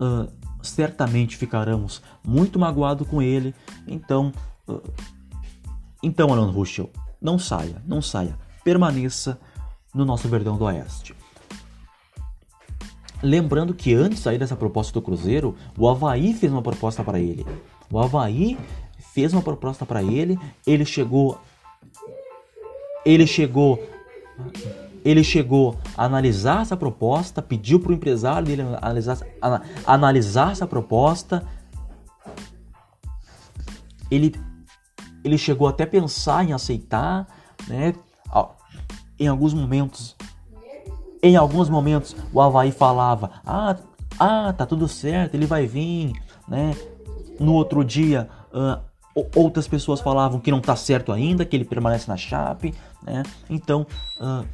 uh, 0.00 0.30
certamente 0.62 1.36
ficaremos 1.36 2.02
muito 2.24 2.58
magoados 2.58 3.06
com 3.08 3.22
ele. 3.22 3.54
Então, 3.86 4.32
então 6.02 6.32
Alan 6.32 6.50
Ruschel, 6.50 6.90
não 7.20 7.38
saia, 7.38 7.80
não 7.86 8.02
saia, 8.02 8.36
permaneça 8.64 9.38
no 9.94 10.04
nosso 10.04 10.28
Verdão 10.28 10.56
do 10.56 10.64
Oeste. 10.64 11.14
Lembrando 13.22 13.74
que 13.74 13.94
antes 13.94 14.18
de 14.18 14.24
sair 14.24 14.38
dessa 14.38 14.56
proposta 14.56 14.92
do 14.92 15.02
Cruzeiro, 15.02 15.56
o 15.76 15.88
Havaí 15.88 16.32
fez 16.32 16.52
uma 16.52 16.62
proposta 16.62 17.02
para 17.02 17.18
ele. 17.18 17.44
O 17.90 17.98
Havaí 17.98 18.56
fez 19.12 19.32
uma 19.32 19.42
proposta 19.42 19.84
para 19.84 20.02
ele, 20.02 20.38
ele 20.66 20.84
chegou 20.84 21.40
ele 23.04 23.26
chegou 23.26 23.82
ele 25.04 25.24
chegou 25.24 25.78
a 25.96 26.04
analisar 26.04 26.62
essa 26.62 26.76
proposta, 26.76 27.40
pediu 27.40 27.80
para 27.80 27.90
o 27.90 27.94
empresário 27.94 28.46
dele 28.46 28.62
analisar, 28.62 29.18
analisar 29.86 30.52
essa 30.52 30.66
proposta. 30.66 31.46
Ele, 34.10 34.34
ele 35.24 35.38
chegou 35.38 35.66
até 35.66 35.86
pensar 35.86 36.44
em 36.44 36.52
aceitar, 36.52 37.26
né? 37.66 37.94
Em 39.18 39.26
alguns 39.26 39.52
momentos, 39.52 40.16
em 41.22 41.36
alguns 41.36 41.68
momentos 41.68 42.14
o 42.32 42.40
Havaí 42.40 42.70
falava: 42.70 43.30
ah, 43.44 43.76
ah, 44.18 44.52
tá 44.52 44.66
tudo 44.66 44.88
certo, 44.88 45.34
ele 45.34 45.46
vai 45.46 45.66
vir, 45.66 46.12
né? 46.46 46.74
No 47.38 47.54
outro 47.54 47.84
dia, 47.84 48.28
uh, 48.52 48.80
outras 49.34 49.68
pessoas 49.68 50.00
falavam 50.00 50.40
que 50.40 50.50
não 50.50 50.60
tá 50.60 50.74
certo 50.74 51.12
ainda, 51.12 51.44
que 51.44 51.56
ele 51.56 51.64
permanece 51.64 52.08
na 52.08 52.16
Chape, 52.16 52.74
né? 53.02 53.22
Então, 53.48 53.86
uh, 54.20 54.46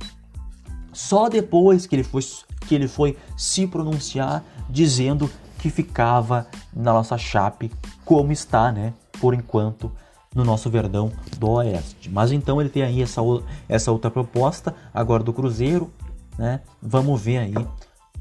só 0.92 1.28
depois 1.28 1.86
que 1.86 1.96
ele 1.96 2.04
foi 2.04 2.22
que 2.66 2.74
ele 2.74 2.88
foi 2.88 3.16
se 3.36 3.66
pronunciar 3.66 4.42
dizendo 4.70 5.30
que 5.58 5.68
ficava 5.68 6.46
na 6.74 6.92
nossa 6.92 7.18
Chape 7.18 7.70
como 8.04 8.32
está, 8.32 8.72
né? 8.72 8.94
Por 9.20 9.34
enquanto 9.34 9.92
no 10.34 10.44
nosso 10.44 10.68
Verdão 10.68 11.12
do 11.38 11.50
Oeste. 11.50 12.10
Mas 12.10 12.32
então 12.32 12.60
ele 12.60 12.70
tem 12.70 12.82
aí 12.82 13.02
essa, 13.02 13.20
essa 13.68 13.92
outra 13.92 14.10
proposta 14.10 14.74
agora 14.92 15.22
do 15.22 15.32
Cruzeiro, 15.32 15.90
né? 16.36 16.60
Vamos 16.82 17.20
ver 17.20 17.38
aí 17.38 17.54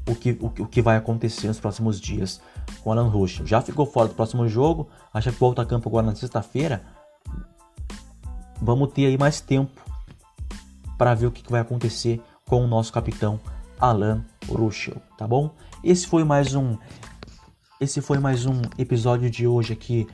o 0.08 0.14
que, 0.14 0.32
o, 0.40 0.46
o 0.46 0.66
que 0.66 0.80
vai 0.80 0.96
acontecer 0.96 1.48
nos 1.48 1.58
próximos 1.58 2.00
dias 2.00 2.40
com 2.82 2.90
o 2.90 2.92
Alan 2.92 3.08
Ruschel. 3.08 3.46
Já 3.46 3.60
ficou 3.60 3.86
fora 3.86 4.08
do 4.08 4.14
próximo 4.14 4.46
jogo, 4.48 4.88
acha 5.12 5.32
que 5.32 5.38
volta 5.38 5.62
a 5.62 5.66
campo 5.66 5.88
agora 5.88 6.06
na 6.06 6.14
sexta-feira. 6.14 6.82
Vamos 8.60 8.92
ter 8.92 9.06
aí 9.06 9.18
mais 9.18 9.40
tempo 9.40 9.82
para 10.96 11.14
ver 11.14 11.26
o 11.26 11.30
que 11.30 11.50
vai 11.50 11.60
acontecer 11.60 12.22
com 12.46 12.62
o 12.62 12.66
nosso 12.66 12.92
capitão 12.92 13.40
Alan 13.80 14.24
Ruschel, 14.48 14.96
tá 15.18 15.26
bom? 15.26 15.50
Esse 15.82 16.06
foi 16.06 16.24
mais 16.24 16.54
um 16.54 16.76
esse 17.80 18.00
foi 18.00 18.18
mais 18.18 18.46
um 18.46 18.62
episódio 18.78 19.28
de 19.28 19.46
hoje 19.46 19.72
aqui 19.72 20.06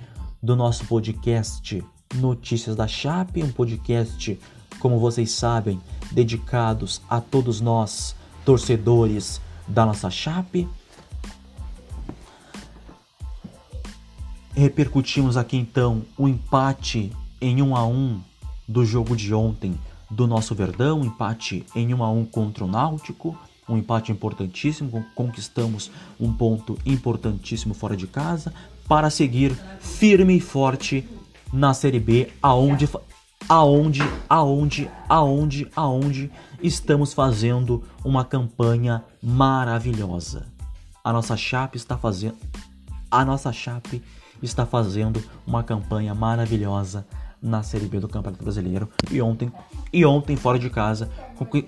do 0.43 0.57
nosso 0.57 0.87
podcast 0.87 1.85
Notícias 2.15 2.75
da 2.75 2.89
Chape, 2.89 3.43
um 3.43 3.53
podcast, 3.53 4.39
como 4.79 4.99
vocês 4.99 5.31
sabem, 5.31 5.81
dedicados 6.11 7.03
a 7.09 7.21
todos 7.21 7.61
nós, 7.61 8.17
torcedores 8.45 9.41
da 9.69 9.85
nossa 9.85 10.11
Chape. 10.11 10.67
Repercutimos 14.55 15.37
aqui 15.37 15.57
então 15.57 16.03
o 16.17 16.27
empate 16.27 17.13
em 17.41 17.63
1 17.63 17.77
a 17.77 17.87
1 17.87 18.21
do 18.67 18.85
jogo 18.85 19.15
de 19.15 19.33
ontem 19.35 19.79
do 20.11 20.27
nosso 20.27 20.55
Verdão, 20.55 21.05
empate 21.05 21.65
em 21.75 21.95
1 21.95 22.03
a 22.03 22.11
1 22.11 22.25
contra 22.25 22.65
o 22.65 22.69
Náutico, 22.69 23.39
um 23.69 23.79
empate 23.79 24.11
importantíssimo, 24.11 25.07
conquistamos 25.15 25.91
um 26.19 26.33
ponto 26.33 26.77
importantíssimo 26.85 27.73
fora 27.73 27.97
de 27.97 28.07
casa 28.07 28.53
para 28.91 29.09
seguir 29.09 29.57
firme 29.79 30.37
e 30.37 30.41
forte 30.41 31.09
na 31.53 31.73
Série 31.73 32.01
B, 32.01 32.29
aonde 32.43 32.89
aonde 33.49 34.03
aonde 34.29 34.91
aonde 35.09 35.69
aonde 35.77 36.31
estamos 36.61 37.13
fazendo 37.13 37.85
uma 38.05 38.25
campanha 38.25 39.05
maravilhosa. 39.23 40.49
A 41.05 41.13
nossa 41.13 41.37
Chape 41.37 41.77
está 41.77 41.97
fazendo 41.97 42.35
a 43.09 43.25
nossa 43.25 43.53
Chape 43.53 44.03
está 44.43 44.67
fazendo 44.67 45.23
uma 45.47 45.63
campanha 45.63 46.13
maravilhosa 46.13 47.07
na 47.41 47.63
Série 47.63 47.87
B 47.87 48.01
do 48.01 48.09
Campeonato 48.09 48.43
Brasileiro 48.43 48.89
e 49.09 49.23
ontem 49.23 49.53
e 49.93 50.05
ontem 50.05 50.35
fora 50.35 50.59
de 50.59 50.69
casa 50.69 51.09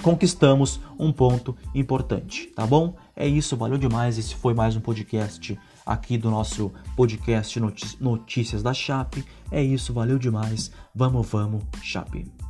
conquistamos 0.03 0.81
um 0.99 1.13
ponto 1.13 1.57
importante, 1.73 2.49
tá 2.49 2.67
bom? 2.67 2.97
É 3.15 3.29
isso, 3.29 3.57
valeu 3.57 3.79
demais. 3.79 4.19
Esse 4.19 4.35
foi 4.35 4.55
mais 4.55 4.75
um 4.75 4.81
podcast 4.81 5.57
aqui 5.85 6.17
do 6.17 6.31
nosso 6.31 6.73
podcast 6.97 7.61
Notícias 8.01 8.63
da 8.63 8.73
Chape. 8.73 9.25
É 9.51 9.63
isso, 9.63 9.93
valeu 9.93 10.19
demais. 10.19 10.71
Vamos, 10.95 11.29
vamos, 11.29 11.63
Chape. 11.83 12.42